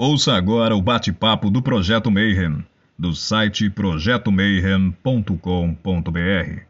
[0.00, 2.64] Ouça agora o bate-papo do Projeto Mayhem,
[2.96, 6.62] do site projetomayhem.com.br.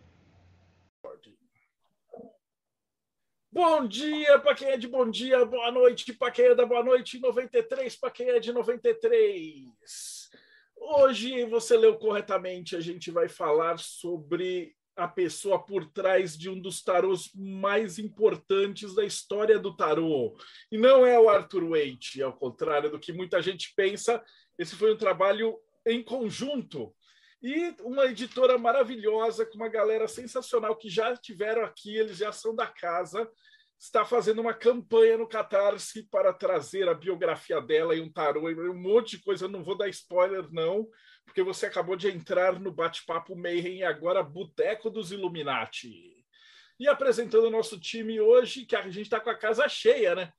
[3.52, 6.82] Bom dia para quem é de bom dia, boa noite para quem é da boa
[6.82, 10.30] noite, 93 para quem é de 93.
[10.74, 16.60] Hoje você leu corretamente, a gente vai falar sobre a pessoa por trás de um
[16.60, 20.36] dos tarôs mais importantes da história do tarô.
[20.72, 24.20] E não é o Arthur Waite, ao contrário do que muita gente pensa,
[24.58, 26.92] esse foi um trabalho em conjunto.
[27.40, 32.52] E uma editora maravilhosa, com uma galera sensacional que já tiveram aqui, eles já são
[32.52, 33.30] da casa,
[33.78, 38.68] está fazendo uma campanha no Catarse para trazer a biografia dela e um tarô e
[38.68, 39.44] um monte de coisa.
[39.44, 40.88] Eu não vou dar spoiler, não,
[41.28, 46.24] porque você acabou de entrar no bate-papo Mayhem e agora Boteco dos Illuminati.
[46.80, 50.32] E apresentando o nosso time hoje, que a gente está com a casa cheia, né?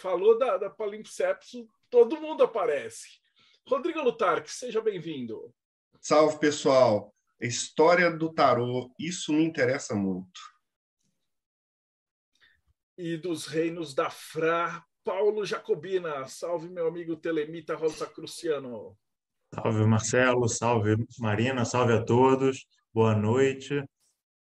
[0.00, 3.20] Falou da, da Palimpsepso, todo mundo aparece.
[3.66, 5.54] Rodrigo Lutarque, seja bem-vindo.
[6.00, 7.14] Salve, pessoal.
[7.40, 10.40] História do tarô, isso me interessa muito.
[12.98, 16.26] E dos reinos da Fra, Paulo Jacobina.
[16.26, 18.98] Salve, meu amigo Telemita Rosa Cruciano.
[19.54, 20.48] Salve, Marcelo.
[20.48, 21.64] Salve, Marina.
[21.64, 22.66] Salve a todos.
[22.92, 23.82] Boa noite.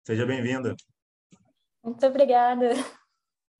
[0.06, 0.74] Seja bem-vinda.
[1.84, 2.70] Muito obrigada.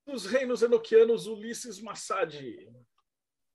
[0.06, 2.34] Dos reinos enoquianos, Ulisses Massad.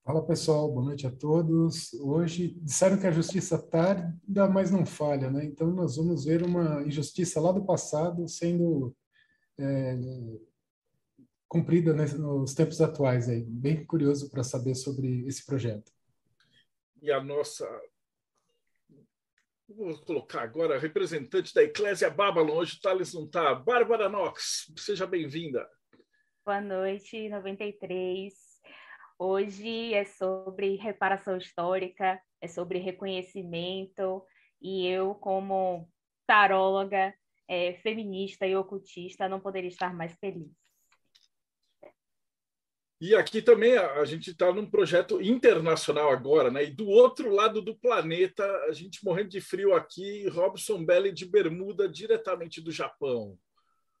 [0.04, 0.70] Fala, pessoal.
[0.70, 1.92] Boa noite a todos.
[1.94, 5.44] Hoje disseram que a justiça tarda, mas não falha, né?
[5.44, 8.94] Então, nós vamos ver uma injustiça lá do passado sendo
[9.58, 9.98] é,
[11.48, 13.28] cumprida nos tempos atuais.
[13.28, 13.42] Aí.
[13.42, 15.90] Bem curioso para saber sobre esse projeto
[17.02, 17.68] e a nossa.
[19.68, 22.56] Vou colocar agora representante da Eclésia Babylon.
[22.56, 23.54] Hoje Thales não está.
[23.54, 25.68] Bárbara Knox, seja bem-vinda.
[26.44, 28.32] Boa noite, 93.
[29.18, 34.24] Hoje é sobre reparação histórica, é sobre reconhecimento,
[34.60, 35.88] e eu, como
[36.26, 37.14] taróloga,
[37.48, 40.61] é, feminista e ocultista, não poderia estar mais feliz.
[43.02, 46.62] E aqui também a, gente está num projeto internacional agora, né?
[46.62, 51.26] E do outro lado do planeta, a gente morrendo de frio aqui, Robson Belli de
[51.26, 53.36] Bermuda, diretamente do Japão.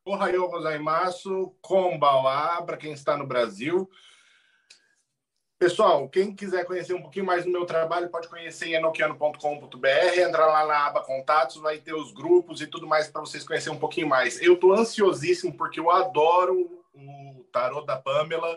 [0.04, 3.90] Ohayou gozaimasu, konbawa, para quem está no Brasil.
[5.58, 10.46] Pessoal, quem quiser conhecer um pouquinho mais do meu trabalho, pode conhecer em enoquiano.com.br, entrar
[10.46, 13.80] lá na aba Contatos, vai ter os grupos e tudo mais para vocês conhecerem um
[13.80, 14.40] pouquinho mais.
[14.40, 18.56] Eu estou ansiosíssimo porque eu adoro o tarô da Pamela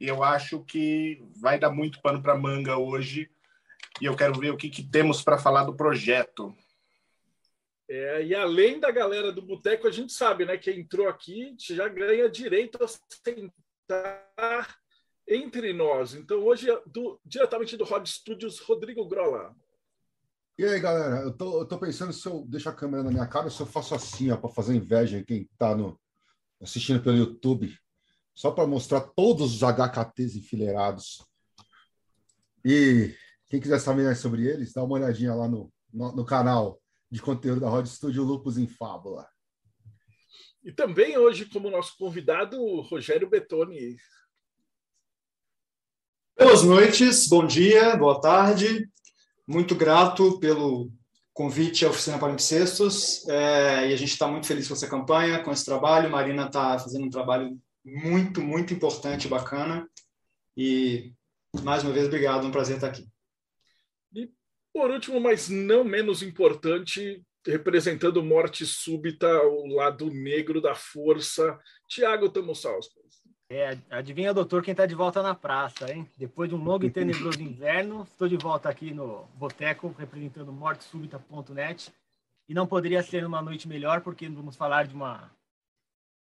[0.00, 3.30] e eu acho que vai dar muito pano para manga hoje.
[4.00, 6.54] E eu quero ver o que, que temos para falar do projeto.
[7.88, 10.56] É, e além da galera do Boteco, a gente sabe, né?
[10.56, 14.78] Que entrou aqui já ganha direito a sentar
[15.26, 16.14] entre nós.
[16.14, 19.54] Então, hoje, do, diretamente do Rod Studios, Rodrigo Grola.
[20.56, 23.26] E aí, galera, eu tô, eu tô pensando se eu deixo a câmera na minha
[23.26, 25.98] cara, se eu faço assim, ó, para fazer inveja em quem está no,
[26.60, 27.76] assistindo pelo YouTube
[28.38, 31.26] só para mostrar todos os HKTs enfileirados.
[32.64, 33.12] E
[33.48, 37.20] quem quiser saber mais sobre eles, dá uma olhadinha lá no, no, no canal de
[37.20, 39.28] conteúdo da Rod Studio Lupus em Fábula.
[40.62, 43.96] E também hoje, como nosso convidado, Rogério Betoni.
[46.38, 48.88] Boas noites, bom dia, boa tarde.
[49.48, 50.92] Muito grato pelo
[51.32, 53.28] convite à Oficina Palimpsestos.
[53.28, 56.08] É, e a gente está muito feliz com essa campanha, com esse trabalho.
[56.08, 57.60] Marina está fazendo um trabalho
[57.94, 59.88] muito, muito importante, bacana.
[60.56, 61.12] E,
[61.62, 63.06] mais uma vez, obrigado, é um prazer estar aqui.
[64.14, 64.30] E,
[64.72, 72.28] por último, mas não menos importante, representando morte súbita, o lado negro da força, Tiago
[72.28, 73.08] Tamosauskas.
[73.50, 76.06] É, adivinha, doutor, quem está de volta na praça, hein?
[76.18, 81.90] Depois de um longo e tenebroso inverno, estou de volta aqui no Boteco, representando mortesúbita.net.
[82.46, 85.30] E não poderia ser uma noite melhor, porque vamos falar de uma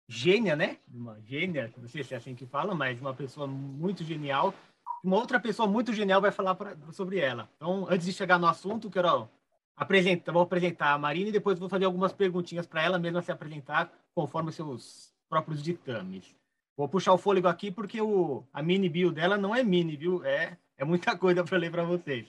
[0.08, 0.78] gênia, né?
[0.92, 4.54] Uma gênia, não sei se é assim que fala, mas uma pessoa muito genial.
[5.02, 7.48] Uma outra pessoa muito genial vai falar pra, sobre ela.
[7.56, 9.28] Então, antes de chegar no assunto, quero
[9.76, 13.32] apresentar, vou apresentar a Marina e depois vou fazer algumas perguntinhas para ela mesma se
[13.32, 16.34] apresentar conforme seus próprios ditames.
[16.76, 20.24] Vou puxar o fôlego aqui porque o, a mini bio dela não é mini, viu?
[20.24, 22.26] É, é muita coisa para ler para vocês.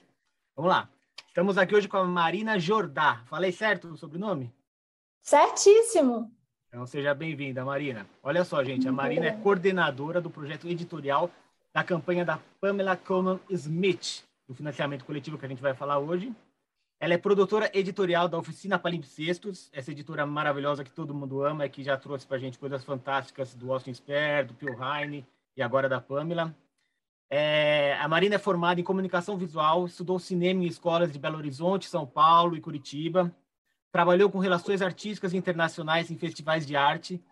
[0.55, 0.89] Vamos lá.
[1.27, 3.23] Estamos aqui hoje com a Marina Jordá.
[3.25, 4.53] Falei certo o sobrenome?
[5.21, 6.31] Certíssimo.
[6.75, 8.05] Então, seja bem-vinda, Marina.
[8.21, 11.31] Olha só, gente, a Marina é coordenadora do projeto editorial
[11.73, 16.35] da campanha da Pamela Coleman Smith, do financiamento coletivo que a gente vai falar hoje.
[16.99, 21.69] Ela é produtora editorial da Oficina Palimpsestos, essa editora maravilhosa que todo mundo ama e
[21.69, 25.25] que já trouxe para a gente coisas fantásticas do Austin Sper, do Phil Heine
[25.55, 26.53] e agora da Pamela.
[27.29, 31.87] É, a Marina é formada em comunicação visual, estudou cinema em escolas de Belo Horizonte,
[31.87, 33.33] São Paulo e Curitiba.
[33.95, 37.23] Trabalhou com relações artísticas internacionais em festivais de arte.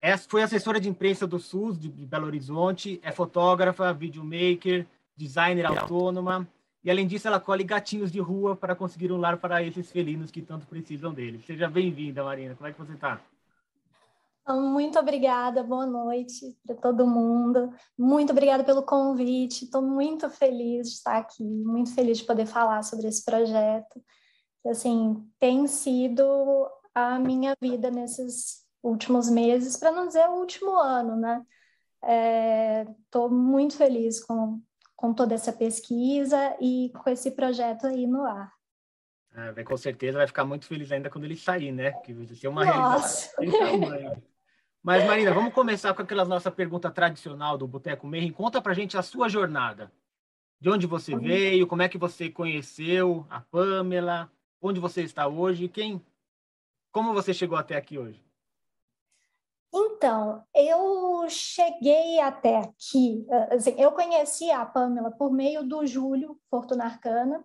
[0.00, 2.98] É, foi assessora de imprensa do SUS de Belo Horizonte.
[3.02, 6.48] É fotógrafa, videomaker, designer autônoma.
[6.82, 10.30] E, além disso, ela colhe gatinhos de rua para conseguir um lar para esses felinos
[10.30, 11.42] que tanto precisam dele.
[11.46, 12.54] Seja bem-vinda, Marina.
[12.54, 13.20] Como é que você está?
[14.48, 17.74] Muito obrigada, boa noite para todo mundo.
[17.98, 19.66] Muito obrigada pelo convite.
[19.66, 24.02] Estou muito feliz de estar aqui, muito feliz de poder falar sobre esse projeto.
[24.66, 31.16] Assim, tem sido a minha vida nesses últimos meses, para não dizer o último ano,
[31.16, 31.44] né?
[33.04, 34.60] Estou é, muito feliz com,
[34.96, 38.52] com toda essa pesquisa e com esse projeto aí no ar.
[39.34, 41.92] É, com certeza vai ficar muito feliz ainda quando ele sair, né?
[41.92, 43.30] Que vai ser uma Nossa.
[44.82, 48.32] Mas, Marina, vamos começar com aquela nossa pergunta tradicional do Boteco Meir.
[48.32, 49.92] Conta pra gente a sua jornada.
[50.58, 51.20] De onde você uhum.
[51.20, 54.30] veio, como é que você conheceu a Pamela,
[54.60, 56.04] onde você está hoje, quem,
[56.92, 58.22] como você chegou até aqui hoje?
[59.72, 66.84] Então, eu cheguei até aqui, assim, eu conheci a Pamela por meio do Júlio Fortuna
[66.84, 67.44] Arcana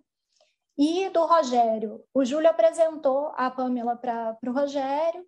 [0.78, 2.04] e do Rogério.
[2.14, 5.26] O Júlio apresentou a Pamela para o Rogério,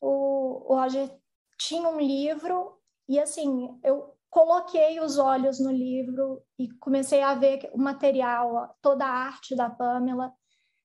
[0.00, 1.14] o, o Roger
[1.58, 2.78] tinha um livro
[3.08, 9.04] e assim, eu coloquei os olhos no livro e comecei a ver o material, toda
[9.04, 10.32] a arte da Pamela.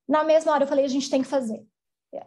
[0.08, 1.66] Na mesma hora eu falei, a gente tem que fazer.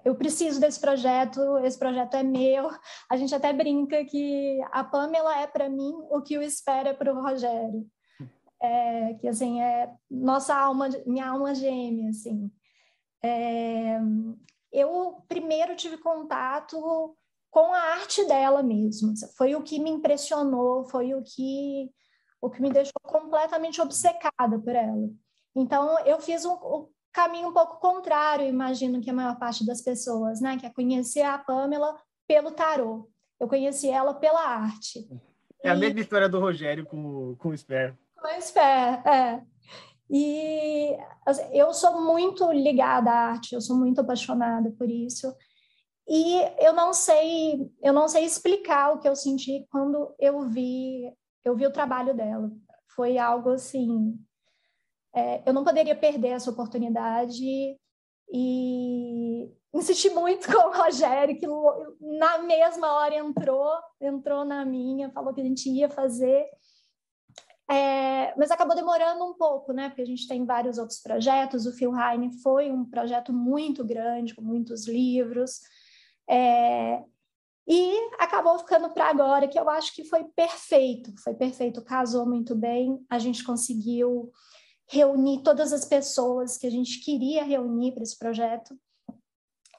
[0.04, 2.68] Eu preciso desse projeto, esse projeto é meu.
[3.10, 7.12] A gente até brinca que a Pamela é para mim o que o espera para
[7.12, 7.86] o Rogério.
[8.60, 12.50] É, que assim é nossa alma, minha alma gêmea, assim.
[13.22, 13.98] É,
[14.72, 17.16] eu primeiro tive contato
[17.50, 19.14] com a arte dela mesmo.
[19.36, 21.90] Foi o que me impressionou, foi o que
[22.40, 25.10] o que me deixou completamente obcecada por ela.
[25.56, 30.40] Então eu fiz um caminho um pouco contrário, imagino que a maior parte das pessoas,
[30.40, 31.96] né, que é conhecer a Pamela
[32.26, 33.08] pelo tarô.
[33.40, 35.08] Eu conheci ela pela arte.
[35.62, 37.96] É a mesma história do Rogério com, com o Sper.
[38.16, 39.42] Com o Sper, é.
[40.10, 40.96] E
[41.26, 45.34] assim, eu sou muito ligada à arte, eu sou muito apaixonada por isso.
[46.08, 51.12] E eu não sei, eu não sei explicar o que eu senti quando eu vi,
[51.44, 52.50] eu vi o trabalho dela.
[52.96, 54.18] Foi algo assim,
[55.14, 57.44] é, eu não poderia perder essa oportunidade
[58.30, 61.46] e insisti muito com o Rogério, que
[62.18, 66.46] na mesma hora entrou, entrou na minha, falou que a gente ia fazer.
[67.70, 69.90] É, mas acabou demorando um pouco, né?
[69.90, 71.66] Porque a gente tem vários outros projetos.
[71.66, 75.60] O Phil Heine foi um projeto muito grande, com muitos livros.
[76.26, 77.02] É,
[77.70, 82.54] e acabou ficando para agora, que eu acho que foi perfeito, foi perfeito, casou muito
[82.54, 84.32] bem, a gente conseguiu
[84.90, 88.78] reunir todas as pessoas que a gente queria reunir para esse projeto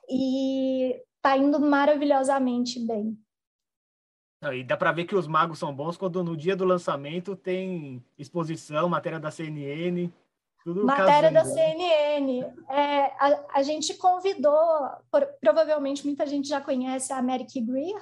[0.07, 3.17] e está indo maravilhosamente bem.
[4.53, 8.03] E dá para ver que os magos são bons quando no dia do lançamento tem
[8.17, 10.09] exposição, matéria da CNN.
[10.63, 12.41] Tudo Matéria da CNN.
[12.69, 14.57] É, a, a, gente convidou,
[15.11, 18.01] por, provavelmente muita gente já conhece a Mary Greer,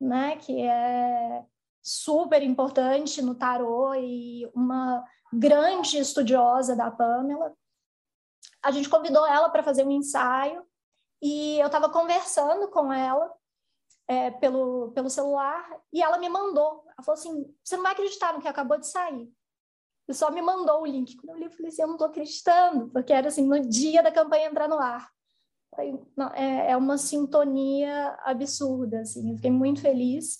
[0.00, 1.44] né, que é
[1.82, 5.04] super importante no tarô e uma
[5.38, 7.54] grande estudiosa da Pamela.
[8.62, 10.64] A gente convidou ela para fazer um ensaio
[11.22, 13.32] e eu estava conversando com ela
[14.06, 16.84] é, pelo, pelo celular e ela me mandou.
[16.86, 19.30] Ela falou assim: você não vai acreditar no que acabou de sair.
[20.06, 21.16] E só me mandou o link.
[21.16, 24.02] Quando eu li, eu falei assim: eu não estou acreditando, porque era assim, no dia
[24.02, 25.10] da campanha entrar no ar.
[26.16, 29.30] Não, é, é uma sintonia absurda, assim.
[29.30, 30.38] Eu fiquei muito feliz.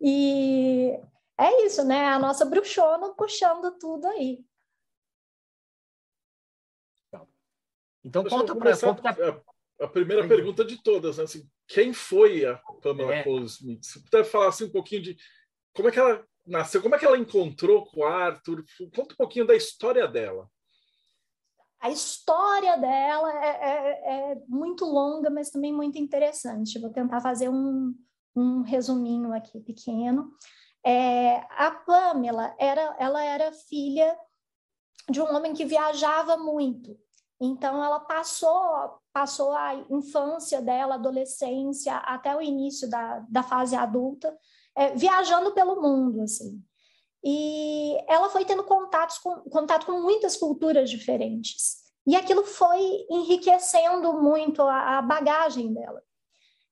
[0.00, 0.98] E
[1.38, 2.08] é isso, né?
[2.08, 4.44] A nossa bruxona puxando tudo aí.
[8.04, 11.24] Então, Deixa conta para a, a primeira pergunta de todas, né?
[11.24, 13.22] Assim, quem foi a Pamela é.
[13.24, 13.82] Cole Smith?
[13.82, 15.16] Se puder falar assim, um pouquinho de
[15.72, 18.62] como é que ela nasceu, como é que ela encontrou com o Arthur?
[18.94, 20.48] Conta um pouquinho da história dela.
[21.80, 26.78] A história dela é, é, é muito longa, mas também muito interessante.
[26.78, 27.94] Vou tentar fazer um,
[28.36, 30.30] um resuminho aqui pequeno.
[30.84, 34.16] É, a Pamela era, ela era filha
[35.08, 36.96] de um homem que viajava muito.
[37.40, 44.36] Então ela passou passou a infância dela, adolescência até o início da, da fase adulta,
[44.74, 46.60] é, viajando pelo mundo assim.
[47.22, 51.84] E ela foi tendo contatos com, contato com muitas culturas diferentes.
[52.06, 56.02] E aquilo foi enriquecendo muito a, a bagagem dela.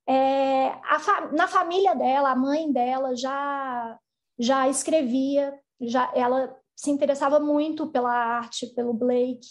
[0.07, 3.97] É, fa na família dela, a mãe dela já
[4.37, 9.47] já escrevia, já ela se interessava muito pela arte, pelo Blake,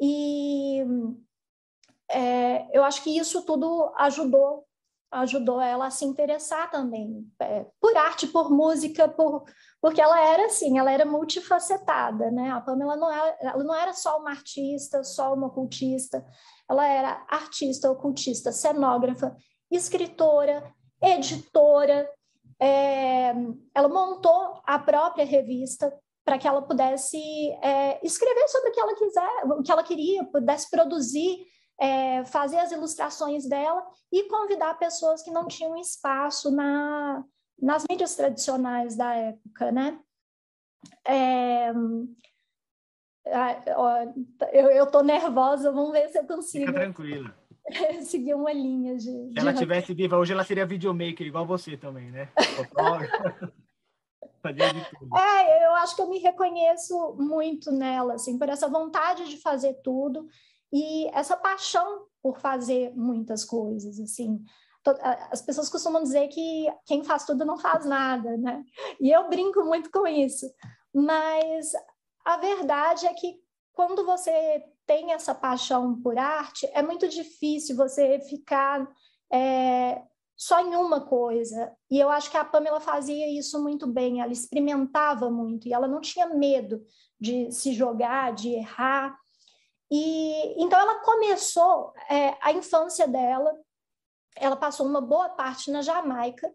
[0.00, 0.84] e
[2.10, 4.66] é, eu acho que isso tudo ajudou
[5.14, 9.44] ajudou ela a se interessar também é, por arte, por música, por,
[9.80, 12.50] porque ela era assim, ela era multifacetada, né?
[12.50, 16.26] A Pamela não era, ela não era só uma artista, só uma ocultista,
[16.68, 19.36] ela era artista, ocultista, cenógrafa,
[19.76, 22.08] escritora, editora.
[22.60, 23.34] É,
[23.74, 25.92] ela montou a própria revista
[26.24, 27.18] para que ela pudesse
[27.62, 31.46] é, escrever sobre o que ela quiser, o que ela queria, pudesse produzir
[31.78, 37.24] é, fazer as ilustrações dela e convidar pessoas que não tinham espaço na,
[37.60, 40.00] nas mídias tradicionais da época, né?
[41.06, 41.72] É,
[44.52, 46.66] eu estou nervosa, vamos ver se eu consigo.
[46.66, 47.34] Fica tranquila.
[48.02, 49.04] Seguir uma linha de.
[49.04, 52.28] Se de ela tivesse viva hoje, ela seria videomaker, igual você também, né?
[55.16, 59.74] é, eu acho que eu me reconheço muito nela, assim, por essa vontade de fazer
[59.82, 60.28] tudo
[60.72, 64.44] e essa paixão por fazer muitas coisas, assim.
[65.30, 68.62] As pessoas costumam dizer que quem faz tudo não faz nada, né?
[69.00, 70.46] E eu brinco muito com isso.
[70.92, 71.72] Mas
[72.24, 73.42] a verdade é que
[73.72, 78.86] quando você tem essa paixão por arte, é muito difícil você ficar
[79.32, 80.02] é,
[80.36, 81.72] só em uma coisa.
[81.90, 85.88] E eu acho que a Pamela fazia isso muito bem, ela experimentava muito e ela
[85.88, 86.84] não tinha medo
[87.18, 89.16] de se jogar, de errar.
[89.90, 93.54] E então ela começou é, a infância dela,
[94.36, 96.52] ela passou uma boa parte na Jamaica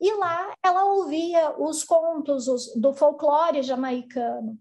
[0.00, 4.58] e lá ela ouvia os contos os, do folclore jamaicano.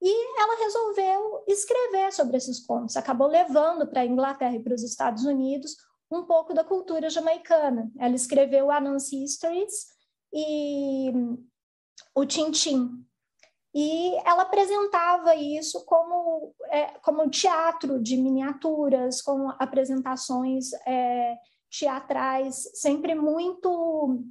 [0.00, 4.82] E ela resolveu escrever sobre esses contos, acabou levando para a Inglaterra e para os
[4.82, 5.76] Estados Unidos
[6.10, 7.90] um pouco da cultura jamaicana.
[7.98, 9.86] Ela escreveu Anansi Histories
[10.32, 11.12] e
[12.14, 13.04] o Tintim,
[13.74, 21.36] e ela apresentava isso como, é, como teatro de miniaturas, com apresentações é,
[21.70, 24.24] teatrais sempre muito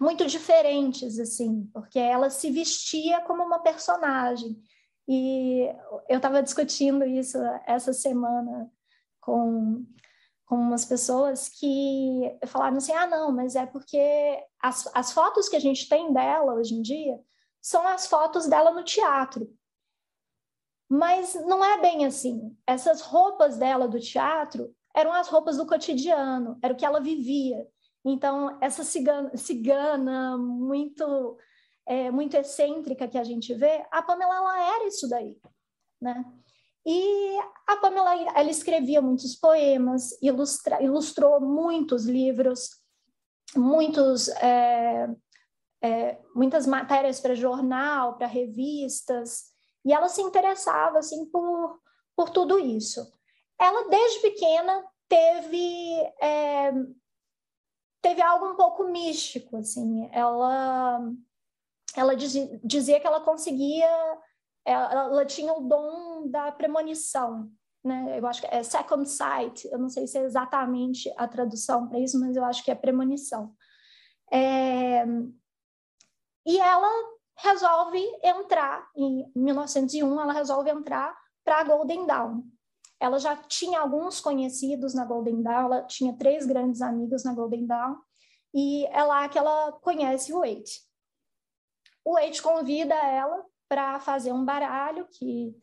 [0.00, 4.56] muito diferentes assim, porque ela se vestia como uma personagem.
[5.08, 5.66] E
[6.08, 8.70] eu estava discutindo isso essa semana
[9.20, 9.86] com
[10.48, 14.00] com umas pessoas que falaram assim: ah, não, mas é porque
[14.60, 17.20] as, as fotos que a gente tem dela hoje em dia
[17.60, 19.54] são as fotos dela no teatro.
[20.88, 22.56] Mas não é bem assim.
[22.66, 27.66] Essas roupas dela do teatro eram as roupas do cotidiano, era o que ela vivia.
[28.02, 31.36] Então, essa cigana, cigana muito
[31.88, 35.40] é, muito excêntrica que a gente vê, a Pamela ela era isso daí,
[35.98, 36.22] né?
[36.84, 42.68] E a Pamela ela escrevia muitos poemas, ilustra, ilustrou muitos livros,
[43.56, 45.08] muitos é,
[45.82, 49.46] é, muitas matérias para jornal, para revistas,
[49.82, 51.80] e ela se interessava assim por,
[52.14, 53.00] por tudo isso.
[53.58, 56.70] Ela desde pequena teve é,
[58.02, 60.06] teve algo um pouco místico, assim.
[60.12, 61.00] Ela
[61.98, 63.88] ela dizia, que ela conseguia,
[64.64, 67.50] ela, ela tinha o dom da premonição,
[67.84, 68.18] né?
[68.18, 69.68] Eu acho que é second sight.
[69.70, 72.74] Eu não sei se é exatamente a tradução para isso, mas eu acho que é
[72.74, 73.54] premonição.
[74.30, 75.04] É,
[76.46, 76.90] e ela
[77.36, 82.42] resolve entrar, em 1901, ela resolve entrar para a Golden Dawn.
[83.00, 87.66] Ela já tinha alguns conhecidos na Golden Dawn, ela tinha três grandes amigos na Golden
[87.66, 87.96] Dawn,
[88.52, 90.87] e é lá que ela conhece o Wade.
[92.08, 95.54] O Wade convida ela para fazer um baralho que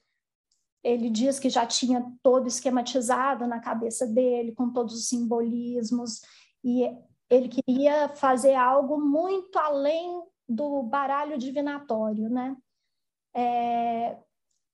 [0.84, 6.22] ele diz que já tinha todo esquematizado na cabeça dele, com todos os simbolismos,
[6.64, 6.84] e
[7.32, 12.56] ele queria fazer algo muito além do baralho divinatório, né?
[13.36, 14.16] É,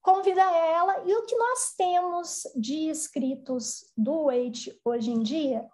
[0.01, 5.65] convida ela, e o que nós temos de escritos do Wade hoje em dia,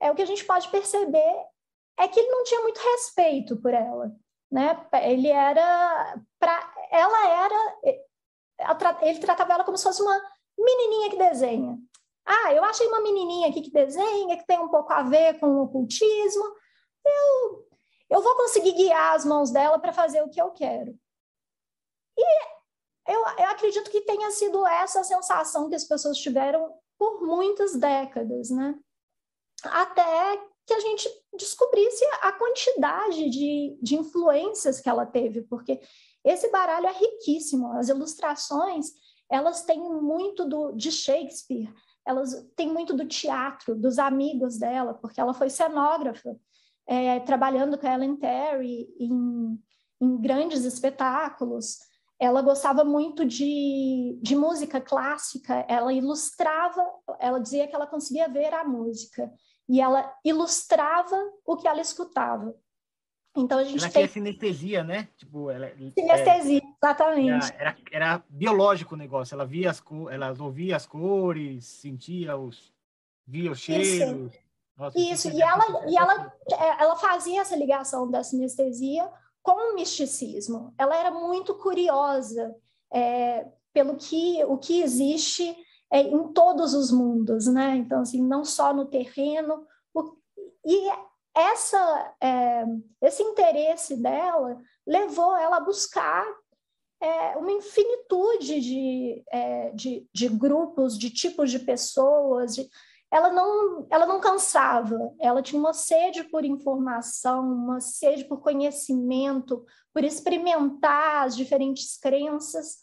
[0.00, 1.44] é o que a gente pode perceber
[1.98, 4.16] é que ele não tinha muito respeito por ela,
[4.50, 4.86] né?
[5.02, 7.78] Ele era para ela era
[9.02, 10.20] ele tratava ela como se fosse uma
[10.58, 11.78] menininha que desenha.
[12.24, 15.46] Ah, eu achei uma menininha aqui que desenha, que tem um pouco a ver com
[15.46, 16.44] o ocultismo.
[17.04, 17.66] Eu
[18.08, 20.96] eu vou conseguir guiar as mãos dela para fazer o que eu quero.
[22.16, 22.22] E
[23.08, 27.76] eu, eu acredito que tenha sido essa a sensação que as pessoas tiveram por muitas
[27.76, 28.74] décadas, né?
[29.64, 30.36] Até
[30.66, 35.80] que a gente descobrisse a quantidade de, de influências que ela teve, porque
[36.24, 37.72] esse baralho é riquíssimo.
[37.72, 38.86] As ilustrações,
[39.30, 41.72] elas têm muito do, de Shakespeare,
[42.04, 46.36] elas têm muito do teatro, dos amigos dela, porque ela foi cenógrafa
[46.86, 49.60] é, trabalhando com a Ellen Terry em,
[50.00, 51.78] em grandes espetáculos.
[52.18, 56.82] ela gostava muito de, de música clássica, ela ilustrava,
[57.18, 59.30] ela dizia que ela conseguia ver a música,
[59.68, 62.54] e ela ilustrava o que ela escutava.
[63.36, 64.02] Então a gente ela tem.
[64.02, 65.08] Ela sinestesia, né?
[65.16, 67.52] Tipo, ela, sinestesia, é, exatamente.
[67.54, 69.34] Era, era, era, biológico o negócio.
[69.34, 72.72] Ela via as ela ouvia as cores, sentia os.
[73.26, 74.32] via os cheiros.
[74.32, 74.40] Isso,
[74.76, 75.28] Nossa, Isso.
[75.30, 79.10] e, ela, e ela, é, ela fazia essa ligação da sinestesia
[79.42, 80.74] com o misticismo.
[80.78, 82.54] Ela era muito curiosa
[82.90, 85.54] é, pelo que o que existe
[85.90, 87.76] é, em todos os mundos, né?
[87.76, 89.66] Então, assim, não só no terreno.
[89.94, 90.16] O,
[90.64, 90.90] e
[91.36, 92.64] essa, é,
[93.02, 96.26] esse interesse dela levou ela a buscar
[97.00, 102.56] é, uma infinitude de, é, de, de, grupos, de tipos de pessoas.
[102.56, 102.68] De,
[103.10, 109.64] ela, não, ela não cansava, ela tinha uma sede por informação, uma sede por conhecimento,
[109.92, 112.78] por experimentar as diferentes crenças,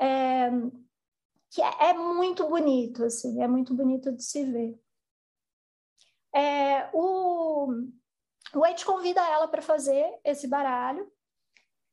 [0.00, 0.50] é,
[1.50, 4.80] que é, é muito bonito, assim, é muito bonito de se ver.
[6.32, 7.72] É, o,
[8.54, 11.10] o Wade convida ela para fazer esse baralho.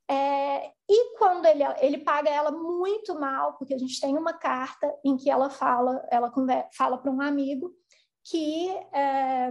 [0.10, 4.96] É, e quando ele, ele paga ela muito mal, porque a gente tem uma carta
[5.04, 6.32] em que ela fala, ela
[6.72, 7.74] fala para um amigo
[8.24, 9.50] que, é,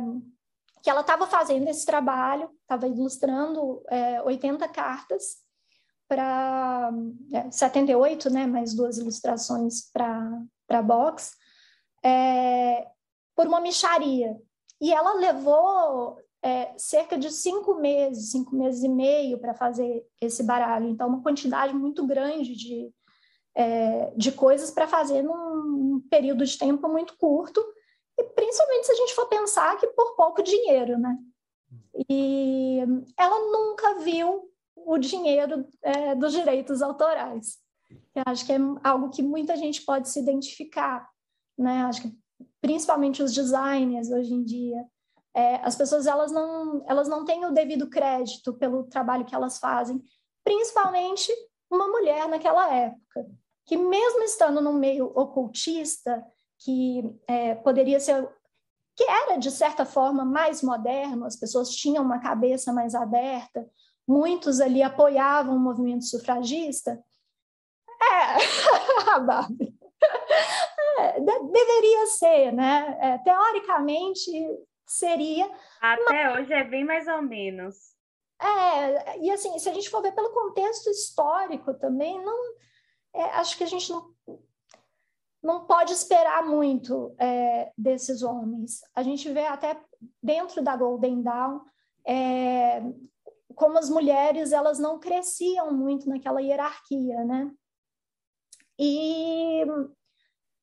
[0.82, 5.45] que ela estava fazendo esse trabalho, estava ilustrando é, 80 cartas
[6.08, 6.90] para
[7.32, 11.32] é, 78, né, mais duas ilustrações para box,
[12.04, 12.86] é,
[13.34, 14.36] por uma micharia.
[14.80, 20.42] E ela levou é, cerca de cinco meses, cinco meses e meio para fazer esse
[20.42, 20.88] baralho.
[20.88, 22.90] Então, uma quantidade muito grande de,
[23.54, 27.64] é, de coisas para fazer num período de tempo muito curto,
[28.18, 31.18] e principalmente se a gente for pensar que por pouco dinheiro, né?
[32.08, 32.78] E
[33.16, 34.50] ela nunca viu
[34.86, 37.58] o dinheiro é, dos direitos autorais.
[38.14, 41.10] Eu acho que é algo que muita gente pode se identificar,
[41.58, 41.82] né?
[41.84, 42.16] Acho que
[42.60, 44.84] principalmente os designers hoje em dia,
[45.34, 49.58] é, as pessoas elas não elas não têm o devido crédito pelo trabalho que elas
[49.58, 50.00] fazem,
[50.44, 51.32] principalmente
[51.68, 53.26] uma mulher naquela época,
[53.66, 56.24] que mesmo estando no meio ocultista,
[56.60, 58.28] que é, poderia ser
[58.96, 63.68] que era de certa forma mais moderno, as pessoas tinham uma cabeça mais aberta,
[64.06, 67.02] muitos ali apoiavam o movimento sufragista.
[68.00, 69.74] É, a Barbie.
[70.98, 72.98] É, deveria ser, né?
[73.00, 74.30] É, teoricamente
[74.86, 75.50] seria.
[75.80, 76.40] Até mas...
[76.40, 77.96] hoje é bem mais ou menos.
[78.40, 82.54] É, e assim, se a gente for ver pelo contexto histórico também, não,
[83.14, 84.14] é, acho que a gente não,
[85.42, 88.80] não pode esperar muito é, desses homens.
[88.94, 89.80] A gente vê até
[90.22, 91.60] dentro da Golden Dawn
[92.06, 92.82] é,
[93.54, 97.50] como as mulheres elas não cresciam muito naquela hierarquia, né?
[98.78, 99.64] E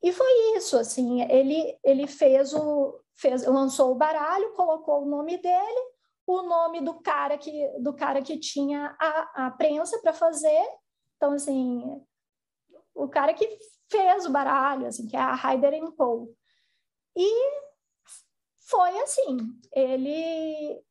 [0.03, 5.37] e foi isso, assim, ele, ele fez o, fez, lançou o baralho, colocou o nome
[5.37, 5.93] dele,
[6.27, 10.61] o nome do cara que, do cara que tinha a, a prensa para fazer,
[11.15, 12.05] então, assim,
[12.93, 13.47] o cara que
[13.89, 16.35] fez o baralho, assim, que é a Ryder Co.
[17.15, 17.63] E
[18.67, 19.37] foi assim,
[19.71, 20.83] ele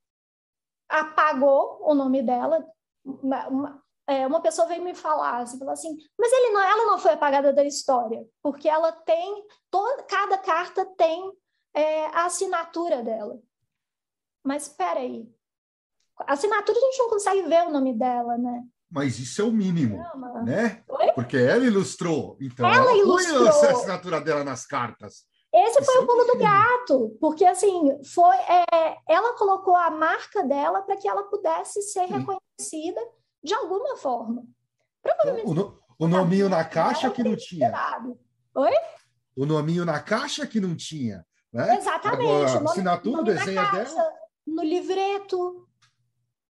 [0.92, 2.64] apagou o nome dela,
[3.04, 6.86] uma, uma, é, uma pessoa veio me falar, assim, falou assim, mas ele não, ela
[6.86, 11.32] não foi apagada da história, porque ela tem, toda, cada carta tem
[11.74, 13.38] é, a assinatura dela.
[14.44, 15.26] Mas espera aí,
[16.20, 18.62] a assinatura a gente não consegue ver o nome dela, né?
[18.90, 19.96] Mas isso é o mínimo,
[20.44, 20.84] né?
[20.86, 21.12] Oi?
[21.12, 23.46] Porque ela ilustrou, então ela, ela ilustrou.
[23.46, 25.24] a assinatura dela nas cartas.
[25.54, 30.80] Esse foi o pulo do gato, porque assim, foi, é, ela colocou a marca dela
[30.80, 33.00] para que ela pudesse ser reconhecida
[33.44, 34.44] de alguma forma.
[35.02, 35.46] Provavelmente.
[35.46, 37.70] O, no, o nominho na caixa que não tinha.
[38.54, 38.72] Oi?
[39.36, 41.26] O nominho na caixa que não tinha.
[41.52, 41.76] Né?
[41.76, 42.30] Exatamente.
[42.30, 44.12] Agora, assinatura, o desenho caixa, dela.
[44.46, 45.68] No livreto.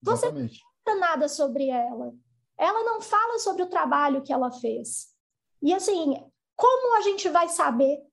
[0.02, 0.60] Você Exatamente.
[0.60, 2.12] não fala nada sobre ela.
[2.58, 5.08] Ela não fala sobre o trabalho que ela fez.
[5.62, 6.20] E assim,
[6.56, 8.07] como a gente vai saber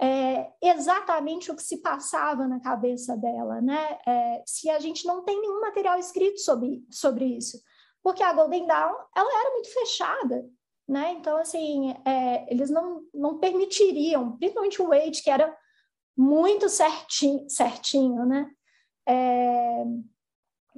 [0.00, 3.98] é, exatamente o que se passava na cabeça dela, né?
[4.06, 7.58] É, se a gente não tem nenhum material escrito sobre, sobre isso
[8.06, 10.48] porque a Golden Dawn ela era muito fechada,
[10.88, 11.10] né?
[11.14, 15.52] Então assim, é, eles não, não permitiriam, principalmente o Wade que era
[16.16, 18.48] muito certinho, certinho, né?
[19.08, 19.84] É,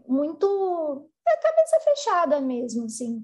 [0.06, 3.22] muito é, cabeça fechada mesmo, assim.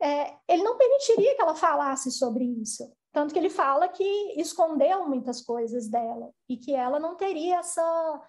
[0.00, 2.88] É, ele não permitiria que ela falasse sobre isso.
[3.14, 4.04] Tanto que ele fala que
[4.36, 8.22] escondeu muitas coisas dela e que ela não teria essa,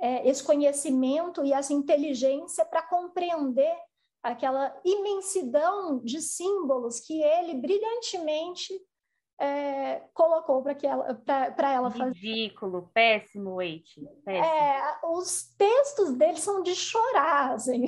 [0.00, 3.72] é, esse conhecimento e essa inteligência para compreender
[4.20, 8.74] aquela imensidão de símbolos que ele brilhantemente
[9.40, 12.18] é, colocou para que ela para ela fazer.
[12.18, 13.86] Ridículo, péssimo, Wait.
[14.26, 14.80] É,
[15.12, 17.86] os textos dele são de chorar, assim.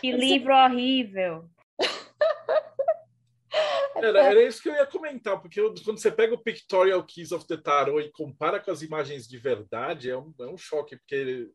[0.00, 1.44] Que livro horrível.
[4.02, 7.46] Era, era, isso que eu ia comentar, porque quando você pega o Pictorial Keys of
[7.46, 11.48] the Tarot e compara com as imagens de verdade, é um, é um choque, porque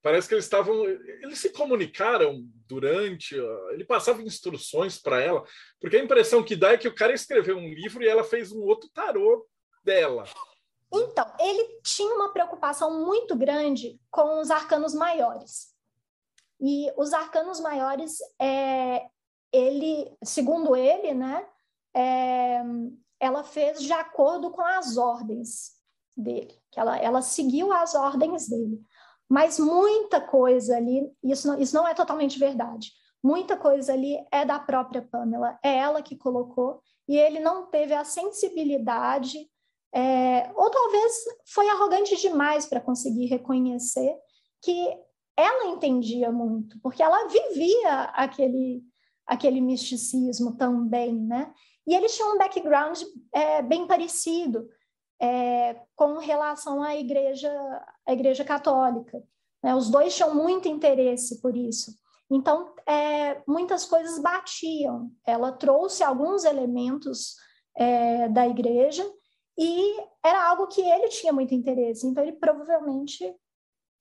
[0.00, 0.84] parece que eles estavam.
[0.84, 3.34] Eles se comunicaram durante.
[3.72, 5.42] Ele passava instruções para ela,
[5.80, 8.52] porque a impressão que dá é que o cara escreveu um livro e ela fez
[8.52, 9.46] um outro tarô
[9.82, 10.24] dela.
[10.92, 15.74] Então, ele tinha uma preocupação muito grande com os arcanos maiores.
[16.60, 19.04] E os arcanos maiores, é,
[19.52, 21.46] ele, segundo ele, né,
[21.94, 22.62] é,
[23.20, 25.72] ela fez de acordo com as ordens
[26.16, 28.80] dele, que ela, ela seguiu as ordens dele.
[29.28, 32.92] Mas muita coisa ali, isso não, isso não é totalmente verdade.
[33.22, 37.94] Muita coisa ali é da própria Pamela, é ela que colocou, e ele não teve
[37.94, 39.48] a sensibilidade,
[39.94, 41.12] é, ou talvez
[41.46, 44.14] foi arrogante demais para conseguir reconhecer
[44.60, 44.94] que
[45.36, 48.82] ela entendia muito, porque ela vivia aquele,
[49.26, 51.52] aquele misticismo também, né?
[51.86, 53.00] E eles tinham um background
[53.32, 54.68] é, bem parecido
[55.20, 57.50] é, com relação à igreja,
[58.06, 59.22] à igreja católica.
[59.62, 59.74] Né?
[59.74, 61.94] Os dois tinham muito interesse por isso.
[62.30, 65.10] Então, é, muitas coisas batiam.
[65.26, 67.36] Ela trouxe alguns elementos
[67.76, 69.04] é, da igreja
[69.58, 72.06] e era algo que ele tinha muito interesse.
[72.06, 73.34] Então, ele provavelmente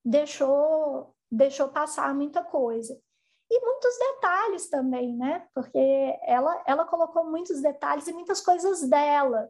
[0.04, 3.00] deixou, deixou passar muita coisa.
[3.56, 5.46] E muitos detalhes também, né?
[5.54, 9.48] Porque ela, ela colocou muitos detalhes e muitas coisas dela.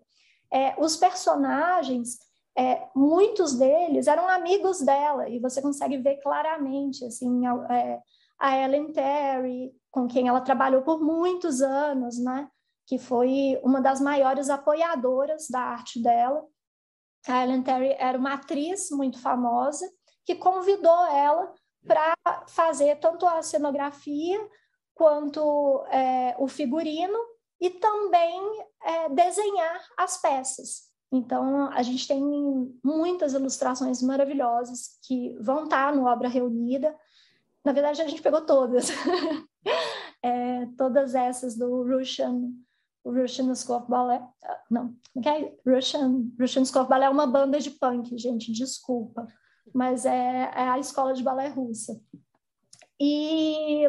[0.52, 2.20] É, os personagens,
[2.54, 8.02] é, muitos deles eram amigos dela, e você consegue ver claramente, assim, a, é,
[8.38, 12.50] a Ellen Terry, com quem ela trabalhou por muitos anos, né?
[12.86, 16.46] Que foi uma das maiores apoiadoras da arte dela.
[17.26, 19.89] A Ellen Terry era uma atriz muito famosa
[20.26, 21.54] que convidou ela
[21.86, 22.15] para
[22.48, 24.39] fazer tanto a cenografia
[24.93, 27.17] quanto é, o figurino
[27.60, 28.41] e também
[28.84, 30.91] é, desenhar as peças.
[31.12, 32.22] Então, a gente tem
[32.84, 36.96] muitas ilustrações maravilhosas que vão estar no Obra Reunida.
[37.63, 38.89] Na verdade, a gente pegou todas.
[40.24, 42.52] é, todas essas do Russian,
[43.06, 44.24] Russian School of Ballet.
[44.69, 45.56] Não, como é, é?
[45.65, 49.28] Russian, Russian School of Ballet é uma banda de punk, gente, desculpa
[49.73, 51.99] mas é, é a escola de balé russa.
[52.99, 53.84] E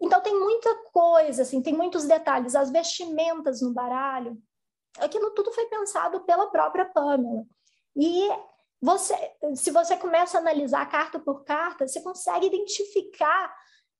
[0.00, 2.54] então tem muita coisa, assim, tem muitos detalhes.
[2.54, 4.40] As vestimentas no baralho,
[4.98, 7.44] aquilo tudo foi pensado pela própria Pamela.
[7.94, 8.28] E
[8.80, 9.14] você,
[9.54, 13.54] se você começa a analisar carta por carta, você consegue identificar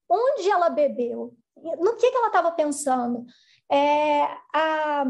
[0.09, 3.27] onde ela bebeu, no que, que ela estava pensando.
[3.71, 4.23] É,
[4.55, 5.05] a,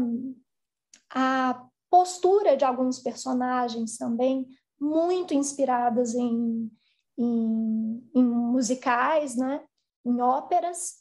[1.13, 4.45] a postura de alguns personagens também,
[4.81, 6.71] muito inspiradas em,
[7.15, 9.63] em, em musicais, né?
[10.03, 10.95] em óperas,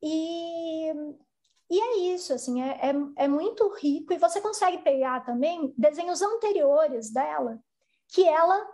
[0.00, 0.92] e,
[1.68, 6.22] e é isso, assim, é, é, é, muito rico, e você consegue pegar também desenhos
[6.22, 7.58] anteriores dela,
[8.08, 8.64] que ela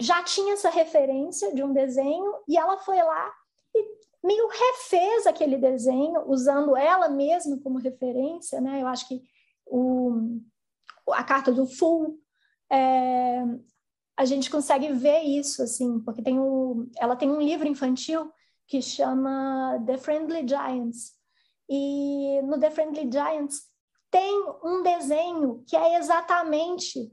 [0.00, 3.32] já tinha essa referência de um desenho, e ela foi lá
[3.74, 8.80] e meio refez aquele desenho, usando ela mesma como referência, né?
[8.80, 9.20] Eu acho que
[9.66, 10.38] o,
[11.10, 12.18] a carta do Full
[12.70, 13.42] é,
[14.16, 18.30] a gente consegue ver isso, assim, porque tem um, ela tem um livro infantil
[18.66, 21.12] que chama The Friendly Giants.
[21.68, 23.62] E no The Friendly Giants
[24.10, 27.10] tem um desenho que é exatamente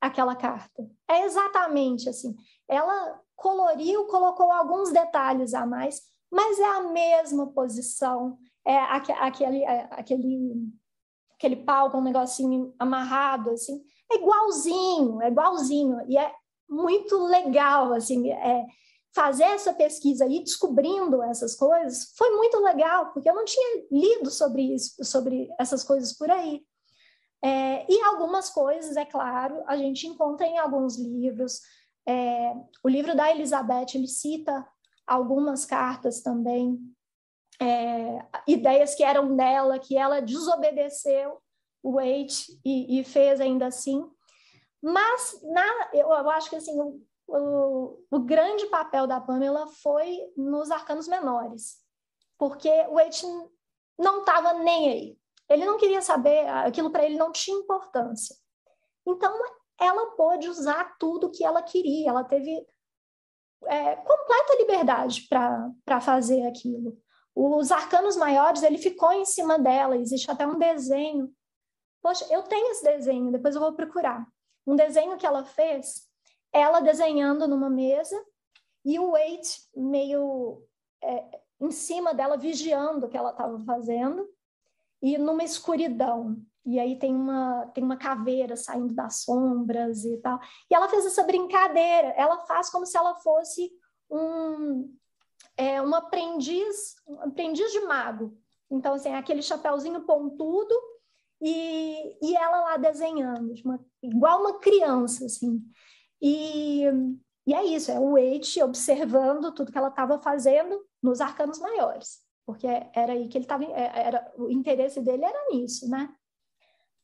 [0.00, 0.88] aquela carta.
[1.08, 2.34] É exatamente assim.
[2.68, 9.88] Ela coloriu, colocou alguns detalhes a mais, mas é a mesma posição, é aquele, é
[9.92, 10.72] aquele,
[11.36, 16.00] aquele pau com um negocinho amarrado, assim é igualzinho, é igualzinho.
[16.08, 16.32] E é
[16.68, 18.66] muito legal, assim, é,
[19.14, 24.30] fazer essa pesquisa e descobrindo essas coisas foi muito legal, porque eu não tinha lido
[24.30, 26.62] sobre isso, sobre essas coisas por aí.
[27.42, 31.60] É, e algumas coisas, é claro, a gente encontra em alguns livros.
[32.06, 34.66] É, o livro da Elizabeth, ele cita
[35.06, 36.78] algumas cartas também,
[37.60, 41.40] é, ideias que eram dela, que ela desobedeceu
[41.94, 44.08] Wait e, e fez ainda assim.
[44.82, 50.18] Mas na, eu, eu acho que assim, o, o, o, grande papel da Pamela foi
[50.36, 51.78] nos arcanos menores,
[52.38, 53.22] porque o Wait
[53.98, 55.18] não estava nem aí.
[55.48, 58.34] Ele não queria saber, aquilo para ele não tinha importância.
[59.06, 59.32] Então,
[59.80, 62.66] ela pôde usar tudo que ela queria, ela teve
[63.64, 66.98] é, completa liberdade para fazer aquilo.
[67.34, 71.30] Os arcanos maiores, ele ficou em cima dela, existe até um desenho.
[72.06, 74.24] Poxa, eu tenho esse desenho, depois eu vou procurar.
[74.64, 76.08] Um desenho que ela fez,
[76.52, 78.16] ela desenhando numa mesa
[78.84, 80.62] e o Wade meio
[81.02, 84.24] é, em cima dela, vigiando o que ela estava fazendo,
[85.02, 86.40] e numa escuridão.
[86.64, 90.38] E aí tem uma, tem uma caveira saindo das sombras e tal.
[90.70, 92.14] E ela fez essa brincadeira.
[92.16, 93.68] Ela faz como se ela fosse
[94.08, 94.96] um,
[95.56, 98.38] é, um aprendiz, um aprendiz de mago.
[98.70, 100.72] Então, assim, aquele chapéuzinho pontudo
[101.40, 105.62] e, e ela lá desenhando, uma, igual uma criança, assim.
[106.20, 106.84] E,
[107.46, 112.20] e é isso, é o Wade observando tudo que ela estava fazendo nos arcanos maiores,
[112.44, 116.14] porque era aí que ele estava, é, era o interesse dele era nisso, né?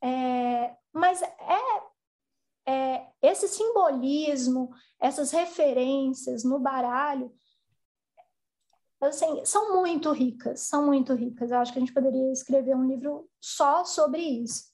[0.02, 1.32] É, mas é,
[2.66, 7.32] é, esse simbolismo, essas referências no baralho,
[9.08, 11.50] assim, são muito ricas, são muito ricas.
[11.50, 14.72] Eu acho que a gente poderia escrever um livro só sobre isso.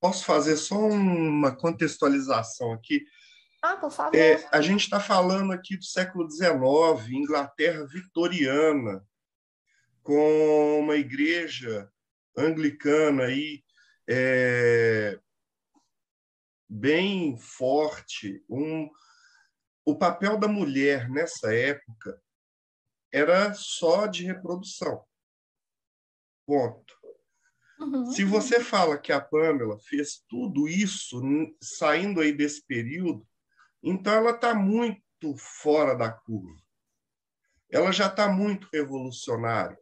[0.00, 3.04] Posso fazer só uma contextualização aqui?
[3.62, 4.14] Ah, por favor.
[4.14, 9.04] É, a gente está falando aqui do século XIX, Inglaterra vitoriana,
[10.02, 11.90] com uma igreja
[12.36, 13.64] anglicana aí
[14.08, 15.18] é,
[16.68, 18.44] bem forte.
[18.48, 18.88] Um,
[19.86, 22.20] o papel da mulher nessa época
[23.12, 25.06] era só de reprodução.
[26.44, 26.94] Ponto.
[27.78, 28.10] Uhum.
[28.10, 31.20] Se você fala que a Pamela fez tudo isso
[31.62, 33.26] saindo aí desse período,
[33.80, 36.60] então ela está muito fora da curva.
[37.70, 39.78] Ela já está muito revolucionária.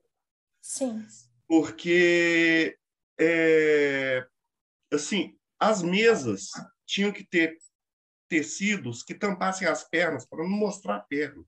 [0.60, 1.06] Sim.
[1.46, 2.78] Porque
[3.18, 4.26] é,
[4.92, 6.48] assim, as mesas
[6.84, 7.56] tinham que ter
[8.34, 11.44] tecidos que tampassem as pernas para não mostrar a perna.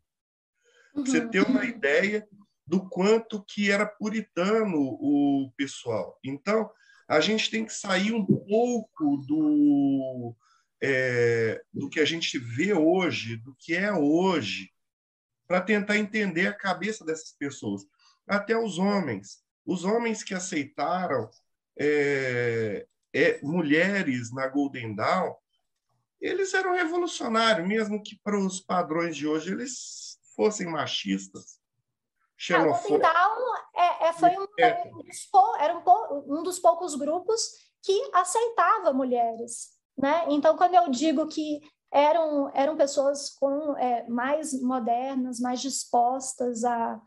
[0.95, 1.05] Uhum.
[1.05, 2.25] Você ter uma ideia
[2.65, 6.17] do quanto que era puritano o pessoal.
[6.23, 6.71] Então,
[7.09, 10.33] a gente tem que sair um pouco do
[10.81, 14.71] é, do que a gente vê hoje, do que é hoje,
[15.49, 17.83] para tentar entender a cabeça dessas pessoas.
[18.29, 19.41] Até os homens.
[19.65, 21.29] Os homens que aceitaram
[21.77, 25.35] é, é, mulheres na Golden Dawn,
[26.21, 31.59] eles eram revolucionários, mesmo que para os padrões de hoje eles fossem machistas.
[32.51, 34.91] A Golden Dawn é, é, foi um, é.
[35.59, 37.41] era um, um dos poucos grupos
[37.83, 39.71] que aceitava mulheres.
[39.97, 40.27] Né?
[40.29, 47.01] Então, quando eu digo que eram, eram pessoas com é, mais modernas, mais dispostas a,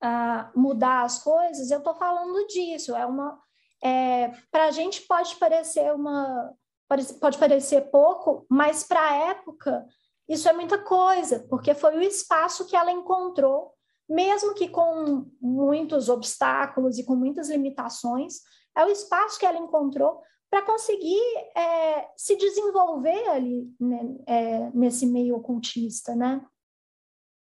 [0.00, 2.94] a mudar as coisas, eu estou falando disso.
[2.94, 3.36] É uma,
[3.82, 6.52] é, para a gente pode parecer uma
[6.88, 9.86] pode, pode parecer pouco, mas para a época
[10.28, 13.72] isso é muita coisa, porque foi o espaço que ela encontrou,
[14.08, 18.40] mesmo que com muitos obstáculos e com muitas limitações,
[18.76, 21.22] é o espaço que ela encontrou para conseguir
[21.56, 26.44] é, se desenvolver ali né, é, nesse meio ocultista, né?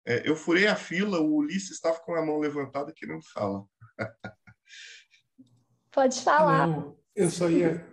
[0.05, 3.63] É, eu furei a fila, o Ulisses estava com a mão levantada querendo falar.
[5.91, 6.67] Pode falar.
[6.67, 7.92] Não, eu só ia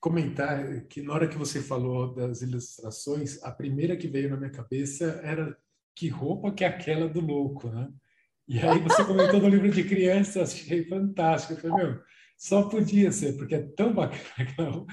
[0.00, 4.50] comentar que na hora que você falou das ilustrações, a primeira que veio na minha
[4.50, 5.56] cabeça era
[5.94, 7.92] que roupa que é aquela do louco, né?
[8.48, 11.52] E aí você comentou no livro de criança, achei fantástico.
[11.52, 12.02] Eu falei, meu,
[12.36, 14.86] só podia ser, porque é tão bacana.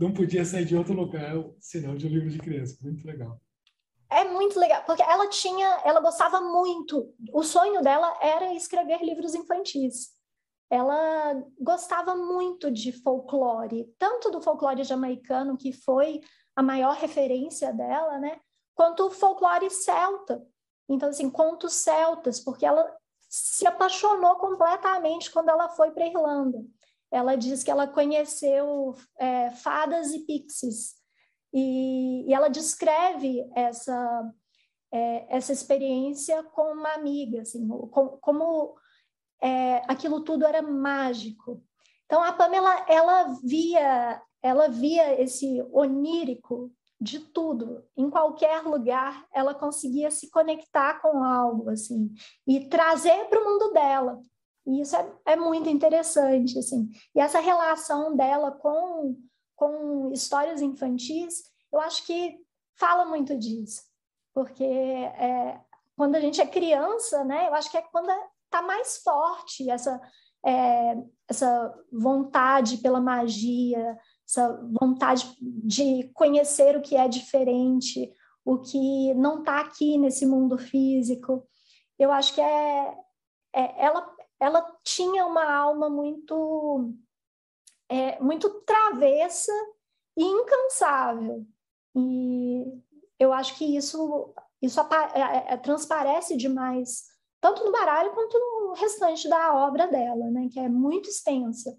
[0.00, 2.76] Não podia sair de outro lugar senão de um livro de criança.
[2.82, 3.40] Muito legal.
[4.10, 7.14] É muito legal, porque ela tinha, ela gostava muito.
[7.32, 10.10] O sonho dela era escrever livros infantis.
[10.72, 16.22] Ela gostava muito de folclore, tanto do folclore jamaicano, que foi
[16.56, 18.40] a maior referência dela, né?
[18.74, 20.42] Quanto o folclore celta.
[20.88, 22.90] Então, assim, contos celtas, porque ela
[23.28, 26.64] se apaixonou completamente quando ela foi para Irlanda.
[27.10, 30.94] Ela diz que ela conheceu é, fadas e pixies,
[31.52, 34.32] e, e ela descreve essa,
[34.90, 38.74] é, essa experiência com uma amiga, assim, com, como
[39.42, 41.62] é, aquilo tudo era mágico.
[42.06, 49.54] Então a Pamela ela via ela via esse onírico de tudo, em qualquer lugar, ela
[49.54, 52.12] conseguia se conectar com algo assim
[52.46, 54.20] e trazer para o mundo dela.
[54.64, 56.88] E isso é, é, muito interessante assim.
[57.14, 59.16] E essa relação dela com
[59.56, 62.36] com histórias infantis, eu acho que
[62.74, 63.82] fala muito disso,
[64.34, 65.60] porque é,
[65.96, 67.48] quando a gente é criança, né?
[67.48, 68.10] Eu acho que é quando
[68.52, 70.00] está mais forte essa
[70.44, 70.96] é,
[71.28, 73.96] essa vontade pela magia,
[74.28, 78.12] essa vontade de conhecer o que é diferente,
[78.44, 81.46] o que não está aqui nesse mundo físico.
[81.98, 82.94] Eu acho que é,
[83.54, 86.92] é ela, ela tinha uma alma muito
[87.88, 89.52] é, muito travessa
[90.16, 91.46] e incansável.
[91.94, 92.64] E
[93.18, 97.11] eu acho que isso isso é, é, transparece demais
[97.42, 101.76] tanto no baralho quanto no restante da obra dela, né, que é muito extensa.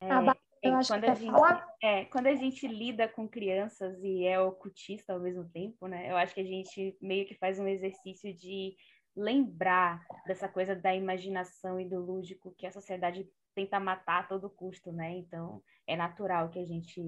[0.00, 1.74] É, a eu acho quando, que a gente, falar.
[1.82, 6.10] É, quando a gente lida com crianças e é ocultista ao mesmo tempo, né?
[6.10, 8.76] Eu acho que a gente meio que faz um exercício de
[9.16, 14.50] lembrar dessa coisa da imaginação e do lúdico que a sociedade tenta matar a todo
[14.50, 15.16] custo, né?
[15.16, 17.00] Então, é natural que a gente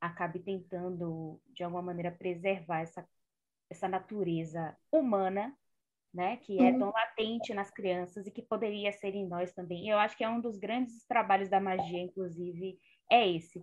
[0.00, 3.08] acabe tentando, de alguma maneira, preservar essa,
[3.70, 5.54] essa natureza humana,
[6.12, 6.38] né?
[6.38, 9.88] Que é tão latente nas crianças e que poderia ser em nós também.
[9.88, 12.78] Eu acho que é um dos grandes trabalhos da magia, inclusive,
[13.10, 13.62] é esse.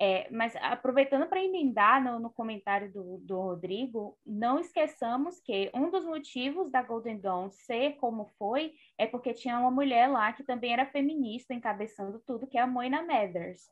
[0.00, 5.88] É, mas aproveitando para emendar no, no comentário do, do, Rodrigo, não esqueçamos que um
[5.88, 10.42] dos motivos da Golden Dawn ser como foi é porque tinha uma mulher lá que
[10.42, 13.62] também era feminista encabeçando tudo, que é a Moina Mathers.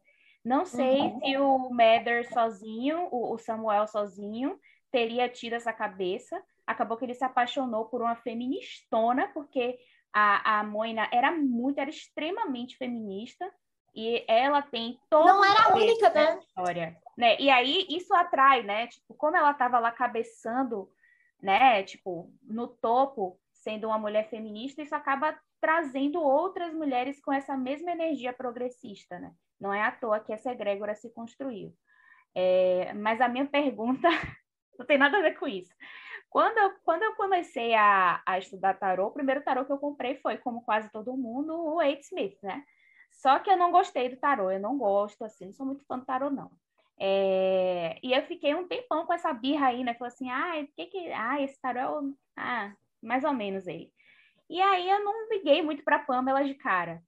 [0.44, 1.20] Não sei uhum.
[1.20, 4.58] se o Mathers sozinho, o, o Samuel sozinho,
[4.92, 6.40] teria tido essa cabeça.
[6.66, 9.78] Acabou que ele se apaixonou por uma feministona, porque
[10.12, 13.50] a, a Moina era muito, era extremamente feminista
[13.94, 16.38] e ela tem toda não era a única né?
[16.38, 17.36] história né?
[17.38, 18.86] E aí isso atrai né?
[18.86, 20.90] Tipo como ela estava lá cabeçando
[21.42, 21.82] né?
[21.82, 27.90] Tipo no topo sendo uma mulher feminista isso acaba trazendo outras mulheres com essa mesma
[27.90, 29.32] energia progressista né?
[29.60, 31.72] Não é à toa que essa egrégora se construiu.
[32.34, 34.08] É, mas a minha pergunta
[34.82, 35.72] não tem nada a ver com isso
[36.32, 40.14] quando eu, quando eu comecei a, a estudar tarô, o primeiro tarô que eu comprei
[40.16, 42.64] foi, como quase todo mundo, o Eight Smith, né?
[43.10, 45.98] Só que eu não gostei do tarô, eu não gosto, assim, não sou muito fã
[45.98, 46.50] do tarô, não.
[46.98, 47.98] É...
[48.02, 49.92] E eu fiquei um tempão com essa birra aí, né?
[49.92, 51.12] Falei assim, ah, que que...
[51.12, 53.92] ah esse tarô, ah, mais ou menos ele.
[54.48, 57.02] E aí eu não liguei muito para Pamela de cara.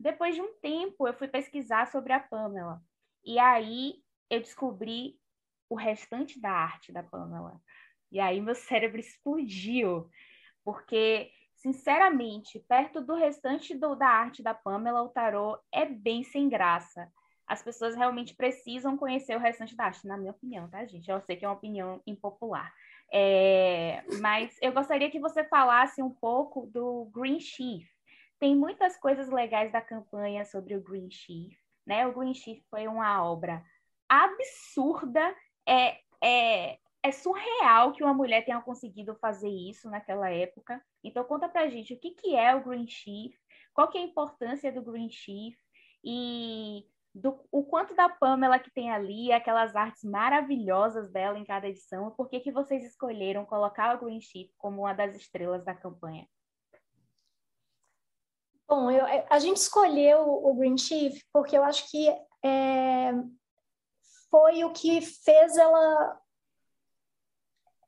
[0.00, 2.82] Depois de um tempo, eu fui pesquisar sobre a Pamela.
[3.24, 5.17] E aí eu descobri
[5.68, 7.60] o restante da arte da Pamela.
[8.10, 10.08] E aí meu cérebro explodiu,
[10.64, 16.48] porque Sinceramente, perto do restante do, da arte da Pamela, o tarô é bem sem
[16.48, 17.10] graça.
[17.48, 21.10] As pessoas realmente precisam conhecer o restante da arte, na minha opinião, tá, gente?
[21.10, 22.72] Eu sei que é uma opinião impopular.
[23.12, 27.88] É, mas eu gostaria que você falasse um pouco do Green Sheaf.
[28.38, 32.06] Tem muitas coisas legais da campanha sobre o Green Sheaf, né?
[32.06, 33.64] O Green Sheaf foi uma obra
[34.08, 35.34] absurda,
[35.68, 40.82] é, é, é surreal que uma mulher tenha conseguido fazer isso naquela época.
[41.04, 43.36] Então conta pra gente o que, que é o Green Sheaf,
[43.74, 45.56] qual que é a importância do Green Sheaf
[46.02, 51.68] e do, o quanto da Pamela que tem ali, aquelas artes maravilhosas dela em cada
[51.68, 55.74] edição, por que, que vocês escolheram colocar o Green Sheaf como uma das estrelas da
[55.74, 56.26] campanha?
[58.68, 62.08] Bom, eu, a gente escolheu o Green Sheaf porque eu acho que
[62.44, 63.12] é,
[64.30, 66.20] foi o que fez ela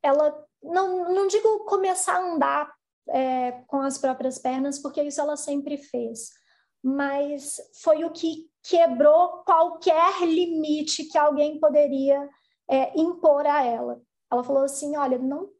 [0.03, 2.75] ela não, não digo começar a andar
[3.09, 6.31] é, com as próprias pernas, porque isso ela sempre fez,
[6.83, 12.29] mas foi o que quebrou qualquer limite que alguém poderia
[12.69, 14.01] é, impor a ela.
[14.31, 15.51] Ela falou assim: olha, não.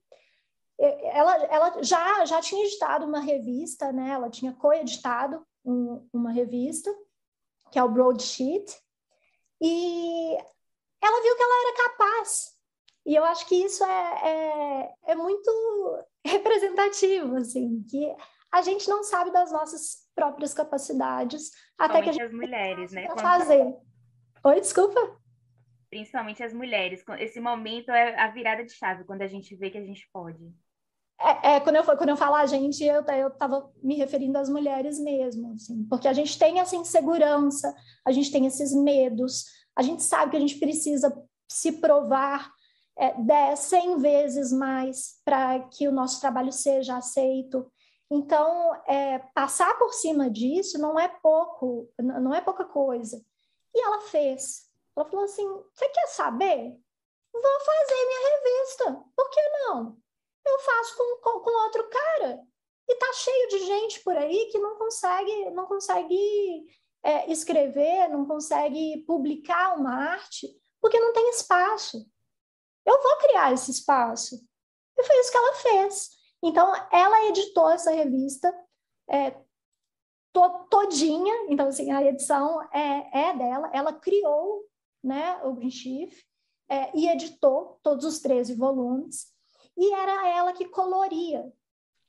[0.79, 4.13] Ela, ela já, já tinha editado uma revista, né?
[4.13, 6.91] ela tinha coeditado um, uma revista,
[7.71, 8.75] que é o Broadsheet,
[9.61, 10.39] e
[11.03, 12.61] ela viu que ela era capaz
[13.05, 15.51] e eu acho que isso é, é, é muito
[16.25, 18.15] representativo, assim, que
[18.53, 23.07] a gente não sabe das nossas próprias capacidades até que a gente as mulheres, né?
[23.07, 23.21] Quando...
[23.21, 23.75] fazer.
[24.45, 25.19] Oi, desculpa.
[25.89, 27.03] Principalmente as mulheres.
[27.19, 30.53] Esse momento é a virada de chave, quando a gente vê que a gente pode.
[31.21, 34.99] É, é, quando, eu, quando eu falo a gente, eu estava me referindo às mulheres
[34.99, 37.75] mesmo, assim, porque a gente tem essa insegurança,
[38.07, 39.45] a gente tem esses medos,
[39.77, 41.13] a gente sabe que a gente precisa
[41.49, 42.53] se provar
[42.97, 47.71] é, 10, 100 vezes mais para que o nosso trabalho seja aceito.
[48.11, 53.25] Então, é, passar por cima disso não é pouco, não é pouca coisa.
[53.75, 54.69] E ela fez.
[54.97, 56.77] Ela falou assim: você quer saber?
[57.33, 59.05] Vou fazer minha revista.
[59.17, 59.97] Por que não?
[60.45, 62.41] Eu faço com, com, com outro cara.
[62.89, 66.67] E tá cheio de gente por aí que não consegue, não consegue
[67.03, 70.49] é, escrever, não consegue publicar uma arte,
[70.81, 72.05] porque não tem espaço
[72.85, 74.37] eu vou criar esse espaço.
[74.99, 76.11] E foi isso que ela fez.
[76.43, 78.53] Então, ela editou essa revista
[79.09, 79.31] é,
[80.33, 84.65] to, todinha, então, assim, a edição é, é dela, ela criou
[85.03, 86.23] né, o Green Chief,
[86.69, 89.35] é, e editou todos os 13 volumes,
[89.77, 91.53] e era ela que coloria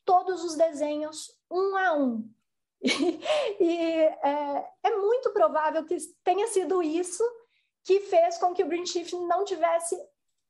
[0.05, 2.29] todos os desenhos um a um.
[2.83, 3.69] E
[4.23, 7.23] é, é, muito provável que tenha sido isso
[7.83, 9.95] que fez com que o Green Chief não tivesse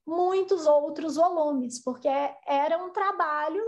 [0.06, 2.08] muitos outros volumes, porque
[2.46, 3.64] era um trabalho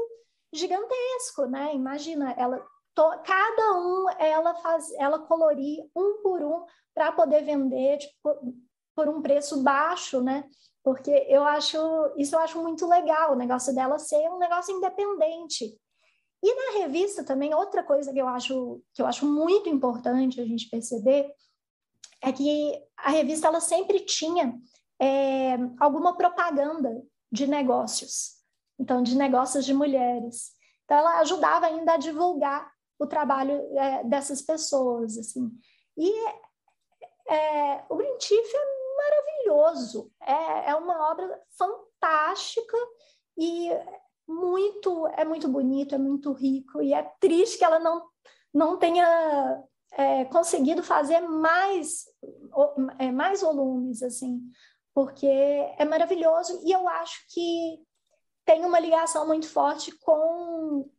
[0.53, 1.73] gigantesco, né?
[1.73, 2.59] Imagina, ela
[2.95, 8.55] to, cada um ela faz, ela colorir um por um para poder vender tipo,
[8.95, 10.43] por um preço baixo, né?
[10.83, 11.77] Porque eu acho
[12.17, 15.77] isso eu acho muito legal, o negócio dela ser um negócio independente.
[16.43, 20.45] E na revista também outra coisa que eu acho que eu acho muito importante a
[20.45, 21.33] gente perceber
[22.21, 24.53] é que a revista ela sempre tinha
[25.01, 28.41] é, alguma propaganda de negócios,
[28.77, 30.51] então de negócios de mulheres.
[30.83, 32.69] Então ela ajudava ainda a divulgar
[32.99, 35.49] o trabalho é, dessas pessoas, assim.
[35.97, 36.11] E
[37.29, 42.77] é, o Chief é maravilhoso, é, é uma obra fantástica
[43.37, 43.69] e
[44.33, 48.03] muito é muito bonito, é muito rico e é triste que ela não
[48.53, 49.63] não tenha
[49.93, 52.05] é, conseguido fazer mais
[52.99, 54.41] é, mais volumes assim,
[54.93, 57.81] porque é maravilhoso e eu acho que
[58.45, 60.89] tem uma ligação muito forte com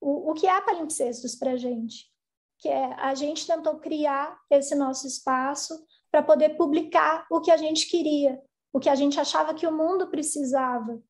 [0.00, 2.06] o, o que é palimpsestos para a gente,
[2.58, 5.74] que é a gente tentou criar esse nosso espaço
[6.10, 8.40] para poder publicar o que a gente queria,
[8.72, 11.00] o que a gente achava que o mundo precisava,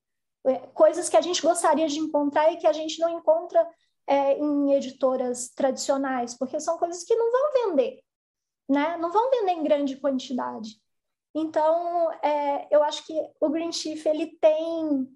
[0.74, 3.68] coisas que a gente gostaria de encontrar e que a gente não encontra
[4.06, 8.00] é, em editoras tradicionais, porque são coisas que não vão vender,
[8.68, 8.96] né?
[8.96, 10.80] Não vão vender em grande quantidade.
[11.34, 15.08] Então, é, eu acho que o Green Chief ele tem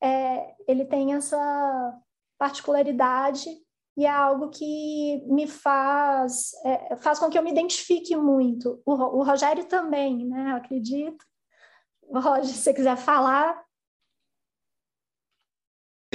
[0.00, 1.98] é, ele tem essa
[2.38, 3.48] particularidade
[3.96, 8.80] e é algo que me faz é, faz com que eu me identifique muito.
[8.84, 10.52] O, o Rogério também, né?
[10.52, 11.24] Eu acredito.
[12.12, 13.65] Roger, se você quiser falar.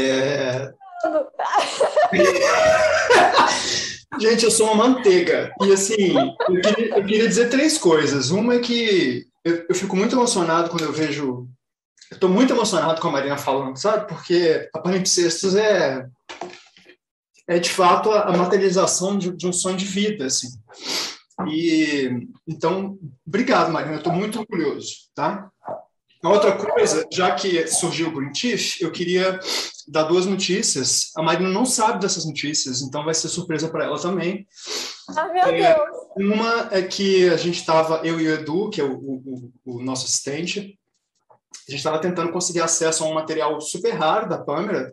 [0.09, 0.71] É...
[4.19, 5.51] Gente, eu sou uma manteiga.
[5.61, 8.29] E assim, eu queria, eu queria dizer três coisas.
[8.29, 11.47] Uma é que eu, eu fico muito emocionado quando eu vejo
[12.11, 14.05] eu estou muito emocionado com a Marina falando, sabe?
[14.05, 16.05] Porque a Palimpsestos é,
[17.47, 20.49] é de fato a, materialização de, de, um sonho de vida, assim.
[21.47, 23.95] E então, obrigado, Marina.
[23.95, 25.49] Estou muito orgulhoso, tá?
[26.29, 29.39] Outra coisa, já que surgiu o Green Chief, eu queria
[29.87, 31.11] dar duas notícias.
[31.17, 34.47] A Marina não sabe dessas notícias, então vai ser surpresa para ela também.
[35.09, 35.89] Ah, meu é, Deus!
[36.15, 39.81] Uma é que a gente estava, eu e o Edu, que é o, o, o
[39.81, 40.77] nosso assistente,
[41.67, 44.91] a gente estava tentando conseguir acesso a um material super raro da Pamela,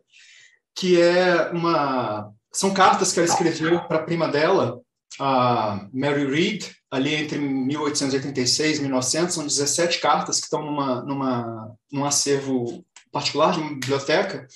[0.75, 4.81] que é uma são cartas que ela escreveu para a prima dela,
[5.21, 11.73] a Mary Read, ali entre 1886 e 1900, são 17 cartas que estão numa, numa,
[11.93, 14.47] num acervo particular de uma biblioteca,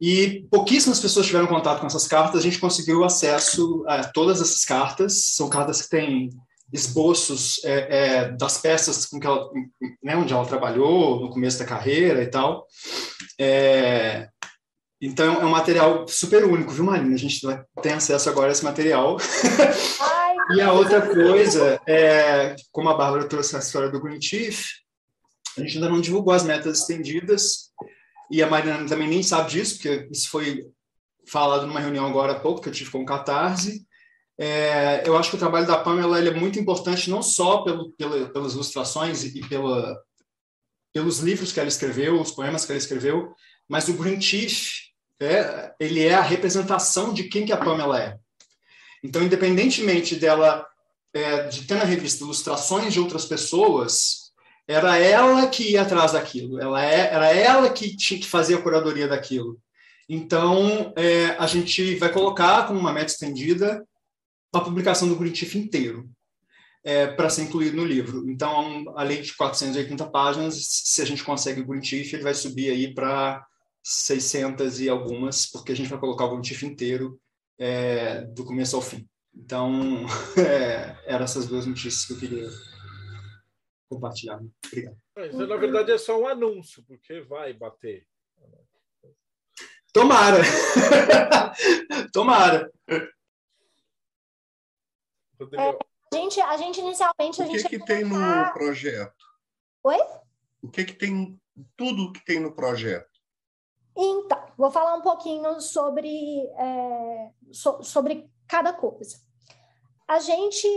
[0.00, 4.64] e pouquíssimas pessoas tiveram contato com essas cartas, a gente conseguiu acesso a todas essas
[4.64, 6.30] cartas, são cartas que têm
[6.72, 9.48] esboços é, é, das peças com que ela,
[10.02, 12.66] né, onde ela trabalhou no começo da carreira e tal.
[13.40, 14.28] É,
[15.00, 17.14] então é um material super único, viu, Marina?
[17.14, 17.40] A gente
[17.82, 19.16] tem acesso agora a esse material.
[20.54, 24.64] E a outra coisa é, como a Bárbara trouxe a história do Green Chief,
[25.56, 27.72] a gente ainda não divulgou as metas estendidas
[28.30, 30.64] e a Marina também nem sabe disso, porque isso foi
[31.28, 33.84] falado numa reunião agora há pouco que eu tive com o Catarse.
[34.38, 38.28] É, eu acho que o trabalho da Pamela é muito importante não só pelo, pela,
[38.28, 39.98] pelas ilustrações e pela,
[40.92, 43.34] pelos livros que ela escreveu, os poemas que ela escreveu,
[43.68, 44.72] mas o Green Chief
[45.20, 48.18] é, ele é a representação de quem que a Pamela é.
[49.06, 50.66] Então, independentemente dela
[51.14, 54.32] é, de ter na revista ilustrações de outras pessoas,
[54.66, 58.60] era ela que ia atrás daquilo, ela é, era ela que tinha que fazer a
[58.60, 59.60] curadoria daquilo.
[60.08, 63.86] Então, é, a gente vai colocar como uma meta estendida
[64.52, 66.08] a publicação do Chief inteiro
[66.82, 68.28] é, para ser incluído no livro.
[68.28, 72.92] Então, além de 480 páginas, se a gente consegue o Green ele vai subir aí
[72.92, 73.44] para
[73.84, 77.20] 600 e algumas, porque a gente vai colocar o Green inteiro
[77.58, 79.08] é, do começo ao fim.
[79.34, 80.06] Então,
[80.38, 82.48] é, eram essas duas notícias que eu queria
[83.88, 84.40] compartilhar.
[84.66, 84.96] Obrigado.
[85.18, 88.06] Isso, na verdade, é só um anúncio, porque vai bater.
[89.92, 90.42] Tomara!
[92.12, 92.70] Tomara!
[95.52, 95.78] É, a,
[96.14, 97.42] gente, a gente inicialmente.
[97.42, 99.24] A o que, gente que tem no projeto?
[99.84, 99.98] Oi?
[100.62, 101.40] O que, que tem.
[101.74, 103.15] Tudo que tem no projeto?
[103.96, 109.16] Então, vou falar um pouquinho sobre, é, so, sobre cada coisa.
[110.06, 110.68] A gente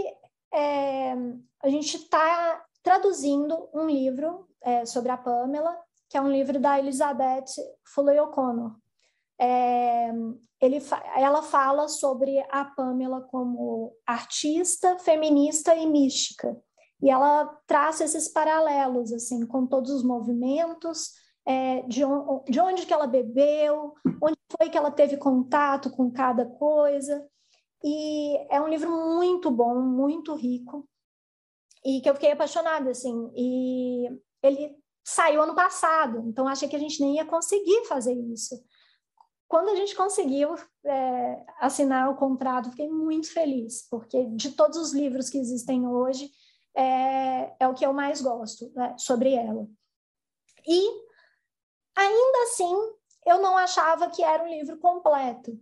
[0.53, 1.13] é,
[1.61, 5.77] a gente está traduzindo um livro é, sobre a Pamela,
[6.09, 7.45] que é um livro da Elizabeth
[7.85, 8.75] Fuller O'Connor.
[9.39, 10.11] É,
[10.59, 10.81] ele,
[11.15, 16.57] ela fala sobre a Pamela como artista, feminista e mística.
[17.01, 21.13] E ela traça esses paralelos assim com todos os movimentos,
[21.49, 26.11] é, de, on, de onde que ela bebeu, onde foi que ela teve contato com
[26.11, 27.27] cada coisa.
[27.83, 30.87] E é um livro muito bom, muito rico,
[31.83, 33.31] e que eu fiquei apaixonada, assim.
[33.35, 34.09] E
[34.43, 38.55] ele saiu ano passado, então achei que a gente nem ia conseguir fazer isso.
[39.47, 40.53] Quando a gente conseguiu
[40.85, 46.29] é, assinar o contrato, fiquei muito feliz, porque de todos os livros que existem hoje,
[46.75, 49.67] é, é o que eu mais gosto né, sobre ela.
[50.67, 51.08] E,
[51.99, 52.75] ainda assim,
[53.25, 55.59] eu não achava que era um livro completo,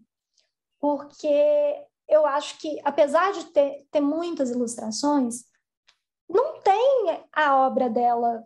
[0.80, 5.44] porque eu acho que, apesar de ter, ter muitas ilustrações,
[6.30, 8.44] não tem a obra dela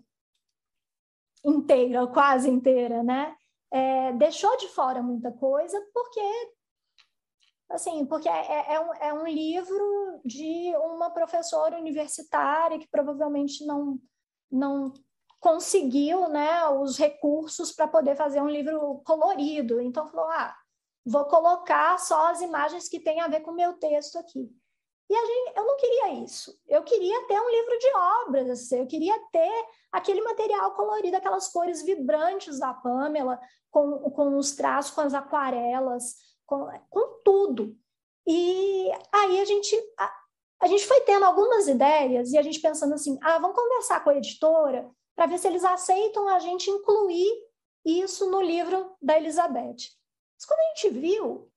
[1.44, 3.36] inteira, quase inteira, né?
[3.72, 6.20] É, deixou de fora muita coisa porque
[7.70, 13.66] assim porque é, é, é, um, é um livro de uma professora universitária que provavelmente
[13.66, 13.98] não
[14.52, 14.92] não
[15.42, 20.56] conseguiu né os recursos para poder fazer um livro colorido então falou ah
[21.04, 24.50] vou colocar só as imagens que têm a ver com o meu texto aqui
[25.12, 26.58] e a gente, eu não queria isso.
[26.66, 27.88] Eu queria ter um livro de
[28.24, 33.38] obras, assim, eu queria ter aquele material colorido, aquelas cores vibrantes da Pamela,
[33.70, 36.16] com, com os traços, com as aquarelas,
[36.46, 37.76] com, com tudo.
[38.26, 40.14] E aí a gente, a,
[40.62, 44.12] a gente foi tendo algumas ideias e a gente pensando assim, ah, vamos conversar com
[44.12, 47.32] a editora para ver se eles aceitam a gente incluir
[47.86, 49.90] isso no livro da Elizabeth.
[50.38, 51.52] Mas quando a gente viu,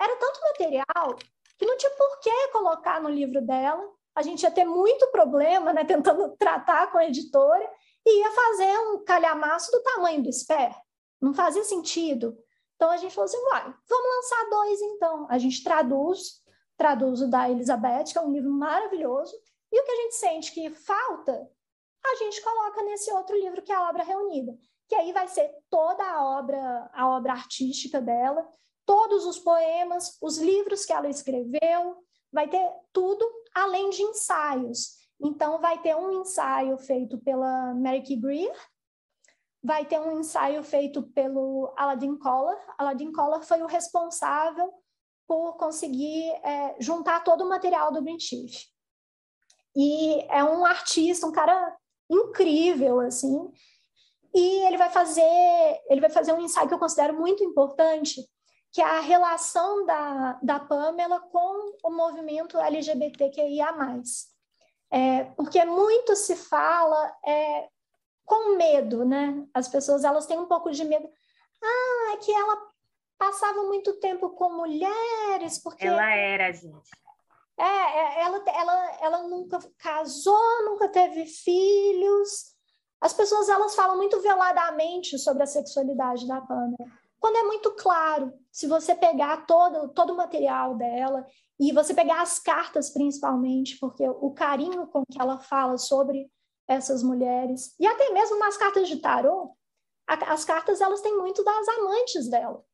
[0.00, 1.16] era tanto material
[1.58, 3.86] que não tinha por que colocar no livro dela.
[4.14, 7.70] A gente ia ter muito problema, né, tentando tratar com a editora,
[8.04, 10.74] e ia fazer um calhamaço do tamanho do SPER.
[11.20, 12.38] Não fazia sentido.
[12.76, 15.26] Então a gente falou assim: vai, vamos lançar dois então.
[15.28, 16.42] A gente traduz,
[16.76, 19.34] traduz o da Elizabeth, que é um livro maravilhoso,
[19.72, 21.50] e o que a gente sente que falta,
[22.12, 24.56] a gente coloca nesse outro livro que é a obra reunida,
[24.88, 28.46] que aí vai ser toda a obra, a obra artística dela,
[28.84, 31.96] todos os poemas, os livros que ela escreveu,
[32.32, 34.96] vai ter tudo além de ensaios.
[35.20, 38.54] Então, vai ter um ensaio feito pela Mary Greer,
[39.62, 42.56] vai ter um ensaio feito pelo Aladdin Collar.
[42.78, 44.72] Aladdin Collar foi o responsável
[45.26, 48.66] por conseguir é, juntar todo o material do Chief.
[49.74, 51.76] E é um artista, um cara
[52.08, 53.50] incrível, assim.
[54.34, 55.22] E ele vai fazer,
[55.88, 58.22] ele vai fazer um ensaio que eu considero muito importante,
[58.72, 63.74] que é a relação da, da Pamela com o movimento LGBTQIA+.
[64.90, 67.68] É, porque muito se fala é,
[68.24, 69.46] com medo, né?
[69.54, 71.08] As pessoas elas têm um pouco de medo.
[71.62, 72.60] Ah, é que ela
[73.18, 75.86] passava muito tempo com mulheres, porque...
[75.86, 76.90] Ela era, gente.
[77.58, 82.54] É, é ela, ela, ela nunca casou, nunca teve filhos.
[83.00, 86.76] As pessoas elas falam muito veladamente sobre a sexualidade da Pamela
[87.26, 88.32] quando é muito claro.
[88.52, 91.26] Se você pegar todo, todo o material dela
[91.58, 96.30] e você pegar as cartas principalmente, porque o carinho com que ela fala sobre
[96.68, 99.56] essas mulheres, e até mesmo nas cartas de tarô,
[100.06, 102.64] as cartas elas têm muito das amantes dela.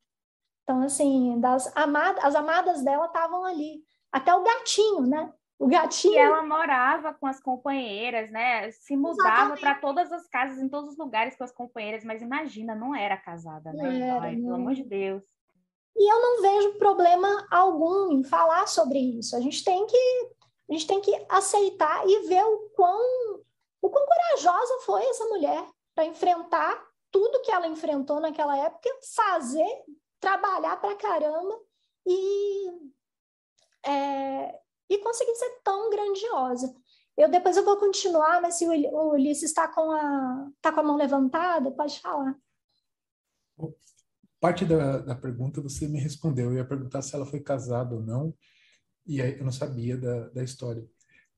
[0.63, 3.83] Então, assim, das amadas, as amadas dela estavam ali.
[4.13, 5.33] Até o gatinho, né?
[5.59, 6.15] O gatinho.
[6.15, 8.71] E ela morava com as companheiras, né?
[8.73, 12.75] Se mudava para todas as casas, em todos os lugares com as companheiras, mas imagina,
[12.75, 14.01] não era casada, né?
[14.01, 15.23] Era, Ai, pelo amor de Deus.
[15.97, 19.37] E eu não vejo problema algum em falar sobre isso.
[19.37, 20.33] A gente tem que
[20.69, 23.41] a gente tem que aceitar e ver o quão
[23.83, 29.85] o quão corajosa foi essa mulher para enfrentar tudo que ela enfrentou naquela época, fazer,
[30.19, 31.61] trabalhar para caramba
[32.07, 32.69] e
[33.87, 34.55] é,
[34.89, 36.75] e conseguir ser tão grandiosa.
[37.17, 40.83] Eu depois eu vou continuar, mas se o Ulisses está com a tá com a
[40.83, 42.37] mão levantada, pode falar.
[44.41, 46.51] Parte da, da pergunta você me respondeu.
[46.51, 48.35] Eu ia perguntar se ela foi casada ou não,
[49.07, 50.85] e aí eu não sabia da, da história.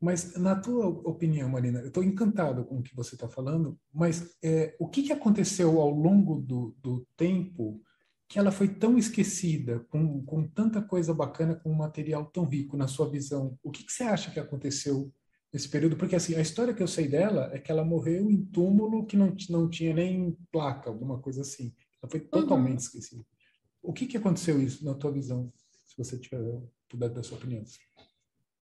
[0.00, 4.36] Mas, na tua opinião, Marina, eu estou encantado com o que você está falando, mas
[4.42, 7.80] é, o que, que aconteceu ao longo do, do tempo
[8.28, 12.76] que ela foi tão esquecida, com, com tanta coisa bacana, com um material tão rico
[12.76, 13.58] na sua visão.
[13.62, 15.12] O que, que, você acha que aconteceu
[15.52, 15.96] nesse período?
[15.96, 19.16] Porque assim, a história que eu sei dela é que ela morreu em túmulo que
[19.16, 21.74] não, não tinha nem placa, alguma coisa assim.
[22.02, 22.84] Ela foi totalmente uhum.
[22.84, 23.24] esquecida.
[23.82, 25.52] O que, que aconteceu isso na tua visão,
[25.84, 26.40] se você tiver
[26.88, 27.62] puder dar sua opinião?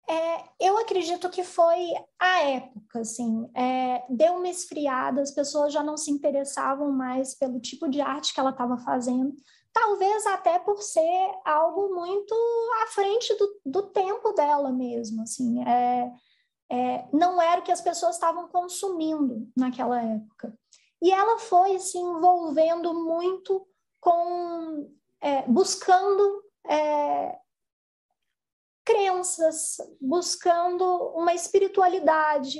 [0.09, 5.83] É, eu acredito que foi a época, assim, é, deu uma esfriada, as pessoas já
[5.83, 9.35] não se interessavam mais pelo tipo de arte que ela estava fazendo,
[9.71, 12.33] talvez até por ser algo muito
[12.81, 16.11] à frente do, do tempo dela mesmo, assim, é,
[16.71, 20.57] é, não era o que as pessoas estavam consumindo naquela época.
[21.03, 23.63] E ela foi se envolvendo muito
[24.01, 24.91] com,
[25.21, 27.38] é, buscando é,
[28.89, 30.83] crenças, buscando
[31.13, 32.59] uma espiritualidade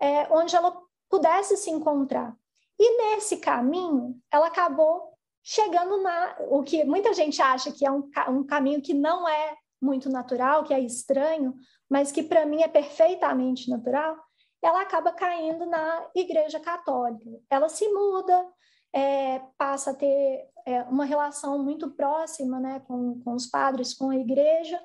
[0.00, 0.74] é, onde ela
[1.10, 2.34] pudesse se encontrar.
[2.78, 5.12] E nesse caminho, ela acabou
[5.44, 9.54] chegando na o que muita gente acha que é um, um caminho que não é
[9.80, 11.54] muito natural, que é estranho,
[11.90, 14.16] mas que para mim é perfeitamente natural.
[14.62, 17.30] Ela acaba caindo na Igreja Católica.
[17.50, 18.48] Ela se muda,
[18.94, 24.08] é, passa a ter é, uma relação muito próxima né, com, com os padres, com
[24.08, 24.80] a igreja,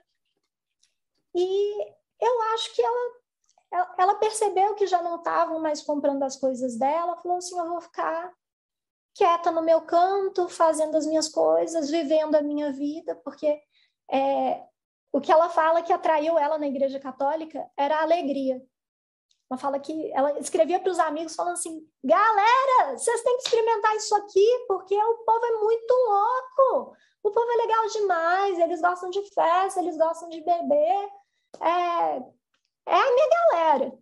[1.35, 6.77] e eu acho que ela, ela percebeu que já não estavam mais comprando as coisas
[6.77, 8.31] dela, falou assim: eu vou ficar
[9.13, 13.61] quieta no meu canto, fazendo as minhas coisas, vivendo a minha vida, porque
[14.09, 14.63] é,
[15.11, 18.61] o que ela fala que atraiu ela na Igreja Católica era a alegria.
[19.49, 23.95] Ela fala que ela escrevia para os amigos falando assim: galera, vocês têm que experimentar
[23.97, 26.95] isso aqui, porque o povo é muito louco.
[27.23, 31.09] O povo é legal demais, eles gostam de festa, eles gostam de beber
[31.59, 32.17] é,
[32.87, 33.97] é a minha galera.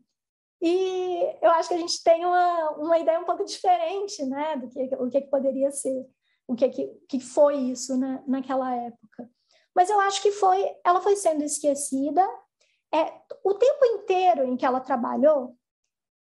[0.61, 4.69] E eu acho que a gente tem uma, uma ideia um pouco diferente né, do
[4.69, 6.05] que o que, que poderia ser,
[6.47, 9.29] o que, que, que foi isso né, naquela época.
[9.73, 12.27] Mas eu acho que foi, ela foi sendo esquecida.
[12.93, 15.55] É, o tempo inteiro em que ela trabalhou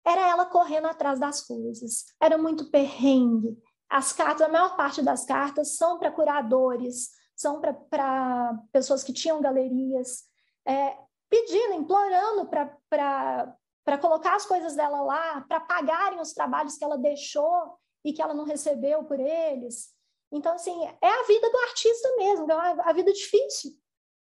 [0.06, 2.06] era ela correndo atrás das coisas.
[2.22, 3.58] Era muito perrengue.
[3.90, 9.42] As cartas, a maior parte das cartas são para curadores, são para pessoas que tinham
[9.42, 10.24] galerias.
[10.66, 10.96] É,
[11.32, 17.78] pedindo, implorando para colocar as coisas dela lá, para pagarem os trabalhos que ela deixou
[18.04, 19.96] e que ela não recebeu por eles.
[20.30, 23.72] Então, assim, é a vida do artista mesmo, é a vida difícil.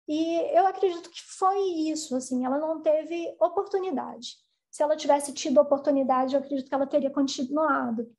[0.09, 1.59] E eu acredito que foi
[1.91, 4.37] isso, assim, ela não teve oportunidade.
[4.71, 8.11] Se ela tivesse tido oportunidade, eu acredito que ela teria continuado.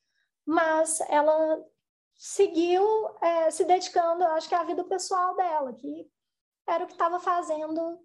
[0.46, 1.64] Mas ela
[2.16, 2.84] seguiu
[3.22, 6.08] é, se dedicando, acho que à vida pessoal dela, que
[6.68, 8.00] era o que estava fazendo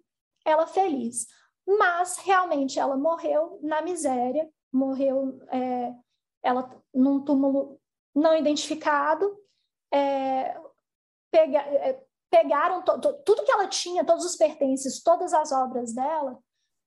[0.45, 1.27] ela feliz.
[1.65, 5.93] Mas realmente ela morreu na miséria, morreu é,
[6.41, 7.79] ela num túmulo
[8.13, 9.37] não identificado.
[9.91, 10.59] É,
[11.31, 15.93] pega, é, pegaram to, to, tudo que ela tinha, todos os pertences, todas as obras
[15.93, 16.37] dela,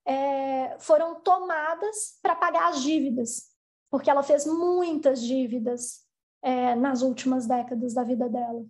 [0.05, 3.47] é, foram tomadas para pagar as dívidas,
[3.91, 6.05] porque ela fez muitas dívidas
[6.43, 8.65] é, nas últimas décadas da vida dela.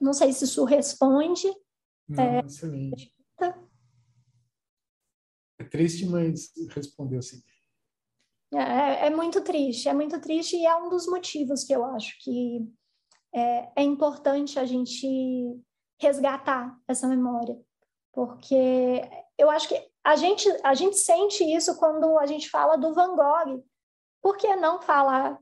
[0.00, 1.48] Não sei se isso responde.
[2.08, 3.12] Não, excelente.
[3.40, 3.67] É
[5.68, 7.42] triste, mas respondeu sim.
[8.54, 11.84] É, é, é, muito triste, é muito triste e é um dos motivos que eu
[11.84, 12.66] acho que
[13.34, 15.06] é, é importante a gente
[16.00, 17.60] resgatar essa memória,
[18.12, 19.02] porque
[19.36, 23.14] eu acho que a gente, a gente sente isso quando a gente fala do Van
[23.14, 23.62] Gogh,
[24.22, 25.38] por que não falar,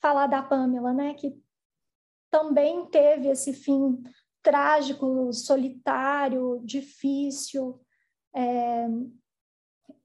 [0.00, 1.14] falar da Pamela, né?
[1.14, 1.38] Que
[2.30, 4.02] também teve esse fim
[4.42, 7.78] trágico, solitário, difícil,
[8.34, 8.86] é,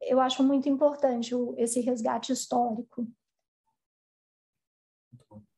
[0.07, 3.07] eu acho muito importante o, esse resgate histórico.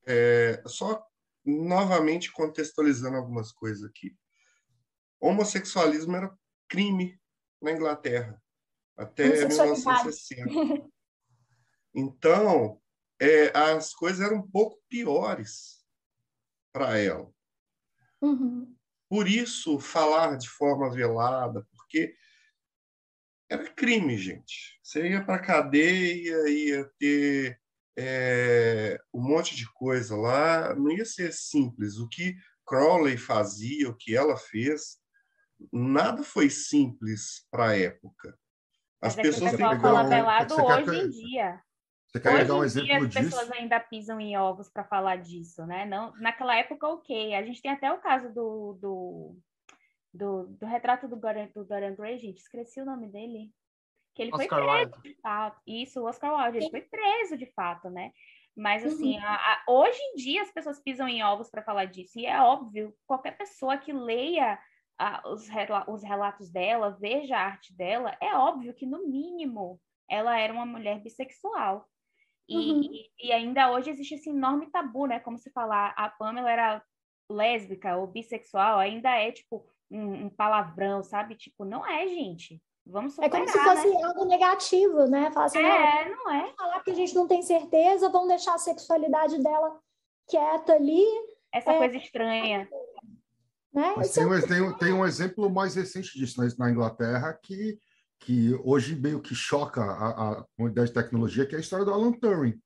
[0.08, 1.06] É, só
[1.44, 4.16] novamente contextualizando algumas coisas aqui.
[5.20, 6.38] Homossexualismo era
[6.68, 7.20] crime
[7.62, 8.42] na Inglaterra
[8.98, 10.90] até 1960.
[11.94, 12.82] Então,
[13.20, 15.86] é, as coisas eram um pouco piores
[16.74, 17.32] para ela.
[18.22, 18.76] Uhum.
[19.08, 22.14] Por isso, falar de forma velada, porque
[23.50, 24.80] era crime, gente.
[24.82, 27.60] Você ia para cadeia, ia ter
[27.98, 31.98] é, um monte de coisa lá, não ia ser simples.
[31.98, 32.36] O que
[32.66, 34.98] Crowley fazia, o que ela fez,
[35.72, 38.38] nada foi simples para a época.
[39.02, 41.06] As Mas pessoas é que o pessoal fala velado hoje quer...
[41.06, 41.62] em dia.
[42.08, 43.24] Você quer Hoje dar um em exemplo dia, as disso?
[43.24, 45.86] pessoas ainda pisam em ovos para falar disso, né?
[45.86, 47.36] Não, naquela época, ok.
[47.36, 49.38] A gente tem até o caso do, do,
[50.16, 52.40] do, do retrato do Dorian, do Dorian Gray, gente.
[52.40, 53.52] Esqueci o nome dele.
[54.16, 55.02] Que ele Oscar foi preso, Wilde.
[55.10, 55.62] de fato.
[55.68, 56.58] Isso, o Oscar Wilde.
[56.60, 58.12] Ele foi preso, de fato, né?
[58.56, 62.18] Mas, assim, a- a- hoje em dia as pessoas pisam em ovos para falar disso.
[62.18, 64.58] E é óbvio, qualquer pessoa que leia
[64.98, 69.78] ah, os, rela- os relatos dela, veja a arte dela, é óbvio que, no mínimo,
[70.10, 71.86] ela era uma mulher bissexual.
[72.48, 72.82] E, Uhum.
[72.82, 75.20] e, e ainda hoje existe esse enorme tabu, né?
[75.20, 76.82] Como se falar, a Pamela era
[77.30, 79.68] lésbica ou bissexual, ainda é, tipo,
[79.98, 81.36] um, um palavrão, sabe?
[81.36, 82.62] Tipo, não é, gente.
[82.86, 84.04] Vamos superar, É como se fosse né?
[84.04, 85.32] algo negativo, né?
[85.32, 86.54] Falar assim, É, não é?
[86.56, 89.80] falar que a gente não tem certeza, vamos deixar a sexualidade dela
[90.30, 91.04] quieta ali,
[91.52, 91.78] Essa É.
[91.78, 92.68] coisa estranha.
[93.74, 93.94] né?
[93.98, 97.78] Mas tem é um, tem, tem um exemplo mais recente disso na, na Inglaterra que,
[98.20, 101.94] que hoje meio que choca a, a comunidade de tecnologia, que é a história do
[101.94, 102.60] Alan Turing,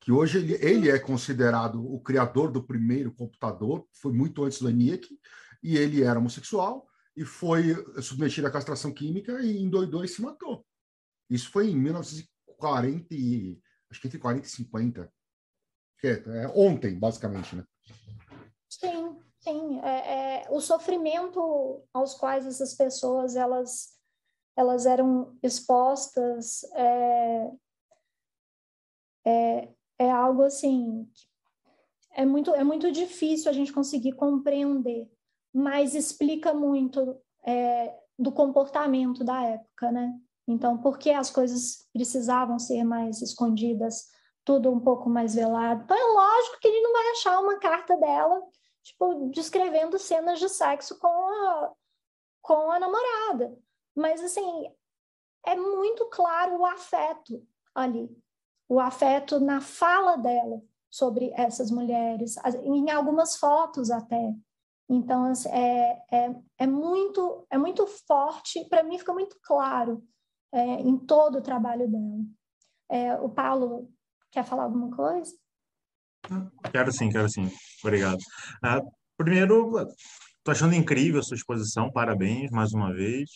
[0.00, 4.68] que hoje ele, ele é considerado o criador do primeiro computador, foi muito antes do
[4.68, 5.06] ENIAC,
[5.62, 10.66] e ele era homossexual e foi submetido à castração química e endoidou e se matou.
[11.28, 13.58] Isso foi em 1940, e-
[13.90, 15.12] acho que entre 40 e 50.
[15.98, 17.64] Que é, ontem, basicamente, né?
[18.68, 19.80] Sim, sim.
[19.80, 23.98] É, é, o sofrimento aos quais essas pessoas elas,
[24.56, 27.50] elas eram expostas é,
[29.24, 31.08] é, é algo assim
[32.14, 35.10] é muito, é muito difícil a gente conseguir compreender,
[35.52, 40.14] mas explica muito é, do comportamento da época, né?
[40.46, 44.06] Então, por que as coisas precisavam ser mais escondidas,
[44.44, 45.82] tudo um pouco mais velado?
[45.84, 48.42] Então, é lógico que ele não vai achar uma carta dela
[48.82, 51.72] tipo, descrevendo cenas de sexo com a,
[52.40, 53.56] com a namorada.
[53.94, 54.66] Mas, assim,
[55.46, 58.10] é muito claro o afeto ali,
[58.68, 64.34] o afeto na fala dela sobre essas mulheres, em algumas fotos até.
[64.88, 70.02] Então, assim, é, é, é, muito, é muito forte, para mim fica muito claro
[70.52, 72.24] é, em todo o trabalho dela.
[72.90, 73.90] É, o Paulo
[74.30, 75.32] quer falar alguma coisa?
[76.70, 77.50] Quero sim, quero sim.
[77.82, 78.18] Obrigado.
[78.62, 78.80] Ah,
[79.16, 79.78] primeiro,
[80.38, 83.30] estou achando incrível a sua exposição, parabéns mais uma vez.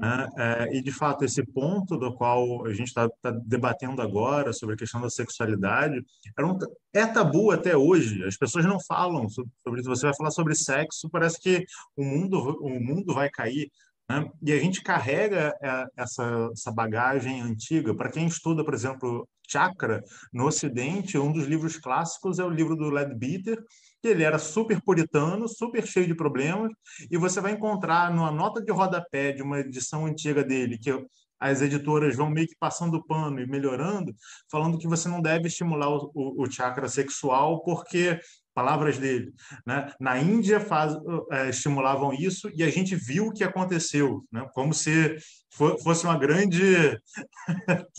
[0.00, 0.28] Né?
[0.38, 3.08] É, e, de fato, esse ponto do qual a gente está
[3.44, 6.02] debatendo agora, sobre a questão da sexualidade,
[6.40, 6.58] um-
[6.92, 8.24] é tabu até hoje.
[8.24, 9.90] As pessoas não falam so- sobre isso.
[9.90, 11.64] Você vai falar sobre sexo, parece que
[11.96, 13.70] o mundo, o mundo vai cair.
[14.08, 14.28] né?
[14.42, 17.94] E a gente carrega é, essa, essa bagagem antiga.
[17.94, 20.02] Para quem estuda, por exemplo, chakra,
[20.32, 23.62] no Ocidente, um dos livros clássicos é o livro do Leadbeater,
[24.02, 26.70] que ele era super puritano, super cheio de problemas,
[27.10, 30.90] e você vai encontrar numa nota de rodapé de uma edição antiga dele, que
[31.38, 34.14] as editoras vão meio que passando pano e melhorando,
[34.50, 38.20] falando que você não deve estimular o, o, o chakra sexual porque
[38.52, 39.32] palavras dele,
[39.66, 39.90] né?
[39.98, 40.94] Na Índia faz,
[41.32, 44.46] eh, estimulavam isso e a gente viu o que aconteceu, né?
[44.52, 45.16] Como se
[45.50, 46.98] fo- fosse uma grande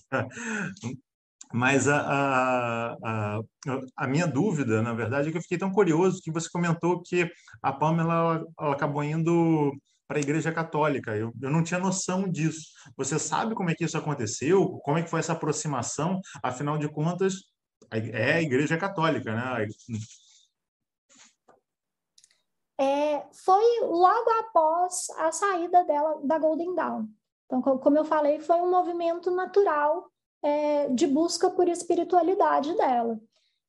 [1.54, 3.40] Mas a, a, a,
[3.98, 7.30] a minha dúvida, na verdade, é que eu fiquei tão curioso que você comentou que
[7.62, 9.72] a Pamela ela, ela acabou indo
[10.08, 11.16] para a Igreja Católica.
[11.16, 12.68] Eu, eu não tinha noção disso.
[12.98, 14.80] Você sabe como é que isso aconteceu?
[14.84, 16.20] Como é que foi essa aproximação?
[16.44, 17.36] Afinal de contas,
[17.92, 19.68] é a Igreja Católica, né?
[22.78, 27.08] É, foi logo após a saída dela da Golden Dawn.
[27.46, 30.11] Então, co- como eu falei, foi um movimento natural
[30.44, 33.20] é, de busca por espiritualidade dela.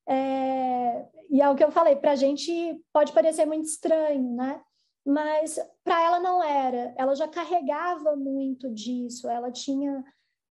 [0.07, 4.61] É, e é o que eu falei, para a gente pode parecer muito estranho, né?
[5.05, 6.95] Mas para ela não era.
[6.97, 9.29] Ela já carregava muito disso.
[9.29, 10.05] Ela tinha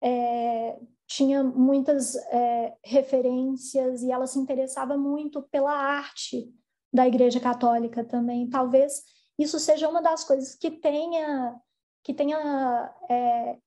[0.02, 6.52] é, tinha muitas é, referências e ela se interessava muito pela arte
[6.92, 8.48] da Igreja Católica também.
[8.48, 9.02] Talvez
[9.38, 11.58] isso seja uma das coisas que tenha
[12.02, 13.58] que tenha é,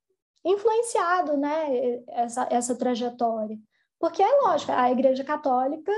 [0.43, 3.57] influenciado, né, essa, essa trajetória.
[3.99, 5.91] Porque é lógico, a Igreja Católica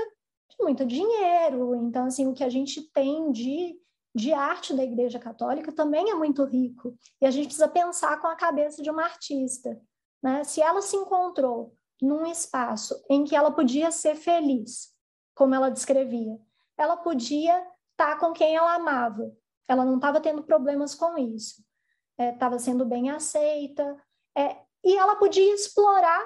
[0.48, 3.78] tem muito dinheiro, então assim o que a gente tem de
[4.14, 6.96] de arte da Igreja Católica também é muito rico.
[7.20, 9.80] E a gente precisa pensar com a cabeça de uma artista.
[10.22, 10.44] Né?
[10.44, 14.94] Se ela se encontrou num espaço em que ela podia ser feliz,
[15.34, 16.38] como ela descrevia,
[16.78, 19.32] ela podia estar com quem ela amava,
[19.66, 21.64] ela não estava tendo problemas com isso,
[22.18, 23.96] estava sendo bem aceita,
[24.36, 26.24] é, e ela podia explorar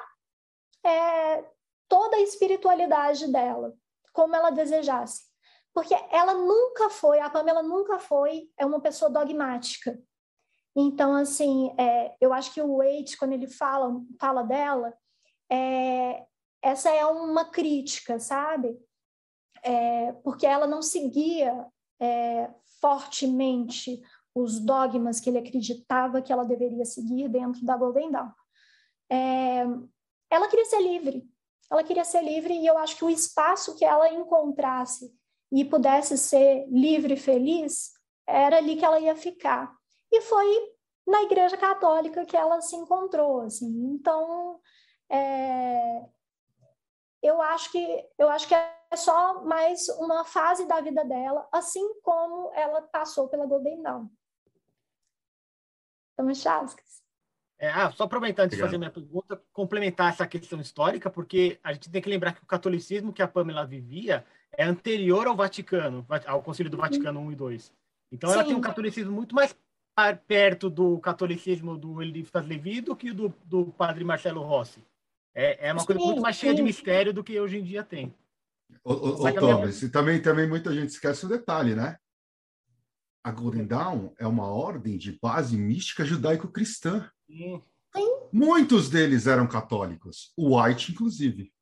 [0.84, 1.44] é,
[1.88, 3.74] toda a espiritualidade dela,
[4.12, 5.28] como ela desejasse.
[5.72, 9.98] Porque ela nunca foi, a Pamela nunca foi é uma pessoa dogmática.
[10.74, 14.92] Então, assim, é, eu acho que o Waite, quando ele fala, fala dela,
[15.50, 16.24] é,
[16.62, 18.78] essa é uma crítica, sabe?
[19.62, 21.66] É, porque ela não seguia
[22.00, 22.50] é,
[22.80, 24.00] fortemente
[24.40, 28.30] os dogmas que ele acreditava que ela deveria seguir dentro da Golden Dawn.
[29.10, 29.64] É,
[30.30, 31.28] ela queria ser livre,
[31.70, 35.12] ela queria ser livre e eu acho que o espaço que ela encontrasse
[35.50, 37.92] e pudesse ser livre e feliz
[38.26, 39.74] era ali que ela ia ficar.
[40.10, 40.74] E foi
[41.06, 43.66] na Igreja Católica que ela se encontrou, assim.
[43.94, 44.60] Então,
[45.10, 46.04] é,
[47.22, 52.00] eu acho que eu acho que é só mais uma fase da vida dela, assim
[52.02, 54.08] como ela passou pela Golden Dawn.
[56.34, 57.02] Chascas.
[57.58, 61.72] É, ah, só aproveitar antes de fazer minha pergunta, complementar essa questão histórica, porque a
[61.72, 64.24] gente tem que lembrar que o catolicismo que a Pamela vivia
[64.56, 67.72] é anterior ao Vaticano, ao Concílio do Vaticano 1 e 2.
[68.12, 68.34] Então Sim.
[68.36, 69.56] ela tem um catolicismo muito mais
[70.26, 74.84] perto do catolicismo do Elifas Levi do que do, do padre Marcelo Rossi.
[75.34, 77.82] É, é uma sim, coisa muito mais cheia de mistério do que hoje em dia
[77.82, 78.14] tem.
[78.84, 81.98] Ô, ô, ô Thomas, e também, também muita gente esquece o detalhe, né?
[83.28, 87.10] A Golden Dawn é uma ordem de base mística judaico-cristã.
[87.26, 87.62] Sim.
[88.32, 91.52] Muitos deles eram católicos, o White, inclusive.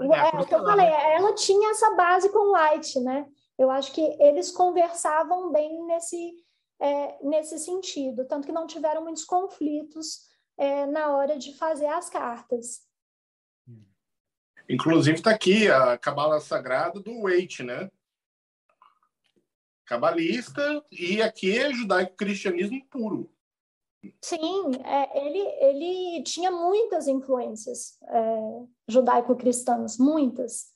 [0.00, 3.26] É, é o que eu falei, ela tinha essa base com o White, né?
[3.56, 6.32] Eu acho que eles conversavam bem nesse,
[6.80, 10.22] é, nesse sentido, tanto que não tiveram muitos conflitos
[10.56, 12.80] é, na hora de fazer as cartas.
[14.68, 17.88] Inclusive está aqui a cabala sagrada do Waite, né?
[19.88, 23.32] Cabalista e aqui é judaico-cristianismo puro.
[24.22, 30.66] Sim, é, ele, ele tinha muitas influências é, judaico-cristãs, muitas.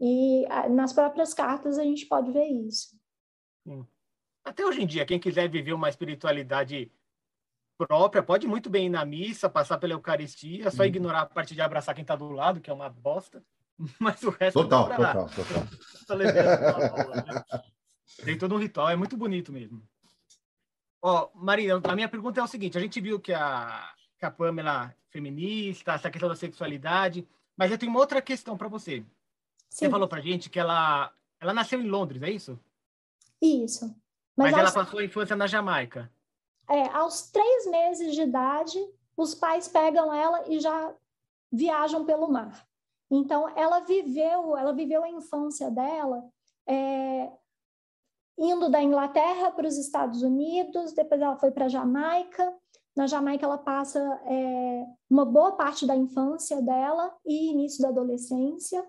[0.00, 2.96] E nas próprias cartas a gente pode ver isso.
[3.62, 3.86] Sim.
[4.42, 6.90] Até hoje em dia, quem quiser viver uma espiritualidade
[7.76, 10.86] própria, pode muito bem ir na missa, passar pela Eucaristia, só hum.
[10.86, 13.44] ignorar a parte de abraçar quem está do lado, que é uma bosta.
[14.00, 15.68] Mas o resto total, é total, total.
[18.24, 19.82] Tem todo um ritual, é muito bonito mesmo.
[21.00, 24.30] Ó, Maria, a minha pergunta é o seguinte: a gente viu que a, que a
[24.30, 28.98] Pamela é feminista, essa questão da sexualidade, mas eu tenho uma outra questão para você.
[28.98, 29.06] Sim.
[29.86, 32.58] Você falou para gente que ela, ela nasceu em Londres, é isso?
[33.40, 33.86] Isso.
[34.36, 36.10] Mas, mas ela passou a infância na Jamaica.
[36.70, 38.78] É, aos três meses de idade,
[39.16, 40.94] os pais pegam ela e já
[41.50, 42.66] viajam pelo mar.
[43.10, 46.24] Então, ela viveu, ela viveu a infância dela
[46.66, 47.30] é,
[48.42, 52.52] indo da Inglaterra para os Estados Unidos, depois ela foi para a Jamaica.
[52.94, 58.84] Na Jamaica, ela passa é, uma boa parte da infância dela e início da adolescência.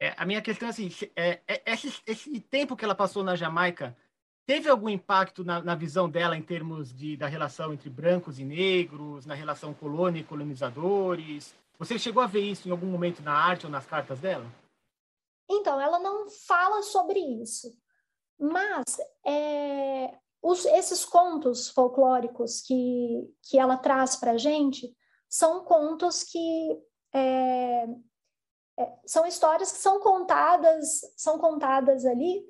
[0.00, 3.36] É, a minha questão é assim: é, é, esse, esse, tempo que ela passou na
[3.36, 3.96] Jamaica
[4.44, 8.44] teve algum impacto na, na visão dela em termos de, da relação entre brancos e
[8.44, 11.54] negros, na relação colônia e colonizadores?
[11.78, 14.46] Você chegou a ver isso em algum momento na arte ou nas cartas dela?
[15.48, 17.76] Então, ela não fala sobre isso,
[18.38, 18.84] mas
[19.26, 24.94] é, os, esses contos folclóricos que, que ela traz para a gente
[25.28, 26.82] são contos que
[27.12, 27.86] é,
[28.78, 32.44] é, são histórias que são contadas são contadas ali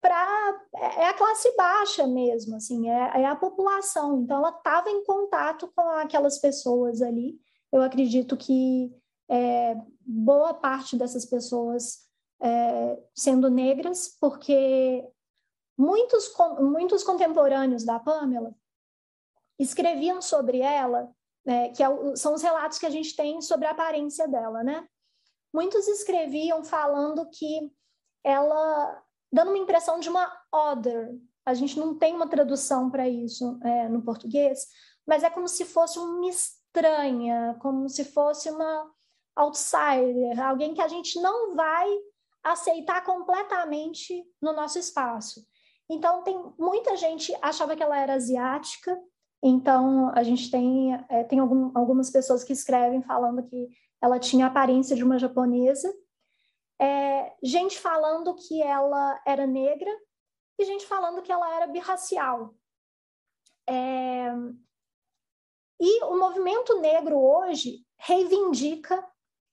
[0.00, 4.22] para é, é a classe baixa mesmo assim é, é a população.
[4.22, 7.38] Então ela estava em contato com aquelas pessoas ali.
[7.70, 8.90] Eu acredito que
[9.30, 12.00] é, boa parte dessas pessoas
[12.42, 15.06] é, sendo negras, porque
[15.78, 18.54] muitos, muitos contemporâneos da Pamela
[19.58, 21.10] escreviam sobre ela,
[21.44, 24.86] né, que é, são os relatos que a gente tem sobre a aparência dela, né?
[25.54, 27.70] Muitos escreviam falando que
[28.24, 31.14] ela, dando uma impressão de uma other,
[31.44, 34.66] a gente não tem uma tradução para isso é, no português,
[35.06, 38.90] mas é como se fosse um mistério estranha, como se fosse uma
[39.36, 41.88] outsider, alguém que a gente não vai
[42.42, 45.46] aceitar completamente no nosso espaço.
[45.88, 48.98] Então, tem muita gente achava que ela era asiática,
[49.42, 53.68] então a gente tem, é, tem algum, algumas pessoas que escrevem falando que
[54.00, 55.92] ela tinha a aparência de uma japonesa,
[56.80, 59.90] é, gente falando que ela era negra
[60.58, 62.54] e gente falando que ela era birracial.
[63.68, 64.32] É,
[65.80, 69.04] e o movimento negro hoje reivindica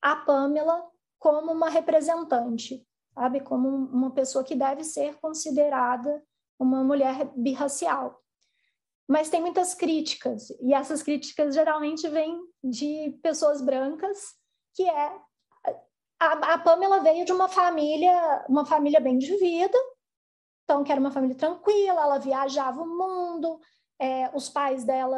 [0.02, 0.88] a Pamela
[1.20, 3.42] como uma representante, sabe?
[3.42, 6.24] Como uma pessoa que deve ser considerada
[6.58, 8.20] uma mulher birracial.
[9.08, 14.36] Mas tem muitas críticas, e essas críticas geralmente vêm de pessoas brancas,
[14.76, 15.20] que é
[16.20, 19.78] a, a Pamela veio de uma família, uma família bem de vida,
[20.64, 23.60] então que era uma família tranquila, ela viajava o mundo,
[23.98, 25.18] é, os pais dela,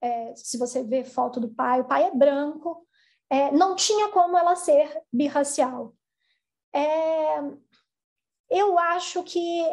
[0.00, 2.86] é, se você vê foto do pai, o pai é branco,
[3.32, 5.94] é, não tinha como ela ser birracial.
[6.70, 7.38] É,
[8.50, 9.64] eu acho que,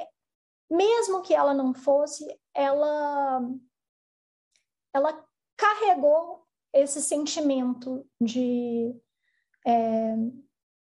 [0.72, 3.42] mesmo que ela não fosse, ela,
[4.94, 5.26] ela
[5.58, 8.96] carregou esse sentimento de,
[9.68, 10.16] é,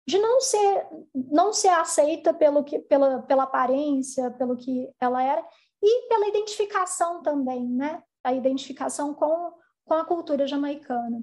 [0.06, 5.44] de não ser não ser aceita pelo que pela, pela aparência pelo que ela era
[5.82, 8.04] e pela identificação também, né?
[8.22, 9.52] A identificação com,
[9.84, 11.22] com a cultura jamaicana.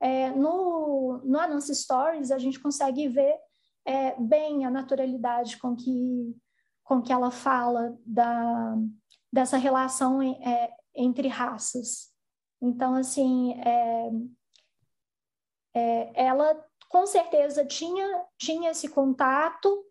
[0.00, 3.36] É, no, no Anansi Stories, a gente consegue ver
[3.84, 6.36] é, bem a naturalidade com que,
[6.84, 8.76] com que ela fala da,
[9.32, 12.12] dessa relação é, entre raças.
[12.60, 14.10] Então, assim, é,
[15.74, 19.84] é, ela com certeza tinha, tinha esse contato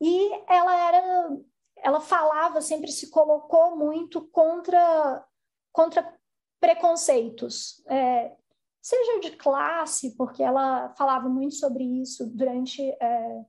[0.00, 1.36] e ela era,
[1.76, 5.24] ela falava, sempre se colocou muito contra,
[5.72, 6.18] contra
[6.58, 8.34] preconceitos, é,
[8.80, 13.44] seja de classe, porque ela falava muito sobre isso durante, é,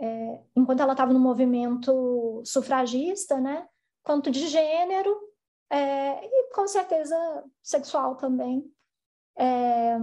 [0.00, 3.68] é, enquanto ela estava no movimento sufragista, né,
[4.02, 5.16] quanto de gênero
[5.70, 7.16] é, e com certeza
[7.62, 8.72] sexual também.
[9.36, 9.96] É,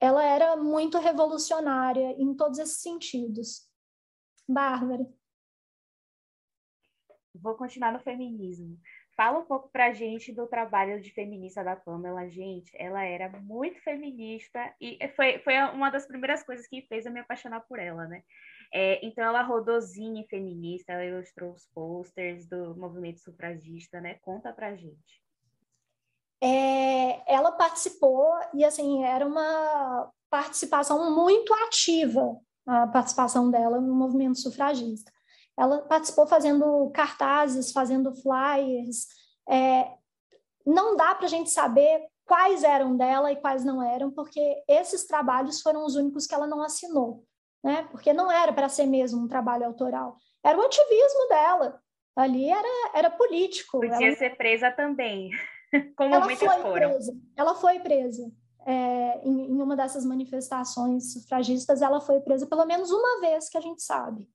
[0.00, 3.66] ela era muito revolucionária em todos esses sentidos.
[4.46, 5.06] Bárbara.
[7.34, 8.78] Vou continuar no feminismo.
[9.16, 12.28] Fala um pouco para a gente do trabalho de feminista da Pamela.
[12.28, 17.12] Gente, ela era muito feminista e foi, foi uma das primeiras coisas que fez eu
[17.12, 18.22] me apaixonar por ela, né?
[18.72, 24.14] É, então, ela rodou zine feminista, ela ilustrou os posters do movimento sufragista, né?
[24.14, 25.22] Conta para gente.
[26.42, 32.36] É, ela participou e, assim, era uma participação muito ativa,
[32.66, 35.12] a participação dela no movimento sufragista.
[35.56, 39.06] Ela participou fazendo cartazes, fazendo flyers.
[39.48, 39.88] É,
[40.66, 45.06] não dá para a gente saber quais eram dela e quais não eram, porque esses
[45.06, 47.24] trabalhos foram os únicos que ela não assinou,
[47.62, 47.86] né?
[47.90, 50.16] Porque não era para ser mesmo um trabalho autoral.
[50.42, 51.80] Era o ativismo dela.
[52.16, 53.80] Ali era, era político.
[53.80, 54.16] Podia ela...
[54.16, 55.30] ser presa também,
[55.96, 56.90] como ela muitas foi foram.
[56.90, 57.16] Presa.
[57.36, 58.32] Ela foi presa.
[58.66, 63.58] É, em, em uma dessas manifestações sufragistas, ela foi presa pelo menos uma vez, que
[63.58, 64.26] a gente sabe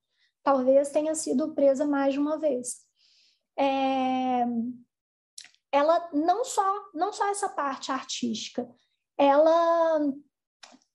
[0.44, 2.78] talvez tenha sido presa mais de uma vez.
[3.58, 4.46] É,
[5.72, 8.68] ela não só não só essa parte artística,
[9.18, 10.00] ela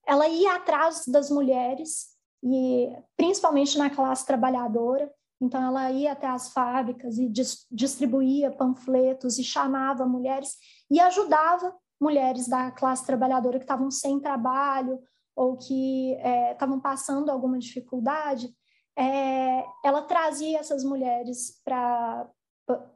[0.06, 5.10] ela ia atrás das mulheres e principalmente na classe trabalhadora.
[5.40, 10.56] Então ela ia até as fábricas e dis, distribuía panfletos e chamava mulheres
[10.90, 15.02] e ajudava mulheres da classe trabalhadora que estavam sem trabalho
[15.34, 18.54] ou que é, estavam passando alguma dificuldade
[18.96, 22.28] é, ela trazia essas mulheres para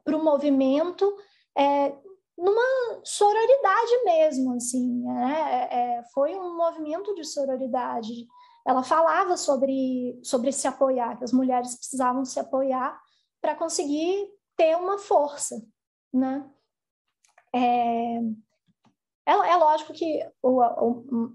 [0.07, 1.13] o movimento
[1.57, 1.93] é,
[2.37, 5.67] numa sororidade mesmo, assim, né?
[5.71, 8.27] É, foi um movimento de sororidade.
[8.65, 12.97] Ela falava sobre, sobre se apoiar, que as mulheres precisavam se apoiar
[13.41, 15.61] para conseguir ter uma força,
[16.13, 16.49] né?
[17.53, 18.19] É,
[19.29, 20.61] é, é lógico que o,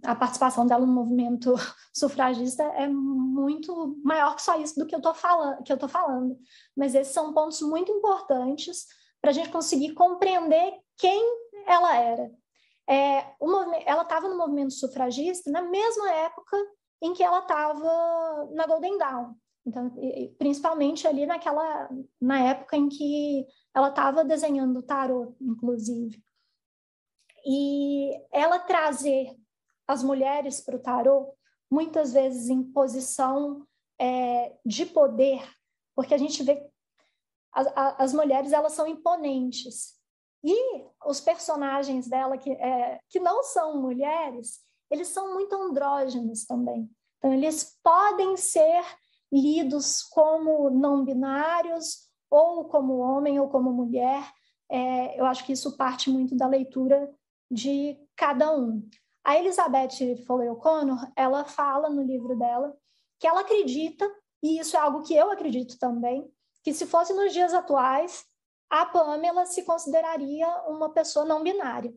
[0.05, 1.55] a participação dela no movimento
[1.95, 6.37] sufragista é muito maior que só isso do que eu estou falando, falando.
[6.77, 8.87] Mas esses são pontos muito importantes
[9.21, 11.23] para a gente conseguir compreender quem
[11.67, 12.31] ela era.
[12.89, 13.33] É,
[13.87, 16.57] ela estava no movimento sufragista na mesma época
[17.01, 19.35] em que ela estava na Golden Dawn.
[19.67, 19.91] Então,
[20.37, 21.89] principalmente ali naquela
[22.21, 26.23] na época em que ela estava desenhando o tarot, inclusive.
[27.45, 29.37] E ela trazer
[29.87, 31.35] as mulheres para o tarô,
[31.71, 33.67] muitas vezes em posição
[34.01, 35.43] é, de poder,
[35.95, 36.67] porque a gente vê
[37.53, 37.67] as,
[37.99, 39.95] as, mulheres elas são imponentes
[40.43, 46.91] e os personagens dela que, é, que não são mulheres, eles são muito andrógenos também.
[47.19, 48.83] Então eles podem ser
[49.33, 54.31] lidos como não binários ou como homem ou como mulher.
[54.69, 57.09] É, eu acho que isso parte muito da leitura
[57.51, 58.89] de cada um.
[59.25, 62.77] A Elizabeth Foley O'Connor, ela fala no livro dela
[63.19, 64.11] que ela acredita,
[64.43, 66.31] e isso é algo que eu acredito também,
[66.63, 68.25] que se fosse nos dias atuais,
[68.69, 71.95] a Pamela se consideraria uma pessoa não binária.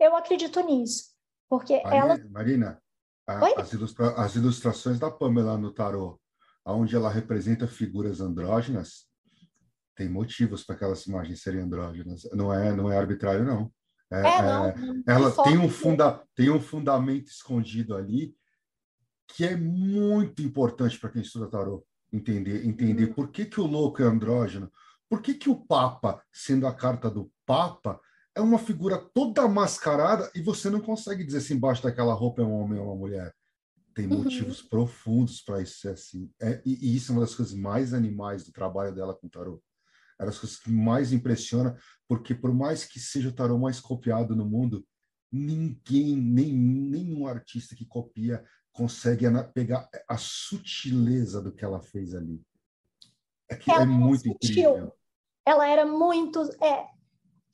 [0.00, 1.12] Eu acredito nisso,
[1.48, 2.28] porque Marina, ela...
[2.30, 2.82] Marina,
[3.26, 6.20] a, as, ilustra, as ilustrações da Pamela no tarô,
[6.64, 9.06] onde ela representa figuras andrógenas,
[9.94, 12.24] tem motivos para aquelas imagens serem andrógenas.
[12.32, 13.72] Não é, não é arbitrário, não.
[14.12, 14.74] É, é, não, é,
[15.06, 18.34] ela tem um, funda, tem um fundamento escondido ali
[19.26, 23.14] que é muito importante para quem estuda tarô entender, entender uhum.
[23.14, 24.70] por que, que o louco é andrógeno,
[25.08, 28.00] por que, que o Papa, sendo a carta do Papa,
[28.34, 32.44] é uma figura toda mascarada e você não consegue dizer se embaixo daquela roupa é
[32.44, 33.34] um homem ou uma mulher.
[33.94, 34.24] Tem uhum.
[34.24, 36.30] motivos profundos para isso ser assim.
[36.40, 39.62] É, e, e, isso é uma das coisas mais animais do trabalho dela com tarô
[40.24, 41.76] é das coisas que mais impressiona,
[42.08, 44.84] porque por mais que seja o tarô mais copiado no mundo,
[45.30, 52.42] ninguém, nem nenhum artista que copia consegue pegar a sutileza do que ela fez ali.
[53.48, 54.92] É que ela é muito incrível.
[55.46, 56.86] Ela era muito, é,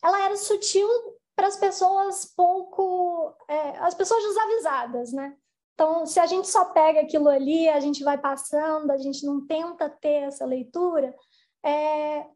[0.02, 0.88] ela era sutil
[1.36, 5.36] para as pessoas pouco, é, as pessoas desavisadas, né?
[5.74, 9.46] Então, se a gente só pega aquilo ali, a gente vai passando, a gente não
[9.46, 11.14] tenta ter essa leitura,
[11.64, 12.26] é,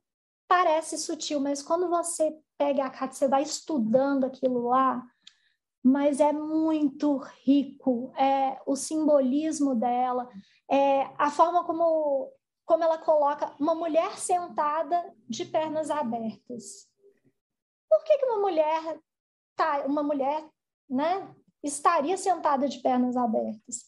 [0.49, 5.05] parece sutil, mas quando você pega a carta, você vai estudando aquilo lá,
[5.83, 10.29] mas é muito rico, é o simbolismo dela,
[10.71, 12.33] é a forma como
[12.65, 16.89] como ela coloca uma mulher sentada de pernas abertas.
[17.91, 18.99] Por que, que uma mulher
[19.55, 20.49] tá, uma mulher,
[20.89, 23.85] né, estaria sentada de pernas abertas?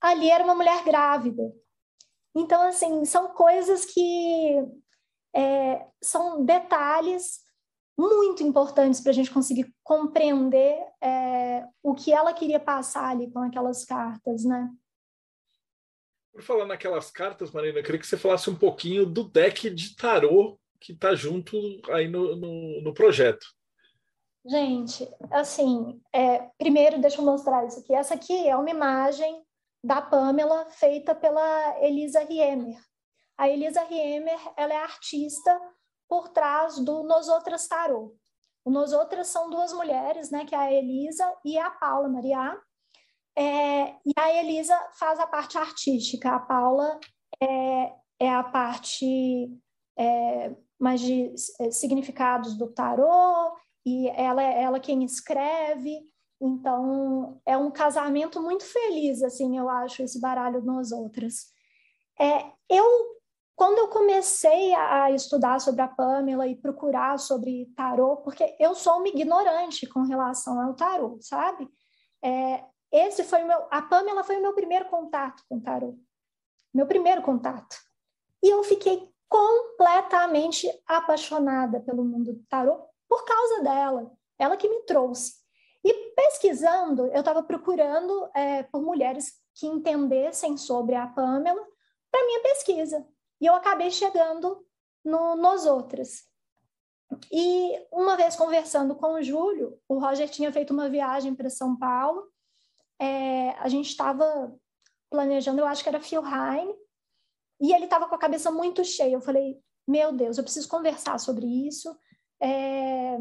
[0.00, 1.54] Ali era uma mulher grávida.
[2.34, 4.62] Então, assim, são coisas que
[5.34, 7.42] é, são detalhes
[7.98, 13.40] muito importantes para a gente conseguir compreender é, o que ela queria passar ali com
[13.40, 14.70] aquelas cartas, né?
[16.32, 19.94] Por falar naquelas cartas, Marina, eu queria que você falasse um pouquinho do deck de
[19.94, 21.56] tarô que está junto
[21.90, 23.46] aí no, no, no, projeto.
[24.44, 27.94] Gente, assim, é, primeiro deixa eu mostrar isso aqui.
[27.94, 29.42] Essa aqui é uma imagem
[29.82, 32.78] da Pamela feita pela Elisa Riemer.
[33.36, 35.60] A Elisa Riemer, ela é artista
[36.08, 38.14] por trás do Nos Outras Tarô.
[38.64, 42.58] O Nos Outras são duas mulheres, né, que é a Elisa e a Paula Maria.
[43.36, 47.00] É, e a Elisa faz a parte artística, a Paula
[47.42, 49.50] é, é a parte
[49.98, 53.52] é, mais de é, significados do tarô,
[53.84, 56.08] e ela é ela quem escreve.
[56.40, 61.52] Então, é um casamento muito feliz, assim, eu acho, esse baralho Nós Outras.
[62.20, 62.84] É, eu,
[63.56, 68.98] quando eu comecei a, estudar sobre a Pamela e procurar sobre tarô, porque eu sou
[68.98, 71.68] uma ignorante com relação ao tarô, sabe?
[72.22, 75.96] É, esse foi o meu, a Pamela foi o meu primeiro contato com tarô.
[76.72, 77.76] Meu primeiro contato.
[78.42, 84.12] E eu fiquei completamente apaixonada pelo mundo do tarô por causa dela.
[84.38, 85.34] Ela que me trouxe.
[85.84, 91.64] E pesquisando, eu estava procurando é, por mulheres que entendessem sobre a Pamela
[92.10, 93.06] para minha pesquisa.
[93.40, 94.64] E eu acabei chegando
[95.04, 96.24] no, nos outras.
[97.30, 101.76] E uma vez conversando com o Júlio, o Roger tinha feito uma viagem para São
[101.76, 102.32] Paulo
[102.98, 104.54] é, a gente estava
[105.10, 106.74] planejando, eu acho que era Philheim,
[107.60, 109.14] e ele estava com a cabeça muito cheia.
[109.14, 111.96] Eu falei, meu Deus, eu preciso conversar sobre isso.
[112.40, 113.16] É,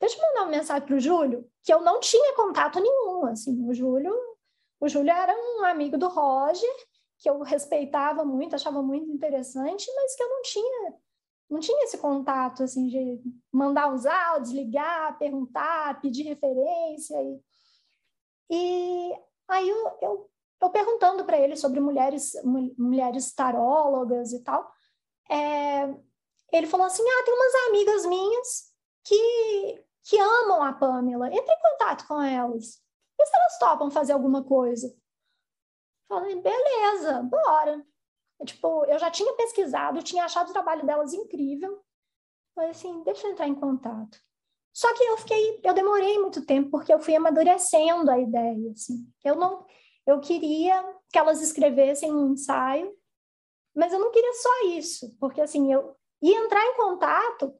[0.00, 3.26] deixa eu mandar uma mensagem para o Júlio, que eu não tinha contato nenhum.
[3.26, 4.14] Assim, o Júlio,
[4.80, 6.74] o Júlio era um amigo do Roger,
[7.22, 10.94] que eu respeitava muito, achava muito interessante, mas que eu não tinha
[11.48, 13.20] não tinha esse contato assim de
[13.52, 17.40] mandar os áudios, ligar, perguntar, pedir referência e
[18.50, 19.14] e
[19.48, 22.34] aí eu, eu, eu perguntando para ele sobre mulheres,
[22.76, 24.70] mulheres tarólogas e tal,
[25.30, 25.88] é,
[26.52, 28.72] ele falou assim: ah, tem umas amigas minhas
[29.04, 32.82] que, que amam a Pamela, entre em contato com elas.
[33.18, 34.94] E se elas topam fazer alguma coisa?
[36.12, 37.86] Falei, beleza, bora.
[38.44, 41.82] tipo, eu já tinha pesquisado, tinha achado o trabalho delas incrível.
[42.54, 44.18] Falei assim, deixa eu entrar em contato.
[44.74, 49.10] Só que eu fiquei, eu demorei muito tempo porque eu fui amadurecendo a ideia, assim.
[49.24, 49.64] Eu não,
[50.06, 52.94] eu queria que elas escrevessem um ensaio,
[53.74, 57.54] mas eu não queria só isso, porque assim, eu ia entrar em contato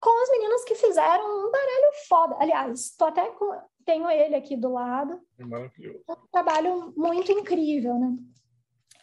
[0.00, 2.36] com as meninas que fizeram um baralho foda.
[2.40, 3.50] Aliás, tô até com,
[3.84, 5.20] tenho ele aqui do lado.
[5.38, 6.04] É maravilhoso.
[6.08, 8.16] Um trabalho muito incrível, né?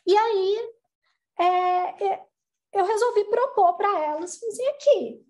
[0.05, 0.73] E aí,
[1.39, 2.25] é, é
[2.73, 5.25] eu resolvi propor para elas, assim, aqui,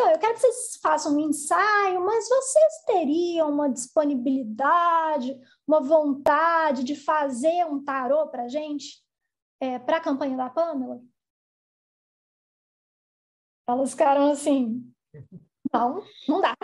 [0.00, 5.38] então, eu quero que vocês façam um ensaio, mas vocês teriam uma disponibilidade,
[5.68, 9.04] uma vontade de fazer um tarô para a gente,
[9.60, 11.02] é, para a campanha da Pamela?
[13.68, 14.90] Elas ficaram assim:
[15.70, 16.56] não, não dá.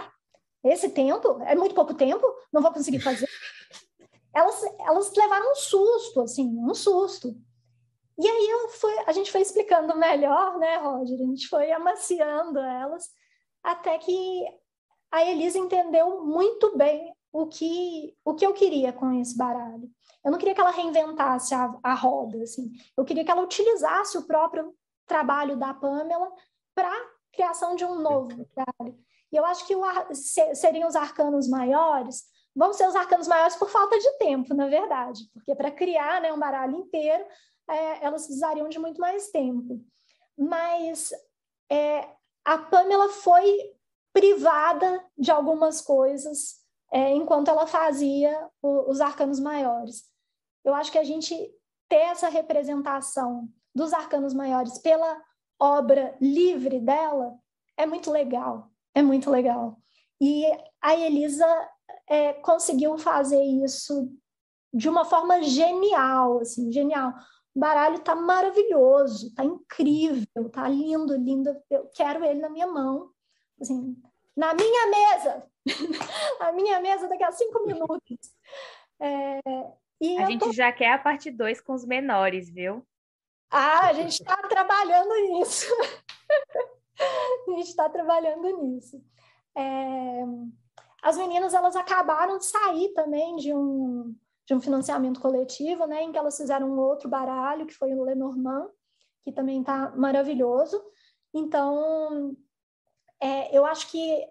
[0.67, 3.29] Esse tempo, é muito pouco tempo, não vou conseguir fazer.
[4.35, 7.35] Elas, elas levaram um susto, assim, um susto.
[8.19, 11.15] E aí eu fui, a gente foi explicando melhor, né, Roger?
[11.15, 13.09] A gente foi amaciando elas
[13.63, 14.45] até que
[15.11, 19.91] a Elisa entendeu muito bem o que, o que eu queria com esse baralho.
[20.25, 22.71] Eu não queria que ela reinventasse a, a roda, assim.
[22.97, 24.75] Eu queria que ela utilizasse o próprio
[25.07, 26.31] trabalho da Pamela
[26.75, 26.93] para
[27.33, 28.99] criação de um novo baralho.
[29.37, 29.83] Eu acho que o,
[30.55, 35.29] seriam os arcanos maiores, vão ser os arcanos maiores por falta de tempo, na verdade,
[35.33, 37.25] porque para criar né, um baralho inteiro,
[37.69, 39.85] é, elas precisariam de muito mais tempo.
[40.39, 41.13] Mas
[41.71, 42.09] é,
[42.45, 43.75] a Pamela foi
[44.13, 50.05] privada de algumas coisas é, enquanto ela fazia o, os arcanos maiores.
[50.65, 51.35] Eu acho que a gente
[51.89, 55.23] ter essa representação dos arcanos maiores pela
[55.61, 57.39] obra livre dela
[57.77, 59.79] é muito legal, é muito legal.
[60.21, 60.45] E
[60.81, 61.47] a Elisa
[62.09, 64.11] é, conseguiu fazer isso
[64.73, 67.13] de uma forma genial, assim, genial.
[67.55, 71.55] O baralho tá maravilhoso, tá incrível, tá lindo, lindo.
[71.71, 73.11] Eu quero ele na minha mão
[73.61, 73.97] assim,
[74.37, 75.51] na minha mesa,
[76.41, 78.35] a minha mesa daqui a cinco minutos.
[79.01, 79.41] É,
[80.19, 80.53] a gente tô...
[80.53, 82.87] já quer a parte 2 com os menores, viu?
[83.51, 85.67] Ah, a gente está trabalhando nisso.
[87.49, 89.03] a gente está trabalhando nisso.
[89.57, 90.25] É...
[91.03, 94.15] As meninas elas acabaram de sair também de um,
[94.45, 98.03] de um financiamento coletivo, né, em que elas fizeram um outro baralho, que foi o
[98.03, 98.69] Lenormand,
[99.25, 100.83] que também está maravilhoso.
[101.33, 102.37] Então,
[103.21, 104.29] é, eu acho que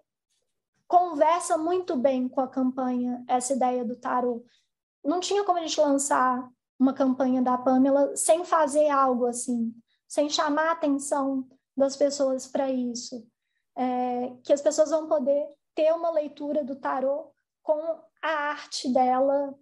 [0.86, 4.44] conversa muito bem com a campanha essa ideia do tarot.
[5.04, 6.48] Não tinha como a gente lançar
[6.78, 9.74] uma campanha da Pamela sem fazer algo assim,
[10.06, 13.26] sem chamar atenção das pessoas para isso.
[13.76, 17.30] É, que as pessoas vão poder ter uma leitura do tarot
[17.62, 19.54] com a arte dela,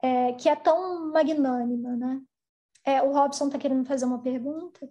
[0.00, 2.20] é, que é tão magnânima, né?
[2.84, 4.88] É, o Robson está querendo fazer uma pergunta?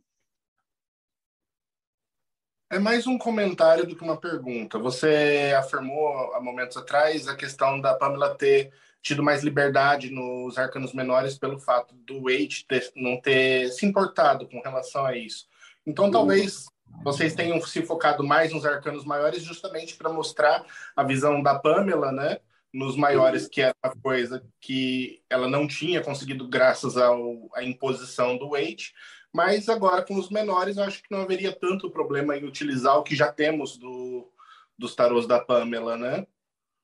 [2.70, 4.78] É mais um comentário do que uma pergunta.
[4.78, 10.92] Você afirmou há momentos atrás a questão da Pamela ter tido mais liberdade nos arcanos
[10.92, 15.48] menores pelo fato do Wade ter, não ter se importado com relação a isso.
[15.88, 16.66] Então, talvez
[17.02, 22.12] vocês tenham se focado mais nos arcanos maiores justamente para mostrar a visão da Pamela,
[22.12, 22.40] né?
[22.74, 28.38] Nos maiores, que era uma coisa que ela não tinha conseguido graças ao, à imposição
[28.38, 28.94] do Wade.
[29.34, 33.04] Mas agora, com os menores, eu acho que não haveria tanto problema em utilizar o
[33.04, 34.30] que já temos do,
[34.78, 36.28] dos tarôs da Pamela, né?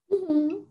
[0.09, 0.65] Uhum.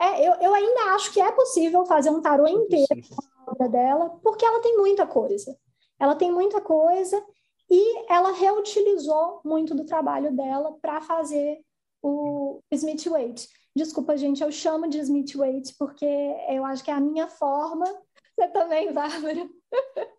[0.00, 3.68] É, eu, eu ainda acho que é possível fazer um tarô inteiro com a obra
[3.68, 5.58] dela, porque ela tem muita coisa.
[5.98, 7.20] Ela tem muita coisa
[7.70, 11.60] e ela reutilizou muito do trabalho dela para fazer
[12.02, 13.48] o Smith Waite.
[13.76, 16.06] Desculpa, gente, eu chamo de Smith Waite porque
[16.48, 17.84] eu acho que é a minha forma.
[18.34, 19.48] Você também, Bárbara?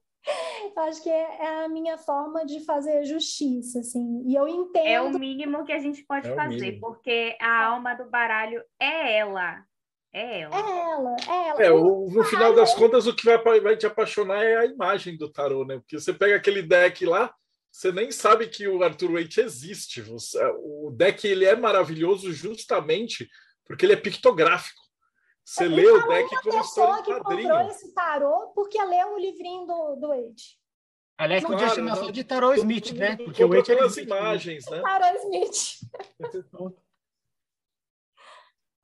[0.76, 4.24] eu acho que é, a minha forma de fazer justiça, assim.
[4.26, 4.88] E eu entendo.
[4.88, 9.18] É o mínimo que a gente pode é fazer, porque a alma do baralho é
[9.18, 9.66] ela.
[10.12, 10.56] É ela.
[10.56, 11.64] É ela, é ela.
[11.64, 15.16] É, o, no final das contas, o que vai, vai te apaixonar é a imagem
[15.18, 15.78] do tarô, né?
[15.78, 17.34] Porque você pega aquele deck lá,
[17.72, 20.02] você nem sabe que o Arthur Waite existe.
[20.02, 23.30] Você, o deck ele é maravilhoso justamente
[23.66, 24.82] porque ele é pictográfico.
[25.46, 27.42] Você é, lê o deck como história em quadrinho.
[27.42, 30.60] que comprou esse tarô porque leu o livrinho do, do Waite.
[31.18, 33.18] Aliás, podia claro, chamar só de Tarot Smith, né?
[33.18, 34.82] Porque o Waite é pelas imagens, né?
[34.82, 35.80] Tarot Smith.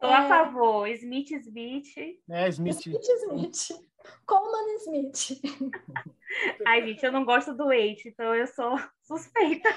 [0.05, 0.87] Estou a favor.
[0.89, 1.97] Smith, Smith.
[2.29, 2.79] É, Smith.
[2.79, 3.85] Smith, Smith.
[4.25, 5.41] Coleman Smith.
[6.67, 9.69] Ai, gente, eu não gosto do Waite, então eu sou suspeita.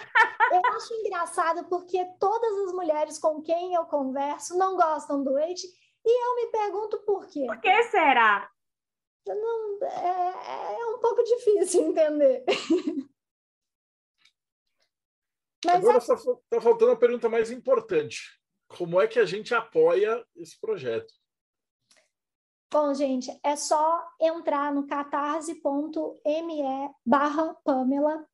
[0.52, 5.66] Eu acho engraçado porque todas as mulheres com quem eu converso não gostam do Waite
[6.04, 7.44] e eu me pergunto por quê.
[7.46, 8.50] Por que será?
[9.26, 12.44] Não, é, é um pouco difícil entender.
[15.64, 16.14] Mas Agora está
[16.52, 16.60] é...
[16.60, 18.37] faltando a pergunta mais importante
[18.68, 21.12] como é que a gente apoia esse projeto?
[22.70, 26.62] Bom, gente, é só entrar no catarse.me
[27.04, 28.26] barra Pamela.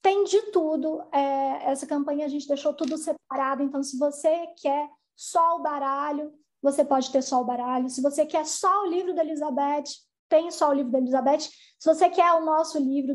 [0.00, 1.02] Tem de tudo.
[1.12, 3.62] É, essa campanha a gente deixou tudo separado.
[3.62, 6.32] Então, se você quer só o baralho,
[6.62, 7.90] você pode ter só o baralho.
[7.90, 9.84] Se você quer só o livro da Elizabeth,
[10.26, 11.50] tem só o livro da Elizabeth.
[11.78, 13.14] Se você quer o nosso livro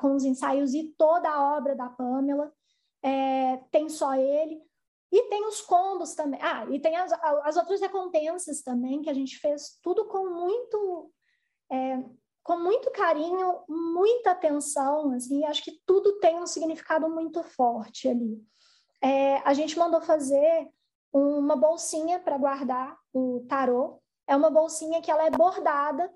[0.00, 2.50] com os ensaios e toda a obra da Pamela,
[3.02, 4.62] é, tem só ele.
[5.14, 6.40] E tem os combos também.
[6.42, 7.12] Ah, e tem as,
[7.44, 11.08] as outras recompensas também, que a gente fez tudo com muito.
[11.70, 12.02] É,
[12.42, 18.42] com muito carinho, muita atenção, assim, acho que tudo tem um significado muito forte ali.
[19.00, 20.68] É, a gente mandou fazer
[21.12, 24.02] uma bolsinha para guardar o tarô.
[24.26, 26.12] É uma bolsinha que ela é bordada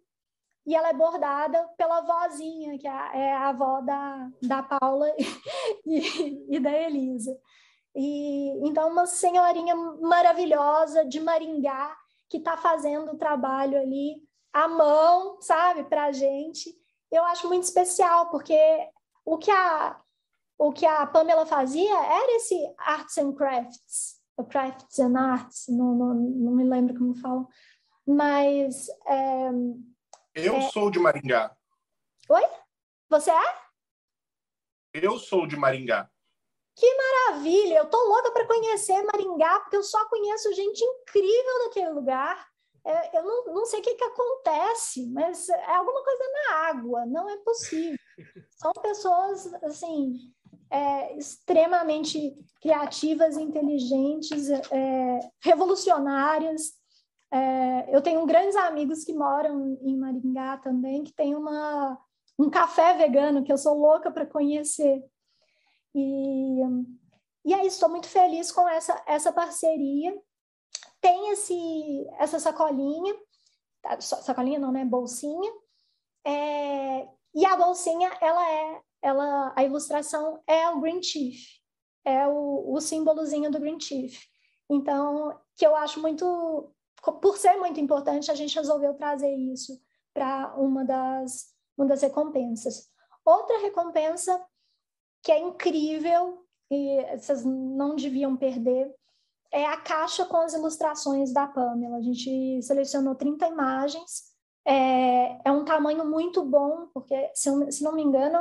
[0.66, 5.08] e ela é bordada pela vozinha, que é a, é avó da, da Paula
[5.86, 7.38] e, e da Elisa.
[7.94, 11.96] E então uma senhorinha maravilhosa de Maringá
[12.28, 16.74] que está fazendo o trabalho ali à mão, sabe, para a gente.
[17.10, 18.58] Eu acho muito especial porque
[19.24, 20.00] o que a
[20.58, 24.20] o que a Pamela fazia era esse arts and crafts,
[24.50, 27.46] crafts and arts, não, não, não me lembro como falam,
[28.04, 29.50] mas é,
[30.34, 30.60] eu é...
[30.70, 31.56] sou de Maringá.
[32.28, 32.42] Oi?
[33.08, 33.58] Você é?
[34.94, 36.10] Eu sou de Maringá.
[36.78, 37.78] Que maravilha!
[37.78, 42.46] Eu tô louca para conhecer Maringá, porque eu só conheço gente incrível daquele lugar.
[42.86, 47.04] É, eu não, não sei o que, que acontece, mas é alguma coisa na água,
[47.04, 47.98] não é possível.
[48.50, 50.18] São pessoas, assim,
[50.70, 56.74] é, extremamente criativas, inteligentes, é, revolucionárias.
[57.32, 61.98] É, eu tenho grandes amigos que moram em Maringá também, que tem uma,
[62.38, 65.02] um café vegano que eu sou louca para conhecer.
[65.94, 66.60] E,
[67.44, 70.16] e aí estou muito feliz com essa, essa parceria.
[71.00, 73.14] Tem esse, essa sacolinha,
[73.80, 74.84] tá, sacolinha não, né?
[74.84, 75.50] Bolsinha.
[76.24, 81.38] É, e a bolsinha, ela é, ela, a ilustração é o Green Chief,
[82.04, 84.18] é o, o símbolozinho do Green Chief.
[84.68, 86.72] Então, que eu acho muito,
[87.20, 89.80] por ser muito importante, a gente resolveu trazer isso
[90.12, 92.88] para uma das, uma das recompensas.
[93.24, 94.44] Outra recompensa
[95.22, 98.94] que é incrível e vocês não deviam perder
[99.50, 101.96] é a caixa com as ilustrações da Pamela.
[101.96, 104.28] A gente selecionou 30 imagens.
[104.66, 108.38] É, é um tamanho muito bom, porque, se, se não me engano,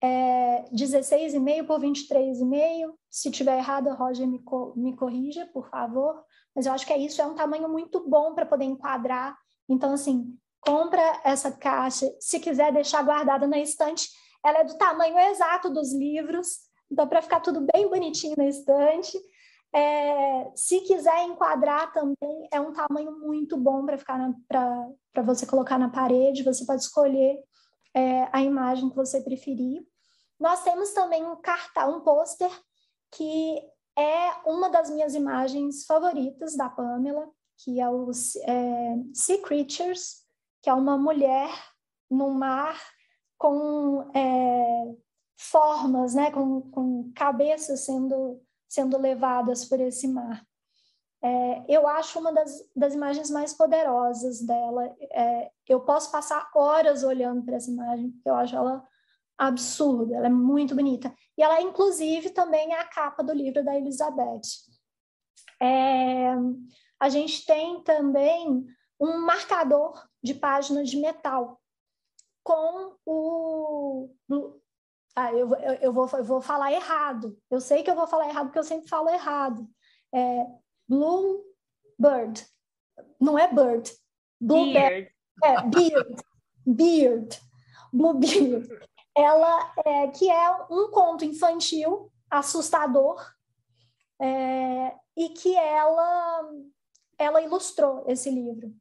[0.00, 2.94] é 16,5 por 23,5.
[3.10, 4.40] Se tiver errado, Roger me,
[4.76, 6.22] me corrija, por favor.
[6.54, 9.36] Mas eu acho que é isso, é um tamanho muito bom para poder enquadrar.
[9.68, 12.06] Então, assim, compra essa caixa.
[12.20, 14.08] Se quiser deixar guardada na estante,
[14.44, 16.58] ela é do tamanho exato dos livros.
[16.90, 19.18] Então, para ficar tudo bem bonitinho na estante.
[19.72, 25.78] É, se quiser enquadrar também, é um tamanho muito bom para ficar para você colocar
[25.78, 26.44] na parede.
[26.44, 27.42] Você pode escolher
[27.94, 29.84] é, a imagem que você preferir.
[30.38, 32.50] Nós temos também um cartão, um pôster,
[33.10, 33.58] que
[33.96, 38.10] é uma das minhas imagens favoritas da Pamela, que é o
[38.46, 40.22] é, Sea Creatures,
[40.62, 41.50] que é uma mulher
[42.10, 42.78] no mar
[43.38, 44.94] com é,
[45.36, 50.44] formas, né, com, com cabeças sendo, sendo levadas por esse mar.
[51.22, 54.94] É, eu acho uma das, das imagens mais poderosas dela.
[55.10, 58.86] É, eu posso passar horas olhando para essa imagem, porque eu acho ela
[59.38, 61.12] absurda, ela é muito bonita.
[61.36, 64.42] E ela, inclusive, também é a capa do livro da Elizabeth.
[65.60, 66.34] É,
[67.00, 68.64] a gente tem também
[69.00, 71.60] um marcador de páginas de metal
[72.44, 74.10] com o.
[75.16, 77.36] Ah, eu, eu, eu, vou, eu vou falar errado.
[77.50, 79.68] Eu sei que eu vou falar errado porque eu sempre falo errado.
[80.14, 80.46] É
[80.88, 81.44] Blue
[81.98, 82.46] Bird.
[83.20, 83.90] Não é bird.
[84.40, 85.10] Blue beard.
[85.42, 86.22] É, beard.
[86.66, 87.40] Beard.
[87.92, 88.68] Blue Beard
[89.14, 93.24] ela é, que é um conto infantil assustador
[94.20, 96.50] é, e que ela
[97.16, 98.74] ela ilustrou esse livro.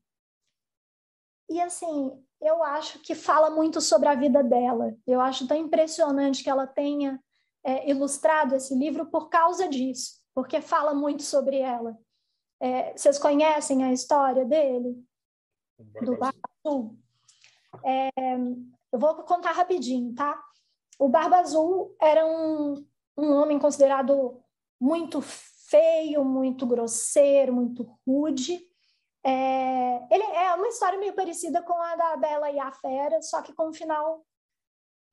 [1.47, 4.93] E assim, eu acho que fala muito sobre a vida dela.
[5.07, 7.19] Eu acho tão impressionante que ela tenha
[7.63, 11.97] é, ilustrado esse livro por causa disso, porque fala muito sobre ela.
[12.59, 15.01] É, vocês conhecem a história dele?
[16.01, 16.97] Do Barba Azul?
[17.83, 18.09] É,
[18.91, 20.37] eu vou contar rapidinho, tá?
[20.99, 22.85] O Barba Azul era um,
[23.17, 24.41] um homem considerado
[24.79, 28.61] muito feio, muito grosseiro, muito rude.
[29.25, 33.41] É, ele é uma história meio parecida com a da Bela e a Fera, só
[33.41, 34.25] que com um final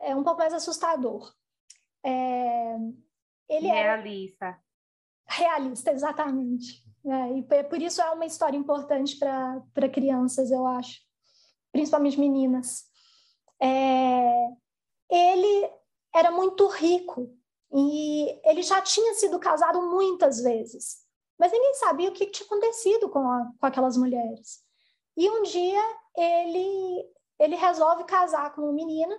[0.00, 1.32] é um pouco mais assustador.
[2.04, 2.76] É,
[3.48, 4.46] ele realista.
[4.46, 4.60] Era...
[5.28, 6.82] Realista, exatamente.
[7.06, 11.00] É, e por isso é uma história importante para crianças, eu acho,
[11.72, 12.84] principalmente meninas.
[13.62, 14.48] É,
[15.10, 15.70] ele
[16.14, 17.34] era muito rico
[17.72, 20.99] e ele já tinha sido casado muitas vezes,
[21.40, 24.62] mas ninguém sabia o que tinha acontecido com, a, com aquelas mulheres.
[25.16, 25.82] E um dia
[26.14, 29.18] ele, ele resolve casar com uma menina,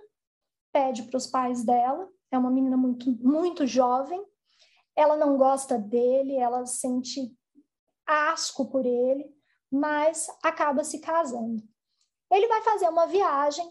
[0.71, 4.23] pede para os pais dela, é uma menina muito, muito jovem,
[4.95, 7.35] ela não gosta dele, ela sente
[8.05, 9.35] asco por ele,
[9.71, 11.63] mas acaba se casando.
[12.29, 13.67] Ele vai fazer uma viagem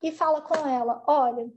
[0.00, 1.52] e fala com ela: olha,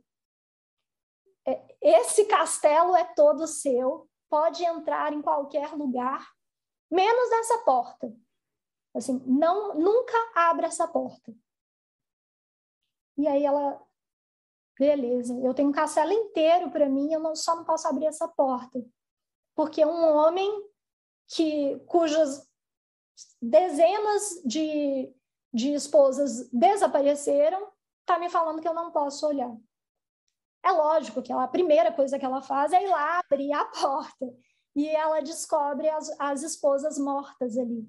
[1.45, 6.25] é, esse castelo é todo seu, pode entrar em qualquer lugar,
[6.89, 8.15] menos nessa porta.
[8.95, 11.35] Assim, não, nunca abra essa porta.
[13.17, 13.85] E aí ela,
[14.79, 18.25] beleza, eu tenho um castelo inteiro para mim, eu não, só não posso abrir essa
[18.25, 18.81] porta.
[19.53, 20.49] Porque um homem
[21.27, 22.49] que cujas
[23.41, 25.13] dezenas de,
[25.53, 29.53] de esposas desapareceram está me falando que eu não posso olhar.
[30.63, 33.65] É lógico que ela, a primeira coisa que ela faz é ir lá abrir a
[33.65, 34.33] porta
[34.75, 37.87] e ela descobre as, as esposas mortas ali.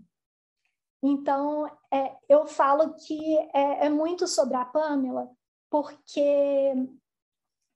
[1.03, 5.29] Então, é, eu falo que é, é, muito sobre a Pamela,
[5.69, 6.75] porque.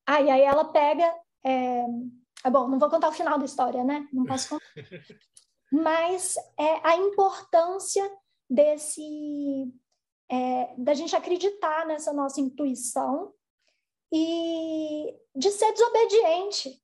[0.07, 1.13] Ai, aí ela pega.
[1.45, 1.85] É...
[2.45, 2.51] é...
[2.51, 4.09] bom, não vou contar o final da história, né?
[4.13, 4.65] Não posso contar.
[5.73, 8.09] Mas é a importância
[8.49, 9.75] desse
[10.31, 13.33] é, da gente acreditar nessa nossa intuição
[14.13, 16.81] e de ser desobediente,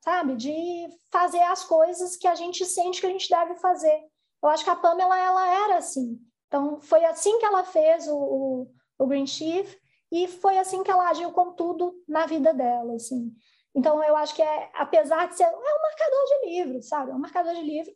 [0.00, 0.36] sabe?
[0.36, 4.00] De fazer as coisas que a gente sente que a gente deve fazer.
[4.42, 6.18] Eu acho que a Pamela, ela era assim.
[6.46, 9.76] Então, foi assim que ela fez o, o, o Green Chief
[10.10, 13.32] e foi assim que ela agiu com tudo na vida dela, assim.
[13.74, 17.12] Então, eu acho que é, apesar de ser, é um marcador de livro, sabe?
[17.12, 17.92] É um marcador de livro,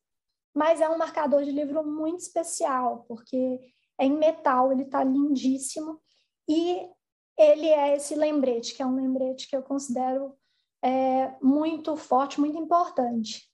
[0.54, 3.58] mas é um marcador de livro muito especial, porque
[3.98, 6.00] é em metal, ele está lindíssimo,
[6.48, 6.88] e
[7.36, 10.36] ele é esse lembrete, que é um lembrete que eu considero
[10.82, 13.50] é, muito forte, muito importante.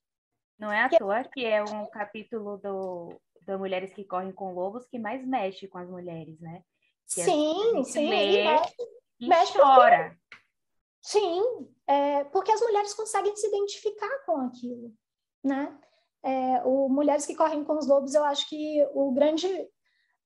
[0.59, 4.87] Não é à toa que é um capítulo do, do Mulheres que Correm com Lobos
[4.87, 6.63] que mais mexe com as mulheres, né?
[7.09, 8.09] Que sim, sim.
[8.09, 8.75] Lê mexe,
[9.19, 10.17] e mexe chora.
[10.29, 10.37] Porque,
[11.01, 11.43] sim,
[11.87, 14.93] é, porque as mulheres conseguem se identificar com aquilo,
[15.43, 15.79] né?
[16.23, 19.49] É, o Mulheres que Correm com os Lobos, eu acho que o grande,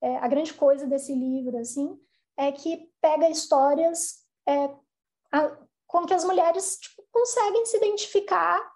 [0.03, 1.97] é, a grande coisa desse livro, assim,
[2.37, 4.75] é que pega histórias é,
[5.33, 8.75] a, com que as mulheres tipo, conseguem se identificar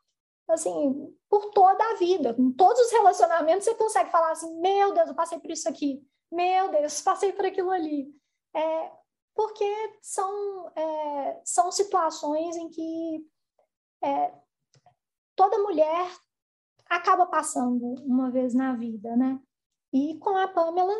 [0.49, 2.35] assim, por toda a vida.
[2.39, 6.03] Em todos os relacionamentos você consegue falar assim, meu Deus, eu passei por isso aqui.
[6.33, 8.09] Meu Deus, passei por aquilo ali.
[8.55, 8.93] É,
[9.35, 13.27] porque são, é, são situações em que
[14.03, 14.35] é,
[15.37, 16.11] toda mulher
[16.89, 19.39] acaba passando uma vez na vida, né?
[19.93, 20.95] E com a Pamela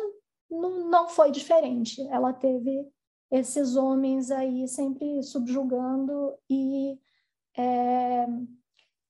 [0.49, 2.01] não, não foi diferente.
[2.09, 2.87] Ela teve
[3.31, 6.99] esses homens aí sempre subjugando e
[7.57, 8.25] é,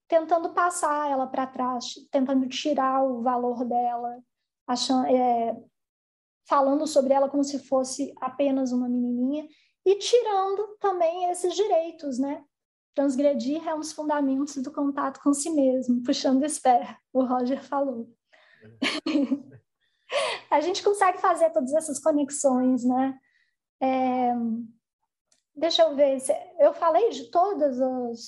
[0.07, 4.21] tentando passar ela para trás, tentando tirar o valor dela,
[4.67, 5.55] achando, é,
[6.47, 9.47] falando sobre ela como se fosse apenas uma menininha
[9.85, 12.43] e tirando também esses direitos, né?
[12.93, 18.09] Transgredir é um dos fundamentos do contato com si mesmo, puxando espera, o Roger falou.
[20.49, 23.17] a gente consegue fazer todas essas conexões, né?
[23.81, 24.33] É,
[25.55, 26.21] deixa eu ver,
[26.59, 28.19] eu falei de todas as,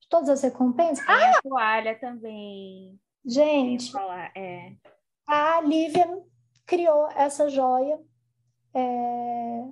[0.00, 1.04] de todas as recompensas.
[1.04, 1.38] Tem ah!
[1.38, 2.98] a toalha também.
[3.24, 4.72] Gente, falar, é.
[5.26, 6.06] a Lívia
[6.66, 8.00] criou essa joia
[8.74, 9.64] é,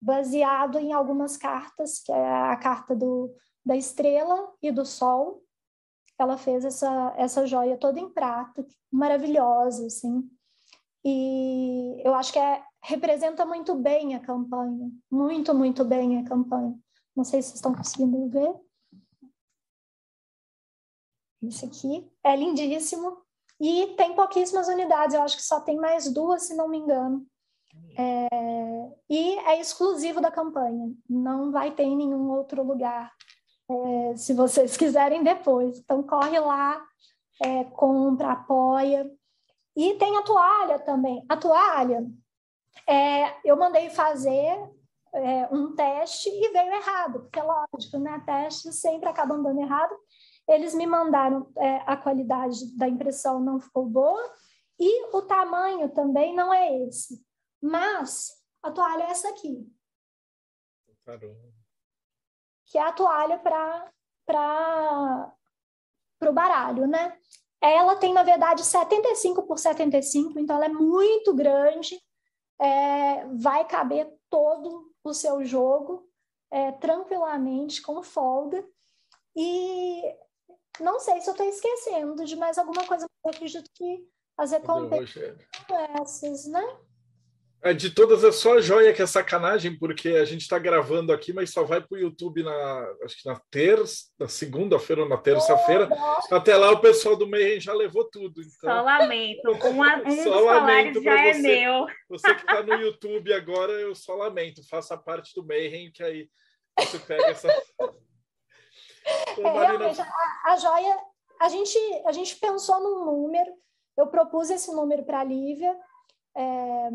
[0.00, 3.34] baseado em algumas cartas, que é a carta do,
[3.64, 5.42] da estrela e do sol.
[6.18, 10.30] Ela fez essa, essa joia toda em prata, maravilhosa, assim.
[11.08, 16.76] E eu acho que é, representa muito bem a campanha, muito, muito bem a campanha.
[17.14, 18.52] Não sei se vocês estão conseguindo ver.
[21.44, 23.18] Esse aqui é lindíssimo
[23.60, 27.24] e tem pouquíssimas unidades, eu acho que só tem mais duas, se não me engano.
[27.96, 28.28] É,
[29.08, 33.12] e é exclusivo da campanha, não vai ter em nenhum outro lugar,
[33.70, 35.78] é, se vocês quiserem depois.
[35.78, 36.84] Então, corre lá,
[37.40, 39.08] é, compra, apoia.
[39.76, 41.24] E tem a toalha também.
[41.28, 42.06] A toalha,
[42.88, 44.58] é, eu mandei fazer
[45.12, 48.22] é, um teste e veio errado, porque é lógico, né?
[48.24, 49.94] Testes sempre acabam dando errado.
[50.48, 54.34] Eles me mandaram, é, a qualidade da impressão não ficou boa
[54.78, 57.24] e o tamanho também não é esse.
[57.60, 58.32] Mas
[58.62, 59.66] a toalha é essa aqui.
[61.04, 61.52] Caramba.
[62.66, 65.32] Que é a toalha para
[66.22, 67.18] o baralho, né?
[67.60, 71.98] Ela tem, na verdade, 75 por 75, então ela é muito grande
[72.58, 76.08] é, vai caber todo o seu jogo
[76.50, 78.66] é, tranquilamente, com folga.
[79.34, 80.02] E
[80.80, 84.08] não sei se eu estou esquecendo de mais alguma coisa, eu acredito que
[84.38, 85.12] as recompensas
[85.66, 86.78] são essas, né?
[87.62, 91.12] É, de todas é só a joia que é sacanagem, porque a gente está gravando
[91.12, 95.08] aqui, mas só vai para o YouTube na, acho que na terça, na segunda-feira ou
[95.08, 95.88] na terça-feira.
[96.30, 98.40] Até lá o pessoal do Mayhem já levou tudo.
[98.40, 98.70] Então...
[98.70, 99.50] Só lamento.
[99.50, 101.86] Um, um só lamento já é você, é meu.
[102.08, 104.66] Você que está no YouTube agora, eu só lamento.
[104.68, 106.28] Faça parte do Mayhem, que aí
[106.78, 107.48] você pega essa.
[109.34, 109.78] Pô, é, Marina...
[109.78, 110.98] Realmente, a, a joia,
[111.40, 113.52] a gente, a gente pensou num número,
[113.96, 115.76] eu propus esse número para a Lívia.
[116.36, 116.90] É,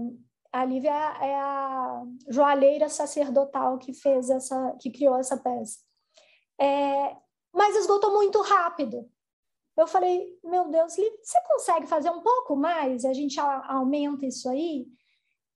[0.52, 5.80] a Lívia é a joalheira sacerdotal que fez essa, que criou essa peça.
[6.60, 7.16] É,
[7.54, 9.10] mas esgotou muito rápido.
[9.78, 13.06] Eu falei, meu Deus, Lívia, você consegue fazer um pouco mais?
[13.06, 14.88] A gente aumenta isso aí?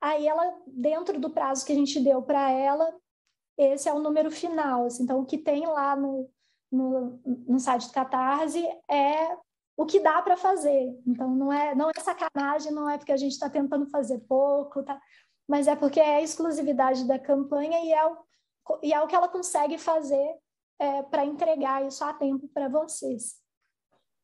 [0.02, 2.94] Aí ela, dentro do prazo que a gente deu para ela,
[3.58, 4.86] esse é o número final.
[4.86, 6.30] Assim, então, o que tem lá no,
[6.72, 9.38] no, no site do Catarse é
[9.78, 10.98] o que dá para fazer.
[11.06, 14.84] Então, não é, não é sacanagem, não é porque a gente está tentando fazer pouco,
[14.84, 15.00] tá?
[15.48, 18.18] mas é porque é a exclusividade da campanha e é o,
[18.82, 20.36] e é o que ela consegue fazer
[20.80, 23.36] é, para entregar isso a tempo para vocês.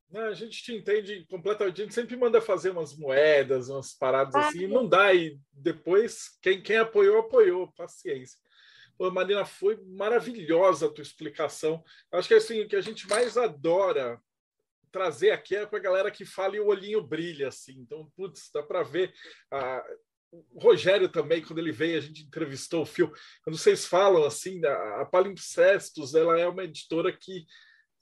[0.10, 1.82] Não, a gente te entende completamente.
[1.82, 5.14] A gente sempre manda fazer umas moedas, umas paradas ah, assim, e não dá.
[5.14, 7.72] E depois, quem, quem apoiou, apoiou.
[7.72, 8.38] Paciência.
[8.98, 11.82] Pô, Marina, foi maravilhosa a tua explicação.
[12.12, 14.22] Acho que é assim, o que a gente mais adora
[14.92, 17.74] trazer aqui é para a galera que fala e o olhinho brilha, assim.
[17.80, 19.14] Então, putz, dá para ver.
[19.52, 19.84] Ah,
[20.32, 23.12] o Rogério também, quando ele veio, a gente entrevistou o Fio.
[23.44, 27.46] Quando vocês falam assim, a, a Palimpsestos, ela é uma editora que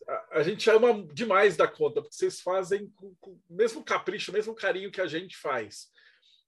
[0.08, 4.32] a, a, gente ama demais da conta, porque vocês fazem com, com o mesmo capricho,
[4.32, 5.88] o mesmo carinho que a gente faz.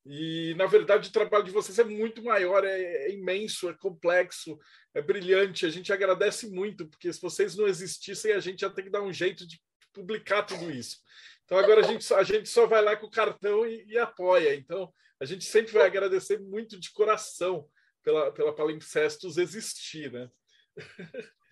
[0.05, 4.57] E, na verdade, o trabalho de vocês é muito maior, é, é, imenso, é complexo,
[4.93, 5.65] é brilhante.
[5.65, 9.01] A gente agradece muito, porque se vocês não existissem, a gente ia ter que dar
[9.01, 9.61] um jeito de
[9.93, 10.97] publicar tudo isso.
[11.45, 14.55] Então, agora a gente, a gente só vai lá com o cartão e, e apoia.
[14.55, 17.67] Então, a gente sempre vai agradecer muito de coração
[18.03, 20.29] pela, pela Palimpsestos existir, né?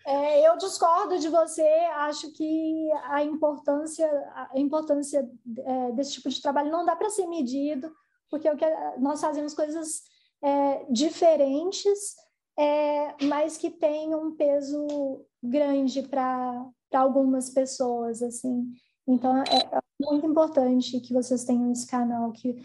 [0.06, 6.40] É, eu discordo de você, acho que a importância, a importância é, desse tipo de
[6.40, 7.94] trabalho não dá para ser medido
[8.30, 8.64] porque o que
[8.98, 10.04] nós fazemos coisas
[10.42, 12.14] é, diferentes,
[12.56, 18.72] é, mas que têm um peso grande para algumas pessoas, assim.
[19.06, 22.64] Então, é, é muito importante que vocês tenham esse canal, que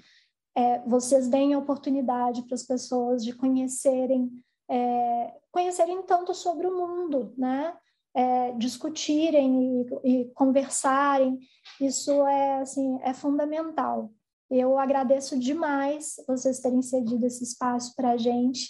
[0.56, 4.32] é, vocês deem a oportunidade para as pessoas de conhecerem,
[4.70, 7.76] é, conhecerem tanto sobre o mundo, né?
[8.18, 11.38] É, discutirem e, e, conversarem,
[11.82, 14.10] isso é assim é fundamental.
[14.50, 18.70] Eu agradeço demais vocês terem cedido esse espaço para a gente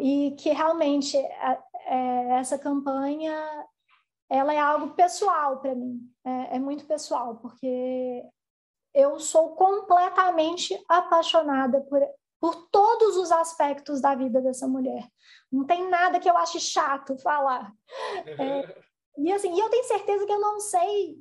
[0.00, 3.32] e que realmente é, é, essa campanha
[4.30, 8.22] ela é algo pessoal para mim, é, é muito pessoal, porque
[8.94, 12.00] eu sou completamente apaixonada por,
[12.40, 15.06] por todos os aspectos da vida dessa mulher.
[15.50, 17.72] Não tem nada que eu ache chato falar.
[18.26, 18.82] É,
[19.18, 21.18] e assim, e eu tenho certeza que eu não sei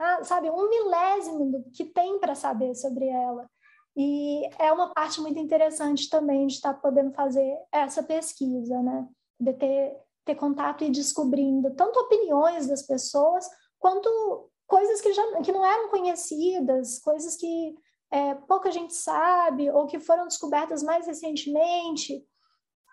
[0.00, 3.46] ah, sabe, um milésimo do que tem para saber sobre ela.
[3.94, 9.06] E é uma parte muito interessante também de estar podendo fazer essa pesquisa, né?
[9.38, 9.94] De ter,
[10.30, 13.44] ter contato e descobrindo tanto opiniões das pessoas,
[13.78, 17.74] quanto coisas que, já, que não eram conhecidas, coisas que
[18.10, 22.24] é, pouca gente sabe, ou que foram descobertas mais recentemente.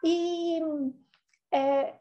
[0.03, 0.59] E
[1.51, 1.93] é,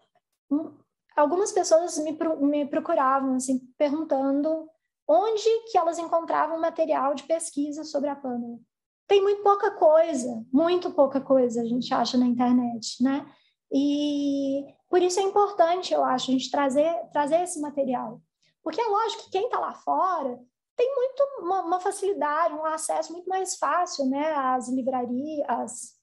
[1.15, 4.69] algumas pessoas me, me procuravam, assim, perguntando
[5.07, 8.59] onde que elas encontravam material de pesquisa sobre a Pâmela.
[9.07, 13.25] Tem muito pouca coisa, muito pouca coisa a gente acha na internet, né?
[13.71, 14.65] E
[14.97, 18.19] por isso é importante, eu acho, a gente trazer, trazer esse material.
[18.63, 20.41] Porque é lógico que quem está lá fora
[20.75, 24.33] tem muito uma, uma, facilidade, um acesso muito mais fácil, né?
[24.33, 26.01] Às livrarias,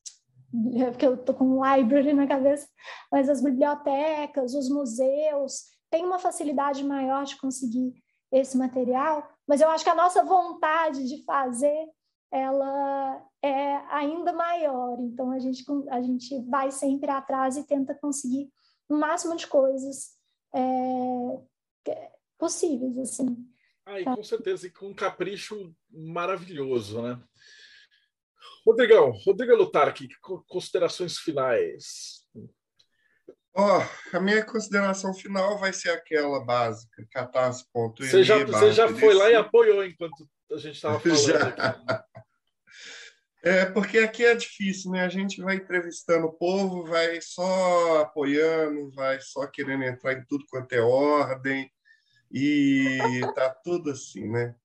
[0.91, 2.67] porque eu estou com library na cabeça,
[3.11, 7.95] mas as bibliotecas, os museus, tem uma facilidade maior de conseguir
[8.31, 11.87] esse material, mas eu acho que a nossa vontade de fazer
[12.31, 14.99] ela é ainda maior.
[14.99, 18.51] Então a gente a gente vai sempre atrás e tenta conseguir
[18.89, 20.17] o máximo de coisas
[20.53, 23.37] é, possíveis assim.
[23.85, 27.21] Ah, e com certeza, e com um capricho maravilhoso, né?
[28.65, 30.07] Rodrigão, Rodrigo Lutarque,
[30.47, 32.23] considerações finais.
[33.55, 38.07] Ó, oh, a minha consideração final vai ser aquela básica, catarse.me.
[38.07, 42.05] Você já, você já foi lá e apoiou enquanto a gente estava falando já.
[43.45, 45.01] É, porque aqui é difícil, né?
[45.01, 50.45] A gente vai entrevistando o povo, vai só apoiando, vai só querendo entrar em tudo
[50.49, 51.69] quanto é ordem,
[52.31, 52.99] e
[53.35, 54.55] tá tudo assim, né?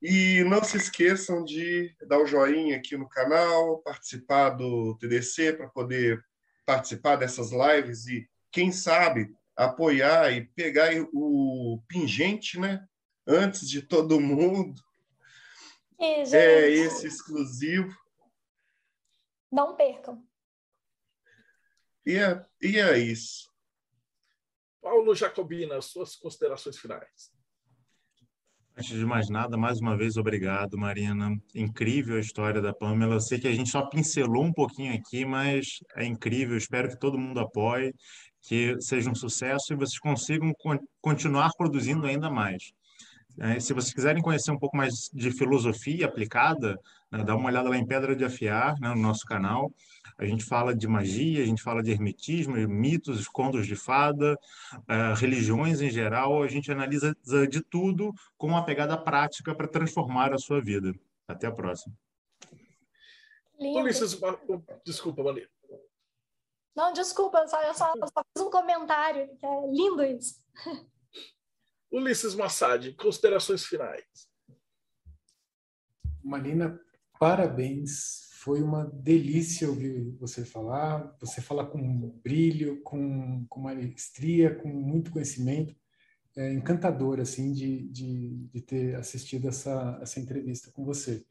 [0.00, 5.68] E não se esqueçam de dar o joinha aqui no canal, participar do TDC para
[5.68, 6.20] poder
[6.66, 12.84] participar dessas lives e, quem sabe, apoiar e pegar o pingente, né?
[13.26, 14.80] Antes de todo mundo.
[15.98, 17.94] E, é esse exclusivo.
[19.50, 20.26] Não percam.
[22.04, 23.50] E é, e é isso.
[24.80, 27.30] Paulo Jacobina, suas considerações finais.
[28.76, 31.30] Antes de mais nada, mais uma vez, obrigado, Marina.
[31.54, 33.16] Incrível a história da Pamela.
[33.16, 36.56] Eu sei que a gente só pincelou um pouquinho aqui, mas é incrível.
[36.56, 37.94] Espero que todo mundo apoie,
[38.40, 40.52] que seja um sucesso e vocês consigam
[41.02, 42.72] continuar produzindo ainda mais.
[43.38, 46.78] É, se vocês quiserem conhecer um pouco mais de filosofia aplicada,
[47.10, 49.72] né, dá uma olhada lá em Pedra de Afiar, né, no nosso canal.
[50.18, 54.38] A gente fala de magia, a gente fala de hermetismo, mitos, contos de fada,
[54.74, 56.42] uh, religiões em geral.
[56.42, 57.14] A gente analisa
[57.48, 60.92] de tudo com uma pegada prática para transformar a sua vida.
[61.26, 61.94] Até a próxima.
[63.58, 64.18] Ulisses,
[64.84, 65.48] desculpa, Maria.
[66.74, 70.40] Não, desculpa, só, eu só, só fiz um comentário, que é lindo isso.
[71.92, 74.02] Ulisses Massad, considerações finais.
[76.24, 76.80] Marina,
[77.20, 81.16] parabéns foi uma delícia ouvir você falar.
[81.20, 85.76] Você fala com brilho, com, com maestria, com muito conhecimento.
[86.34, 91.24] É encantador, assim, de, de, de ter assistido essa, essa entrevista com você.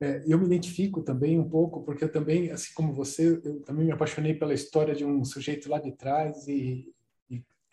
[0.00, 3.86] é, eu me identifico também um pouco, porque eu também, assim como você, eu também
[3.86, 6.92] me apaixonei pela história de um sujeito lá de trás e,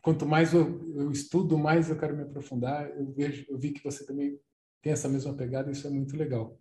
[0.01, 2.89] quanto mais eu, eu, estudo, mais eu quero me aprofundar.
[2.89, 4.39] Eu vejo, eu vi que você também
[4.81, 6.57] tem essa mesma pegada, isso é muito legal.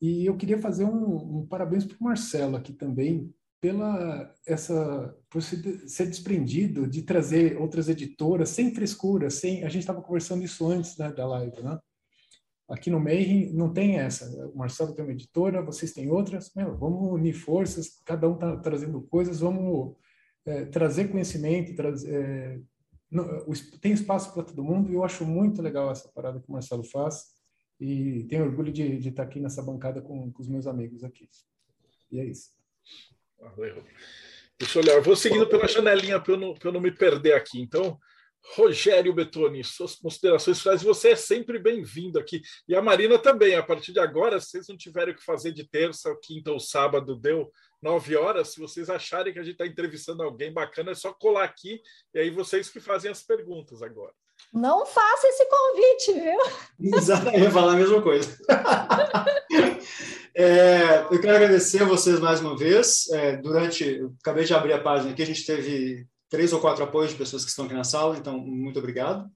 [0.00, 5.40] E eu queria fazer um, um parabéns para o Marcelo aqui também, pela essa por
[5.40, 10.98] ser desprendido de trazer outras editoras sem frescura, sem a gente estava conversando isso antes
[10.98, 11.78] né, da live, né?
[12.68, 14.26] Aqui no MEI não tem essa.
[14.48, 16.50] O Marcelo tem uma editora, vocês têm outras.
[16.54, 19.96] Meu, vamos unir forças, cada um está trazendo coisas, vamos
[20.46, 22.60] é, trazer conhecimento, trazer, é,
[23.80, 26.84] tem espaço para todo mundo e eu acho muito legal essa parada que o Marcelo
[26.84, 27.34] faz
[27.80, 31.04] e tenho orgulho de, de estar tá aqui nessa bancada com, com os meus amigos
[31.04, 31.28] aqui.
[32.10, 32.50] E é isso.
[33.38, 33.84] Valeu.
[34.58, 37.34] Deixa eu olhar, eu vou seguindo pela janelinha para eu, não, eu não me perder
[37.34, 37.60] aqui.
[37.60, 37.98] Então,
[38.52, 40.82] Rogério Betoni, suas considerações finais.
[40.82, 42.42] Você é sempre bem-vindo aqui.
[42.68, 43.54] E a Marina também.
[43.54, 46.60] A partir de agora, se vocês não tiverem o que fazer de terça, quinta ou
[46.60, 47.50] sábado, deu
[47.82, 48.48] nove horas.
[48.52, 51.80] Se vocês acharem que a gente está entrevistando alguém bacana, é só colar aqui.
[52.14, 54.12] E aí vocês que fazem as perguntas agora.
[54.52, 56.98] Não faça esse convite, viu?
[56.98, 58.36] Exatamente, eu ia falar a mesma coisa.
[60.34, 63.08] é, eu quero agradecer a vocês mais uma vez.
[63.10, 67.12] É, durante, acabei de abrir a página aqui, a gente teve três ou quatro apoios
[67.12, 69.30] de pessoas que estão aqui na sala, então muito obrigado.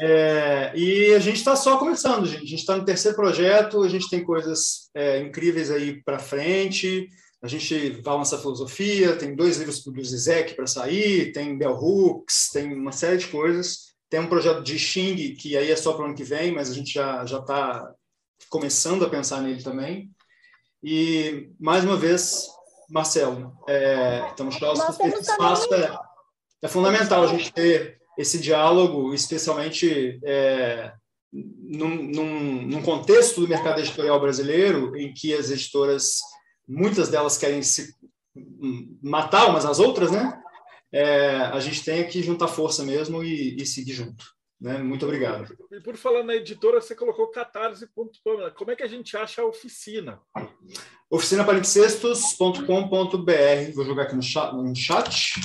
[0.00, 2.42] É, e a gente está só começando, gente.
[2.42, 7.08] A gente está no terceiro projeto, a gente tem coisas é, incríveis aí para frente.
[7.40, 12.50] A gente vai lançar filosofia, tem dois livros do Zizek para sair, tem Bell Hooks,
[12.52, 13.90] tem uma série de coisas.
[14.10, 16.70] Tem um projeto de Xing, que aí é só para o ano que vem, mas
[16.70, 17.88] a gente já já está
[18.48, 20.10] começando a pensar nele também.
[20.82, 22.48] E, mais uma vez,
[22.90, 24.98] Marcelo, é, estamos próximos.
[25.00, 25.98] Esse espaço é,
[26.62, 30.92] é, fundamental a gente ter esse diálogo, especialmente é,
[31.32, 36.18] num, num, num, contexto do mercado editorial brasileiro, em que as editoras,
[36.68, 37.94] muitas delas querem se
[39.02, 40.38] matar umas às outras, né?
[40.92, 44.24] É, a gente tem que juntar força mesmo e, e seguir junto.
[44.60, 44.78] Né?
[44.78, 45.56] Muito obrigado.
[45.72, 48.50] E por falar na editora, você colocou catarse.com.
[48.54, 50.20] Como é que a gente acha a oficina?
[51.10, 53.72] oficinapalimpsestos.com.br.
[53.74, 54.54] Vou jogar aqui no chat.
[54.54, 55.40] No chat.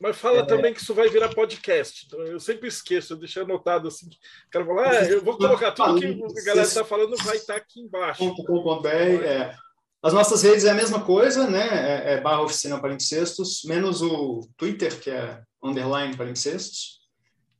[0.00, 0.44] Mas fala é...
[0.44, 2.06] também que isso vai virar podcast.
[2.06, 4.08] Então, eu sempre esqueço, eu deixei anotado assim.
[4.08, 7.54] O cara fala, ah, eu vou colocar tudo que a galera está falando, vai estar
[7.54, 8.34] aqui embaixo.
[8.44, 9.54] .com.br, é.
[10.02, 11.68] As nossas redes é a mesma coisa, né?
[11.68, 17.01] É, é barra oficina palimpsestos, menos o Twitter, que é underline palimpsestos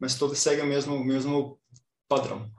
[0.03, 1.61] mas todos seguem o mesmo, o mesmo
[2.09, 2.51] padrão.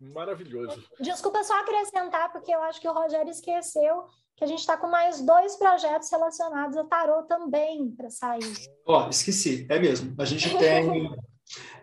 [0.00, 0.84] Maravilhoso.
[1.00, 4.04] Desculpa só acrescentar, porque eu acho que o Rogério esqueceu
[4.36, 8.54] que a gente está com mais dois projetos relacionados a tarô também para sair.
[8.86, 10.14] Ó, oh, esqueci, é mesmo.
[10.16, 11.10] A gente tem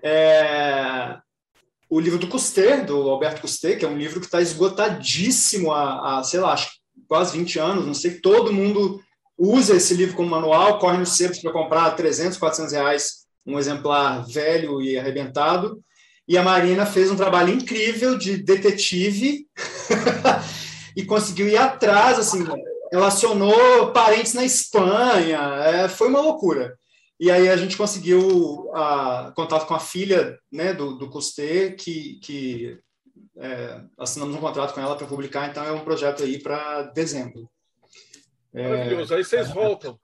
[0.02, 1.19] é,
[1.89, 6.19] o livro do Cousteau, do Alberto Cousteau, que é um livro que está esgotadíssimo há,
[6.19, 6.72] há, sei lá, acho,
[7.10, 7.85] quase 20 anos.
[7.85, 9.03] Não sei, todo mundo
[9.38, 14.26] usa esse livro como manual, corre nos sebos para comprar 300, 400 reais um exemplar
[14.26, 15.81] velho e arrebentado.
[16.27, 19.47] E a Marina fez um trabalho incrível de detetive
[20.97, 22.43] e conseguiu ir atrás, assim,
[22.91, 26.77] relacionou parentes na Espanha, é, foi uma loucura.
[27.19, 32.19] E aí a gente conseguiu a, contato com a filha né, do, do Custê, que,
[32.22, 32.80] que
[33.38, 37.49] é, assinamos um contrato com ela para publicar, então é um projeto aí para dezembro.
[38.53, 39.99] Maravilhoso, é, aí vocês voltam.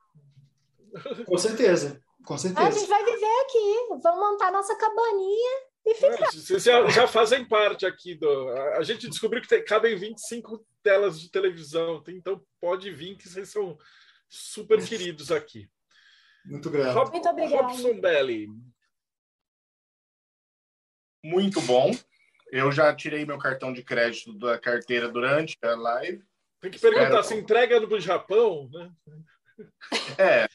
[1.26, 2.02] Com certeza.
[2.26, 2.68] Com certeza.
[2.68, 6.28] A gente vai viver aqui, vamos montar nossa cabaninha e ficar.
[6.28, 8.50] É, vocês já, já, fazem parte aqui do.
[8.78, 13.50] A gente descobriu que tem, cabem 25 telas de televisão, então pode vir que vocês
[13.50, 13.78] são
[14.30, 15.70] super queridos aqui.
[16.46, 16.96] Muito grato.
[16.96, 17.62] Rob, Muito obrigado.
[17.62, 18.48] Robson Belli.
[21.24, 21.92] Muito bom.
[22.52, 26.24] Eu já tirei meu cartão de crédito da carteira durante a live.
[26.60, 27.24] Tem que perguntar Espero...
[27.24, 28.92] se entrega no Japão, né?
[30.18, 30.48] É,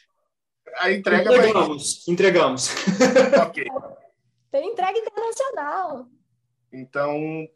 [0.79, 2.13] a entrega entregamos, vai...
[2.15, 2.75] entregamos.
[3.43, 3.65] ok.
[4.51, 6.07] Tem entrega internacional.
[6.73, 7.49] Então,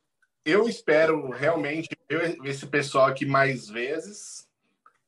[0.44, 4.48] eu espero realmente ver esse pessoal aqui mais vezes,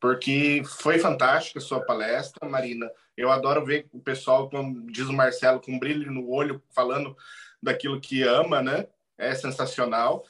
[0.00, 2.90] porque foi fantástica a sua palestra, Marina.
[3.16, 7.16] Eu adoro ver o pessoal, como diz o Marcelo, com um brilho no olho, falando
[7.62, 8.86] daquilo que ama, né?
[9.16, 10.24] É sensacional.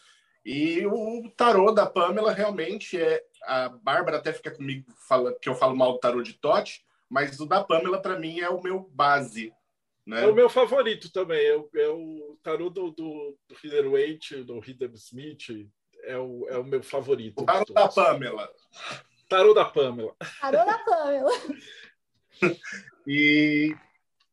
[0.44, 3.22] E o tarô da Pamela realmente é.
[3.44, 7.38] A Bárbara até fica comigo falando que eu falo mal do tarô de Tote, mas
[7.38, 9.52] o da Pamela, para mim, é o meu base.
[10.06, 10.24] Né?
[10.24, 11.44] É o meu favorito também.
[11.44, 15.68] É o, é o tarô do, do, do Rider Waite, do Rider Smith.
[16.04, 17.42] É o, é o meu favorito.
[17.42, 18.50] O tarô da Pamela.
[19.28, 20.16] Tarô da Pamela.
[20.40, 21.30] Tarô da Pamela.
[23.06, 23.76] e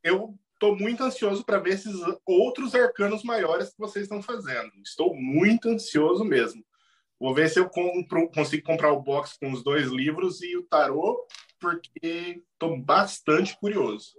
[0.01, 1.95] eu estou muito ansioso para ver esses
[2.25, 4.71] outros arcanos maiores que vocês estão fazendo.
[4.85, 6.63] Estou muito ansioso mesmo.
[7.19, 10.63] Vou ver se eu compro, consigo comprar o box com os dois livros e o
[10.63, 11.27] tarô,
[11.59, 14.17] porque estou bastante curioso.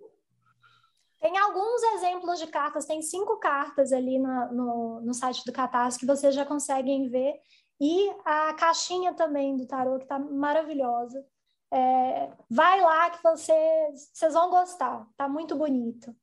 [1.21, 5.99] Tem alguns exemplos de cartas, tem cinco cartas ali no, no, no site do Catarse
[5.99, 7.35] que vocês já conseguem ver.
[7.79, 11.25] E a caixinha também do tarô, que está maravilhosa.
[11.73, 16.15] É, vai lá que vocês, vocês vão gostar, tá muito bonito.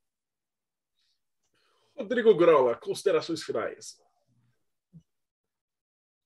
[1.96, 3.98] Rodrigo Grola, considerações finais.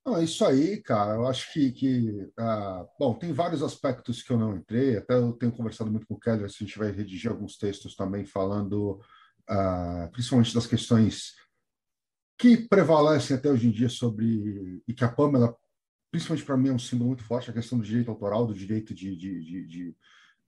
[0.05, 1.13] Não, é isso aí, cara.
[1.13, 4.97] Eu acho que, que ah, bom, tem vários aspectos que eu não entrei.
[4.97, 7.95] Até eu tenho conversado muito com o Keller, se a gente vai redigir alguns textos
[7.95, 8.99] também falando,
[9.47, 11.35] ah, principalmente das questões
[12.37, 15.55] que prevalecem até hoje em dia sobre e que a Pamela,
[16.11, 18.95] principalmente para mim, é um símbolo muito forte a questão do direito autoral, do direito
[18.95, 19.95] de, de, de, de,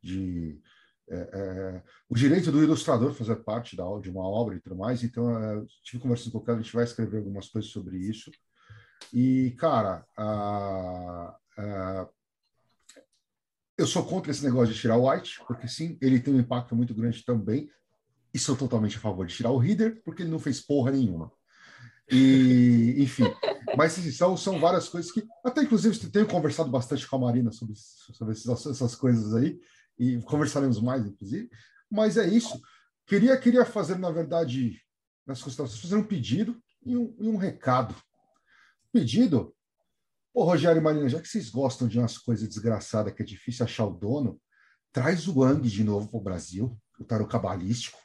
[0.02, 0.62] de
[1.08, 5.04] é, é, o direito do ilustrador fazer parte da, de uma obra e tudo mais.
[5.04, 8.32] Então, é, tive conversando com o Keller, a gente vai escrever algumas coisas sobre isso.
[9.12, 10.06] E, cara,
[13.78, 16.76] eu sou contra esse negócio de tirar o White, porque sim, ele tem um impacto
[16.76, 17.70] muito grande também.
[18.34, 21.32] E sou totalmente a favor de tirar o Reader, porque ele não fez porra nenhuma.
[22.12, 23.26] E, enfim,
[23.78, 27.52] mas assim, são, são várias coisas que, até inclusive, tenho conversado bastante com a Marina
[27.52, 29.60] sobre, sobre essas, essas coisas aí,
[29.98, 31.50] e conversaremos mais, inclusive.
[31.90, 32.60] Mas é isso.
[33.06, 34.82] Queria, queria fazer, na verdade,
[35.26, 37.96] nas considerações, fazer um pedido e um, e um recado
[38.94, 39.54] pedido.
[40.34, 43.66] Ô, Rogério e Marina, já que vocês gostam de umas coisas desgraçadas que é difícil
[43.66, 44.40] achar o dono,
[44.92, 47.98] traz o Wang de novo para o Brasil, o tarot cabalístico,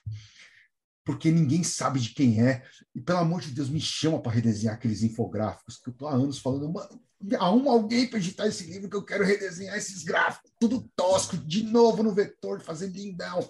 [1.05, 2.67] porque ninguém sabe de quem é.
[2.95, 6.15] E, pelo amor de Deus, me chama para redesenhar aqueles infográficos, que eu estou há
[6.15, 7.01] anos falando, mano,
[7.39, 11.63] arruma alguém para editar esse livro que eu quero redesenhar esses gráficos, tudo tosco, de
[11.63, 13.47] novo no vetor, fazendo lindão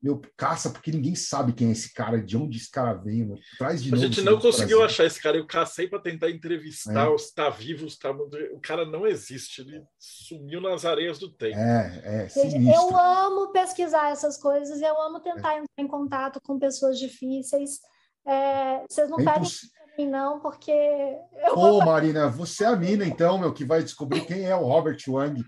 [0.00, 3.82] meu, caça, porque ninguém sabe quem é esse cara, de onde esse cara vem, traz
[3.82, 4.04] de a novo.
[4.04, 7.18] A gente não conseguiu achar esse cara, eu cacei para tentar entrevistar, é.
[7.18, 8.10] se está vivo, se tá...
[8.10, 11.58] o cara não existe, ele sumiu nas areias do tempo.
[11.58, 12.72] É, é, sinistro.
[12.72, 15.58] Eu amo pesquisar essas coisas, eu amo tentar é.
[15.58, 17.80] entrar em contato com pessoas difíceis.
[18.26, 19.50] É, vocês não é pedem
[19.98, 20.70] mim, não, porque.
[20.70, 21.84] Eu Pô, vou...
[21.84, 25.42] Marina, você é a mina, então, meu, que vai descobrir quem é o Robert Wang,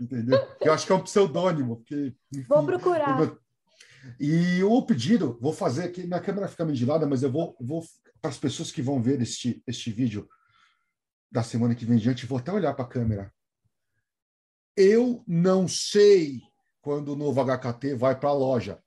[0.00, 0.38] entendeu?
[0.60, 1.78] Eu acho que é um pseudônimo.
[1.78, 3.36] Porque, enfim, vou procurar.
[4.18, 7.56] E o pedido, vou fazer aqui, minha câmera fica meio de lado, mas eu vou,
[7.60, 7.84] vou
[8.20, 10.28] para as pessoas que vão ver este, este vídeo
[11.30, 13.32] da semana que vem diante, vou até olhar para a câmera.
[14.76, 16.40] Eu não sei
[16.80, 18.78] quando o novo HKT vai para a loja.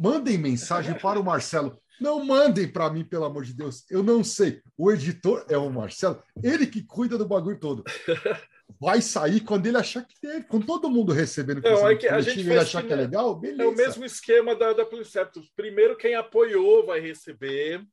[0.00, 1.80] Mandem mensagem para o Marcelo.
[2.00, 3.84] Não mandem para mim, pelo amor de Deus.
[3.90, 4.62] Eu não sei.
[4.76, 7.84] O editor é o Marcelo, ele que cuida do bagulho todo
[8.80, 12.20] vai sair quando ele achar que tem, com todo mundo recebendo não, é que a
[12.20, 13.62] gente ele achar que, que é legal, beleza.
[13.62, 15.50] É o mesmo esquema da, da Policeptus.
[15.54, 17.84] Primeiro, quem apoiou vai receber.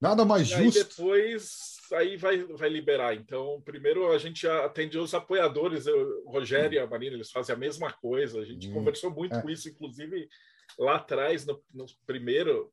[0.00, 0.78] Nada mais e justo.
[0.78, 3.14] Aí depois aí vai, vai liberar.
[3.14, 7.58] Então, primeiro a gente atende os apoiadores, o Rogério e a Marina, eles fazem a
[7.58, 8.40] mesma coisa.
[8.40, 9.42] A gente hum, conversou muito é.
[9.42, 10.28] com isso, inclusive
[10.78, 12.72] lá atrás, no, no primeiro,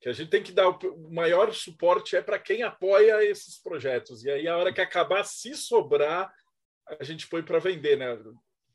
[0.00, 4.24] que a gente tem que dar o maior suporte é para quem apoia esses projetos.
[4.24, 6.32] E aí, a hora que acabar, se sobrar,
[6.88, 8.18] a gente põe para vender, né?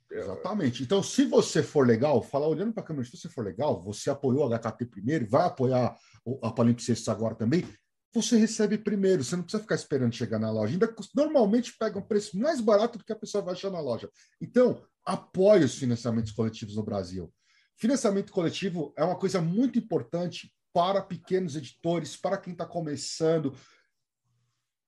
[0.10, 0.84] Exatamente.
[0.84, 4.10] Então, se você for legal, falar olhando para a câmera, se você for legal, você
[4.10, 5.96] apoiou a HKT primeiro, vai apoiar
[6.42, 7.68] a Palimpsestos agora também,
[8.14, 10.74] você recebe primeiro, você não precisa ficar esperando chegar na loja.
[10.74, 14.10] Ainda normalmente pega um preço mais barato do que a pessoa vai achar na loja.
[14.42, 17.32] Então, apoie os financiamentos coletivos no Brasil.
[17.76, 23.54] Financiamento coletivo é uma coisa muito importante para pequenos editores, para quem está começando.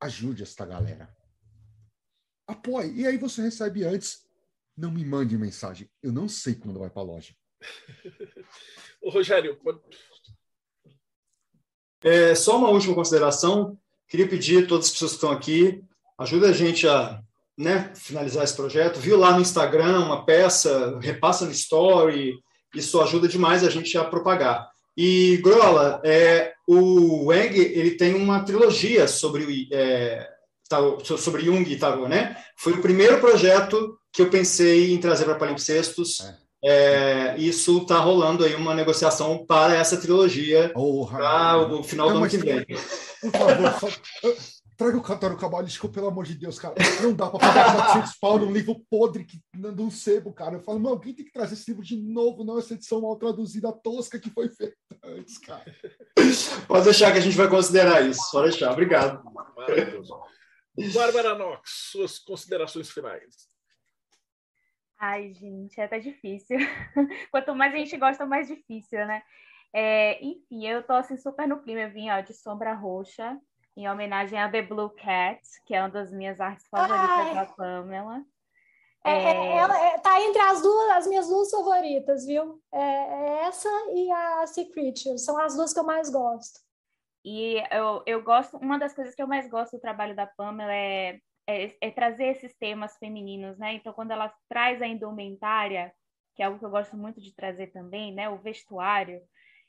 [0.02, 1.19] Ajude esta galera
[2.50, 2.92] apoie.
[2.94, 4.26] E aí você recebe antes.
[4.76, 5.90] Não me mande mensagem.
[6.02, 7.34] Eu não sei quando vai para a loja.
[9.02, 9.80] Ô, Rogério, pode...
[12.04, 13.78] é, só uma última consideração.
[14.08, 15.84] Queria pedir a todas as pessoas que estão aqui,
[16.18, 17.22] ajuda a gente a
[17.58, 19.00] né, finalizar esse projeto.
[19.00, 22.42] Viu lá no Instagram uma peça, repassa no story.
[22.74, 24.70] Isso ajuda demais a gente a propagar.
[24.96, 30.28] E, Grola, é, o Wang ele tem uma trilogia sobre é,
[31.18, 32.36] sobre Jung e Tarot, né?
[32.58, 36.22] Foi o primeiro projeto que eu pensei em trazer para Palimpsestos.
[36.22, 36.50] É.
[36.62, 42.16] É, isso está rolando aí uma negociação para essa trilogia oh, para o final não,
[42.16, 42.66] do ano que vem.
[42.66, 43.88] Por favor, só,
[44.80, 46.74] traga o Catário Cabalístico, pelo amor de Deus, cara.
[47.02, 50.56] Não dá para pagar 400 pau num livro podre que não um sebo, cara.
[50.56, 53.18] Eu falo, não, alguém tem que trazer esse livro de novo, não essa edição mal
[53.18, 55.66] traduzida tosca que foi feita antes, cara.
[56.68, 58.22] Pode deixar que a gente vai considerar isso.
[58.32, 58.72] Pode deixar.
[58.72, 59.22] Obrigado.
[59.56, 60.14] Maravilhoso.
[60.94, 63.50] Bárbara Knox, suas considerações finais.
[65.00, 66.58] Ai, gente, é até difícil.
[67.32, 69.24] Quanto mais a gente gosta, mais difícil, né?
[69.72, 71.82] É, enfim, eu tô assim super no clima.
[71.82, 73.40] Eu vim ó, de sombra roxa
[73.78, 77.34] em homenagem a The Blue Cat, que é uma das minhas artes favoritas Ai.
[77.34, 78.22] da Pamela.
[79.06, 79.58] É, é...
[79.58, 82.62] Ela é, tá entre as duas, as minhas duas favoritas, viu?
[82.74, 86.60] É, é essa e a Sea Creature, são as duas que eu mais gosto.
[87.24, 90.74] E eu, eu gosto, uma das coisas que eu mais gosto do trabalho da Pamela
[90.74, 93.74] é, é, é trazer esses temas femininos, né?
[93.74, 95.92] Então, quando ela traz a indumentária,
[96.36, 98.30] que é algo que eu gosto muito de trazer também, né?
[98.30, 99.22] O vestuário,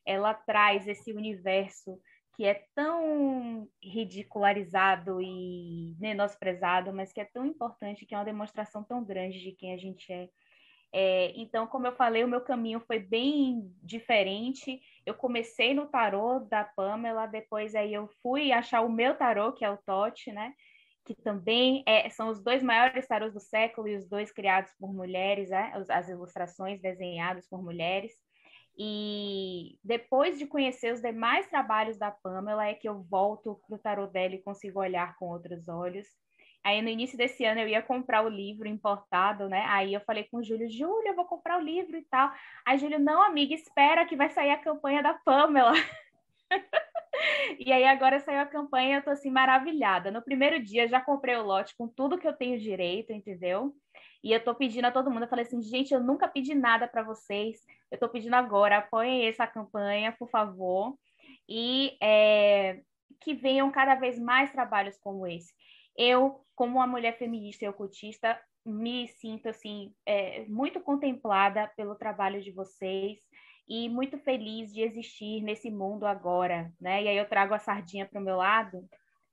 [0.05, 2.01] ela traz esse universo
[2.37, 8.83] que é tão ridicularizado e menosprezado, mas que é tão importante, que é uma demonstração
[8.83, 10.29] tão grande de quem a gente é.
[10.93, 11.33] é.
[11.37, 14.81] então, como eu falei, o meu caminho foi bem diferente.
[15.11, 19.65] Eu comecei no tarô da Pamela, depois aí eu fui achar o meu tarô, que
[19.65, 20.55] é o Tote, né?
[21.05, 24.95] Que também é, são os dois maiores tarôs do século e os dois criados por
[24.95, 25.73] mulheres, né?
[25.89, 28.13] as ilustrações desenhadas por mulheres.
[28.79, 33.79] E depois de conhecer os demais trabalhos da Pamela, é que eu volto para o
[33.79, 36.07] tarot dela e consigo olhar com outros olhos.
[36.65, 39.65] Aí no início desse ano eu ia comprar o livro importado, né?
[39.69, 42.31] Aí eu falei com o Júlio, Júlio, eu vou comprar o livro e tal.
[42.67, 45.73] Aí Júlio, não, amiga, espera que vai sair a campanha da Pamela.
[47.59, 50.11] e aí agora saiu a campanha, eu tô assim maravilhada.
[50.11, 53.75] No primeiro dia já comprei o lote com tudo que eu tenho direito, entendeu?
[54.23, 56.87] E eu tô pedindo a todo mundo, eu falei assim, gente, eu nunca pedi nada
[56.87, 60.95] para vocês, eu tô pedindo agora, apoiem essa campanha, por favor,
[61.49, 62.83] e é,
[63.21, 65.55] que venham cada vez mais trabalhos como esse.
[65.97, 72.43] Eu, como uma mulher feminista e ocultista, me sinto assim é, muito contemplada pelo trabalho
[72.43, 73.19] de vocês
[73.67, 77.03] e muito feliz de existir nesse mundo agora, né?
[77.03, 78.87] E aí eu trago a sardinha para o meu lado,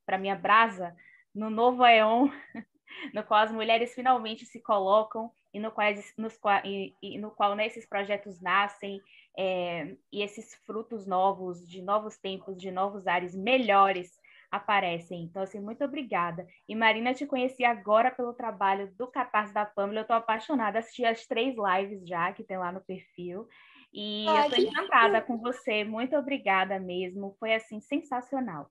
[0.05, 0.95] para minha brasa,
[1.35, 2.29] no novo Aeon,
[3.13, 5.73] no qual as mulheres finalmente se colocam e no,
[6.17, 9.01] nos, e, e no qual né, esses projetos nascem
[9.37, 14.17] é, e esses frutos novos, de novos tempos, de novos ares melhores
[14.51, 15.23] aparecem.
[15.23, 16.47] Então, assim, muito obrigada.
[16.67, 19.99] E Marina, te conheci agora pelo trabalho do Catarse da Pamela.
[19.99, 23.47] Eu estou apaixonada, assisti as três lives já que tem lá no perfil.
[23.93, 25.83] E Ai, eu estou encantada com você.
[25.83, 27.35] Muito obrigada mesmo.
[27.39, 28.69] Foi, assim, sensacional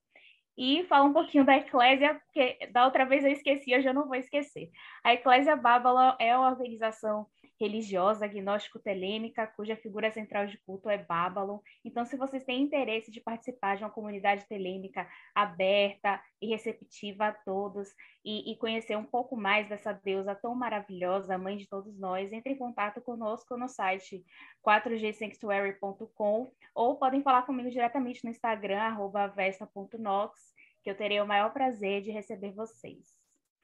[0.57, 4.07] e falar um pouquinho da Eclésia, porque da outra vez eu esqueci, hoje eu não
[4.07, 4.71] vou esquecer.
[5.03, 7.27] A Eclésia Bábala é uma organização
[7.59, 11.61] religiosa agnóstico-telêmica, cuja figura central de culto é Bábalo.
[11.83, 17.33] Então, se vocês têm interesse de participar de uma comunidade telêmica aberta e receptiva a
[17.33, 17.89] todos
[18.23, 22.53] e, e, conhecer um pouco mais dessa deusa tão maravilhosa, mãe de todos nós, entre
[22.53, 24.23] em contato conosco no site
[24.65, 28.97] 4gsanctuary.com ou podem falar comigo diretamente no Instagram,
[29.35, 30.53] vesta.nox,
[30.83, 33.17] que eu terei o maior prazer de receber vocês.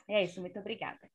[0.07, 1.09] É isso, muito obrigada.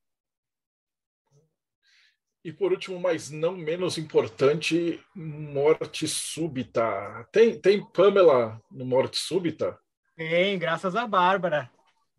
[2.43, 7.27] E por último, mas não menos importante, morte súbita.
[7.31, 9.77] Tem, tem Pamela no Morte Súbita?
[10.15, 11.69] Tem, graças a Bárbara.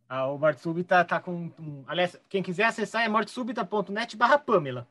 [0.06, 1.51] Ah, o Morte Súbita tá com.
[1.59, 4.86] Um, aliás, quem quiser acessar é mortesúbita.net barra Pamela.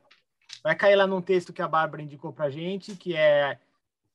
[0.63, 3.59] Vai cair lá num texto que a Bárbara indicou pra gente, que é,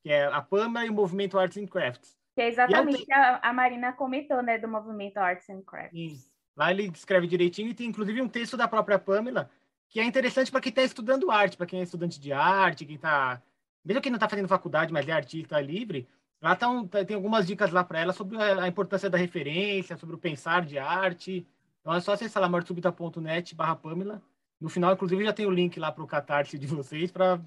[0.03, 2.17] que é a Pamela e o movimento Arts and Crafts.
[2.35, 5.93] Que é exatamente o que a, a, Marina comentou, né, do movimento Arts and Crafts.
[5.93, 6.19] Sim.
[6.57, 9.51] Lá ele descreve direitinho e tem inclusive um texto da própria Pamela
[9.95, 12.97] que é interessante para quem está estudando arte, para quem é estudante de arte, quem
[12.97, 13.41] está.
[13.85, 16.09] Mesmo quem não está fazendo faculdade, mas é artista livre,
[16.43, 20.17] lá tá um, tem algumas dicas lá para ela sobre a, importância da referência, sobre
[20.17, 21.47] o pensar de arte.
[21.81, 24.21] Então é só acessar lá mortesubita.net barra Pamela.
[24.61, 27.39] No final, inclusive, já tem o link lá para o Catarse de vocês para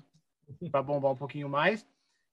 [0.81, 1.85] bombar um pouquinho mais.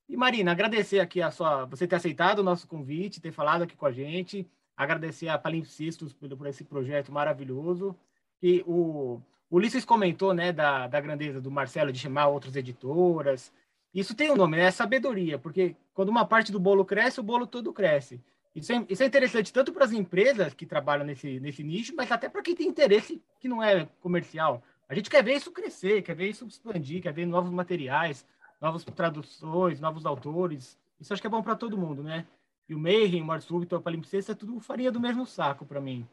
[0.09, 3.75] E Marina, agradecer aqui a sua, você ter aceitado o nosso convite, ter falado aqui
[3.75, 7.97] com a gente, agradecer a Palimpsestos por, por esse projeto maravilhoso.
[8.41, 9.21] E o,
[9.51, 13.53] o Ulisses comentou, né, da, da grandeza do Marcelo de chamar outras editoras.
[13.93, 14.65] Isso tem um nome, né?
[14.65, 18.21] É sabedoria, porque quando uma parte do bolo cresce, o bolo todo cresce.
[18.55, 22.11] Isso é, isso é interessante tanto para as empresas que trabalham nesse, nesse nicho, mas
[22.11, 24.63] até para quem tem interesse que não é comercial.
[24.89, 28.27] A gente quer ver isso crescer, quer ver isso expandir, quer ver novos materiais,
[28.61, 30.79] novas traduções, novos autores.
[31.01, 32.27] Isso acho que é bom para todo mundo, né?
[32.69, 35.81] E o Mayhem, o Morte Súbito, a Palimpsesta, é tudo farinha do mesmo saco para
[35.81, 36.07] mim.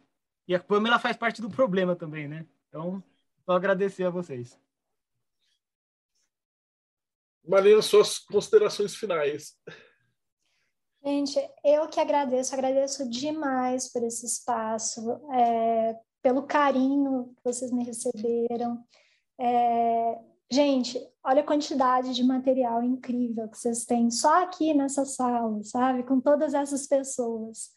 [0.48, 2.46] E a Pamela faz parte do problema também, né?
[2.68, 3.04] Então,
[3.46, 4.60] só agradecer a vocês.
[7.48, 9.58] Marina, suas considerações finais.
[11.04, 17.84] Gente, eu que agradeço, agradeço demais por esse espaço, é, pelo carinho que vocês me
[17.84, 18.86] receberam.
[19.40, 20.20] É,
[20.52, 26.04] gente, olha a quantidade de material incrível que vocês têm só aqui nessa sala, sabe?
[26.04, 27.72] Com todas essas pessoas.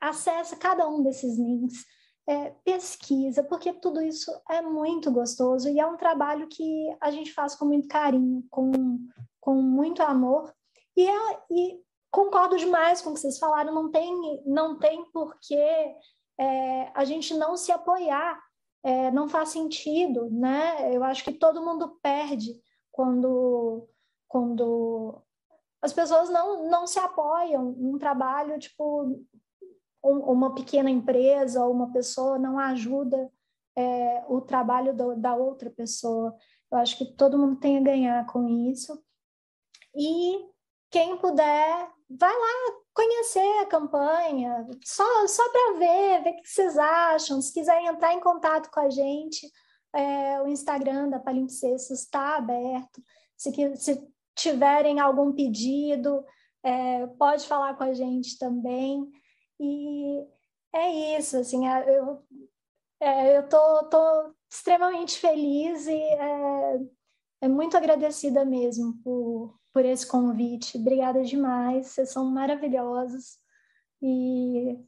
[0.00, 1.84] Acesse cada um desses links
[2.26, 7.32] é, pesquisa, porque tudo isso é muito gostoso e é um trabalho que a gente
[7.32, 8.72] faz com muito carinho, com,
[9.40, 10.52] com muito amor.
[10.96, 11.80] E, é, e
[12.10, 15.94] concordo demais com o que vocês falaram, não tem, não tem porquê
[16.38, 18.42] é, a gente não se apoiar,
[18.82, 20.94] é, não faz sentido, né?
[20.94, 23.88] Eu acho que todo mundo perde quando,
[24.28, 25.22] quando
[25.82, 29.24] as pessoas não, não se apoiam num trabalho, tipo,
[30.06, 33.30] um, uma pequena empresa ou uma pessoa não ajuda
[33.76, 36.34] é, o trabalho do, da outra pessoa.
[36.70, 39.02] Eu acho que todo mundo tem a ganhar com isso.
[39.94, 40.44] E
[40.90, 46.78] quem puder, vai lá conhecer a campanha, só, só para ver, ver o que vocês
[46.78, 47.40] acham.
[47.42, 49.50] Se quiserem entrar em contato com a gente,
[49.94, 53.02] é, o Instagram da Palimpsestos está aberto.
[53.36, 56.24] Se, se tiverem algum pedido,
[56.62, 59.10] é, pode falar com a gente também.
[59.58, 60.26] E
[60.74, 62.22] é isso, assim, eu,
[63.00, 66.80] é, eu tô, tô extremamente feliz e é,
[67.42, 70.78] é muito agradecida mesmo por, por esse convite.
[70.78, 73.38] Obrigada demais, vocês são maravilhosos
[74.02, 74.78] e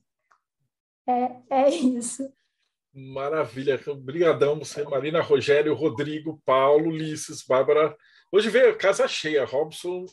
[1.06, 2.30] é, é isso.
[2.92, 7.96] Maravilha, obrigadão você, Marina, Rogério, Rodrigo, Paulo, Ulisses, Bárbara.
[8.32, 10.04] Hoje veio casa cheia, Robson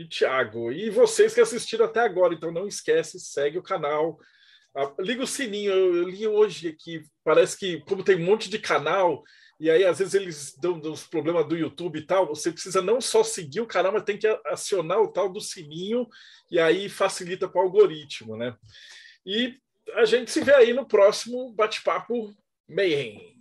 [0.00, 0.72] e Thiago.
[0.72, 4.18] E vocês que assistiram até agora, então não esquece, segue o canal,
[4.98, 5.72] liga o sininho.
[5.72, 9.22] Eu li hoje aqui, parece que como tem um monte de canal,
[9.58, 12.80] e aí às vezes eles dão, dão os problemas do YouTube e tal, você precisa
[12.80, 16.08] não só seguir o canal, mas tem que acionar o tal do sininho,
[16.50, 18.56] e aí facilita para o algoritmo, né?
[19.26, 19.58] E
[19.94, 22.34] a gente se vê aí no próximo bate-papo
[22.68, 23.38] Mayhem.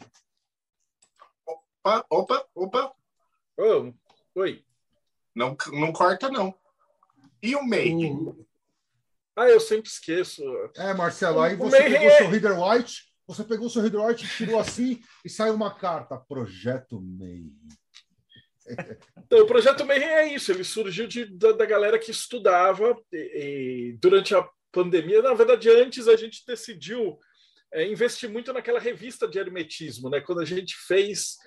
[1.83, 2.93] Opa, opa, opa.
[3.57, 3.93] Oh,
[4.35, 4.63] oi.
[5.39, 6.53] Não, não corta, não.
[7.41, 8.35] E o Mayhem?
[9.37, 10.43] Ah, eu sempre esqueço.
[10.75, 14.27] É, Marcelo, aí você pegou o seu Reader White, você pegou o seu Reader White,
[14.35, 16.17] tirou assim e saiu uma carta.
[16.17, 17.55] Projeto Mayhem.
[19.17, 23.93] Então, o projeto Mayhem é isso, ele surgiu de, da, da galera que estudava e,
[23.93, 25.21] e, durante a pandemia.
[25.21, 27.17] Na verdade, antes a gente decidiu
[27.71, 30.21] é, investir muito naquela revista de hermetismo, né?
[30.21, 31.37] Quando a gente fez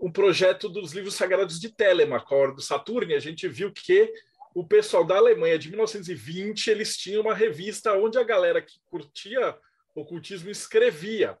[0.00, 4.12] um projeto dos livros sagrados de Telemaco, do Saturno, a gente viu que
[4.54, 9.56] o pessoal da Alemanha de 1920 eles tinham uma revista onde a galera que curtia
[9.94, 11.38] ocultismo escrevia.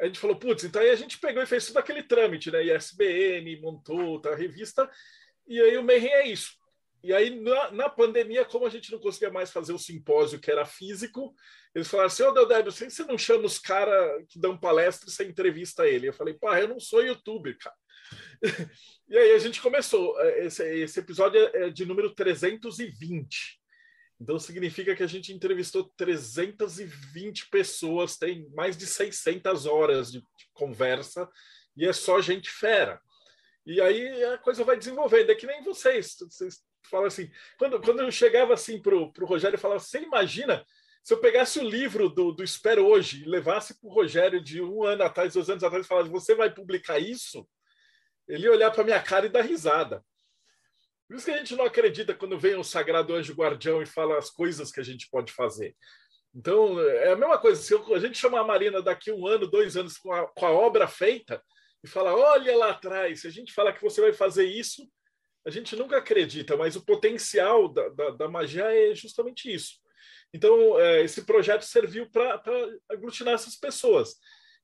[0.00, 2.64] A gente falou, putz, então aí a gente pegou e fez tudo aquele trâmite, né?
[2.64, 4.90] ISBN, montou tá, a revista,
[5.46, 6.52] e aí o Mayhem é isso
[7.04, 10.50] e aí, na, na, pandemia, como a gente não conseguia mais fazer o simpósio que
[10.50, 11.34] era físico,
[11.74, 15.12] eles falaram assim: Ô, oh, Deodébio, você não chama os caras que dão palestra e
[15.12, 16.08] você entrevista ele?
[16.08, 17.76] Eu falei: pá, eu não sou youtuber, cara.
[19.06, 20.18] e aí a gente começou.
[20.18, 23.60] É, esse, esse episódio é, é de número 320.
[24.20, 30.46] Então significa que a gente entrevistou 320 pessoas, tem mais de 600 horas de, de
[30.52, 31.28] conversa
[31.76, 33.00] e é só gente fera.
[33.66, 35.30] E aí a coisa vai desenvolvendo.
[35.30, 36.16] É que nem vocês.
[36.20, 40.64] Vocês fala assim, quando, quando eu chegava assim para o Rogério, eu falava, você imagina
[41.02, 44.62] se eu pegasse o livro do, do Espero Hoje e levasse para o Rogério de
[44.62, 47.46] um ano atrás, dois anos atrás, e falasse, você vai publicar isso?
[48.26, 50.02] Ele ia olhar para minha cara e dar risada.
[51.06, 54.18] Por isso que a gente não acredita quando vem o Sagrado Anjo Guardião e fala
[54.18, 55.76] as coisas que a gente pode fazer.
[56.34, 57.62] Então, é a mesma coisa.
[57.62, 60.50] Se a gente chamar a Marina daqui um ano, dois anos com a, com a
[60.50, 61.40] obra feita
[61.84, 64.82] e falar, olha lá atrás, se a gente falar que você vai fazer isso,
[65.46, 69.74] a gente nunca acredita, mas o potencial da, da, da magia é justamente isso.
[70.32, 72.42] Então, é, esse projeto serviu para
[72.90, 74.16] aglutinar essas pessoas.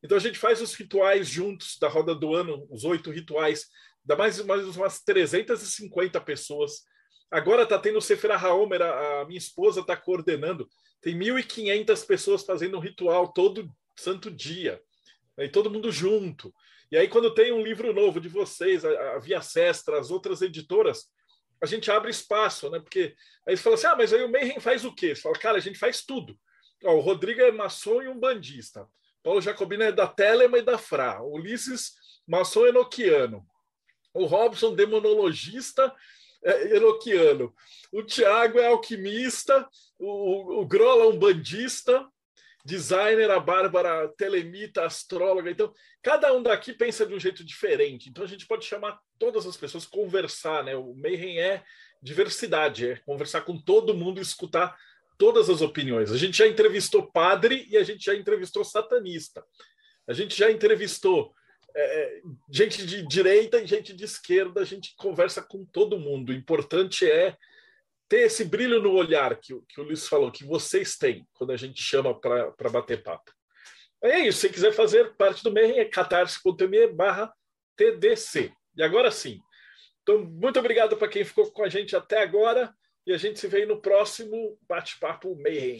[0.02, 3.66] Então, a gente faz os rituais juntos da roda do ano, os oito rituais,
[4.04, 6.82] dá mais, mais umas 350 pessoas.
[7.30, 10.68] Agora está tendo o Sefer Haomer, a, a minha esposa está coordenando.
[11.00, 14.80] Tem 1.500 pessoas fazendo um ritual todo santo dia.
[15.38, 16.52] E todo mundo junto.
[16.90, 20.42] E aí, quando tem um livro novo de vocês, a, a Via Sestra, as outras
[20.42, 21.06] editoras,
[21.62, 22.80] a gente abre espaço, né?
[22.80, 23.14] Porque
[23.46, 25.14] aí você fala assim: ah, mas aí o Mayhem faz o quê?
[25.14, 26.36] Você fala, cara, a gente faz tudo.
[26.84, 28.88] Ó, o Rodrigo é maçom e um bandista.
[29.22, 31.22] Paulo Jacobino é da Telema e da Fra.
[31.22, 31.92] Ulisses,
[32.26, 33.46] maçom enoquiano.
[34.12, 35.94] O Robson, demonologista
[36.44, 37.54] é, enoquiano.
[37.92, 39.68] O Tiago é alquimista.
[39.98, 42.06] O, o Grola, um bandista
[42.64, 45.50] designer, a Bárbara telemita, astróloga.
[45.50, 45.72] Então,
[46.02, 48.08] cada um daqui pensa de um jeito diferente.
[48.08, 50.76] Então, a gente pode chamar todas as pessoas, conversar, né?
[50.76, 51.62] O Mayhem é
[52.02, 54.76] diversidade, é conversar com todo mundo, escutar
[55.18, 56.10] todas as opiniões.
[56.10, 59.44] A gente já entrevistou padre e a gente já entrevistou satanista.
[60.06, 61.34] A gente já entrevistou
[61.74, 62.20] é
[62.50, 64.60] gente de direita e gente de esquerda.
[64.60, 66.30] A gente conversa com todo mundo.
[66.30, 67.36] O importante é
[68.08, 71.56] ter esse brilho no olhar que, que o Luiz falou, que vocês têm quando a
[71.56, 73.32] gente chama para bater papo.
[74.02, 77.32] É isso, se quiser fazer parte do MER, é catarse.me barra
[77.76, 78.52] TDC.
[78.76, 79.38] E agora sim.
[80.02, 82.74] Então, muito obrigado para quem ficou com a gente até agora
[83.06, 85.78] e a gente se vê no próximo bate-papo Mayhem.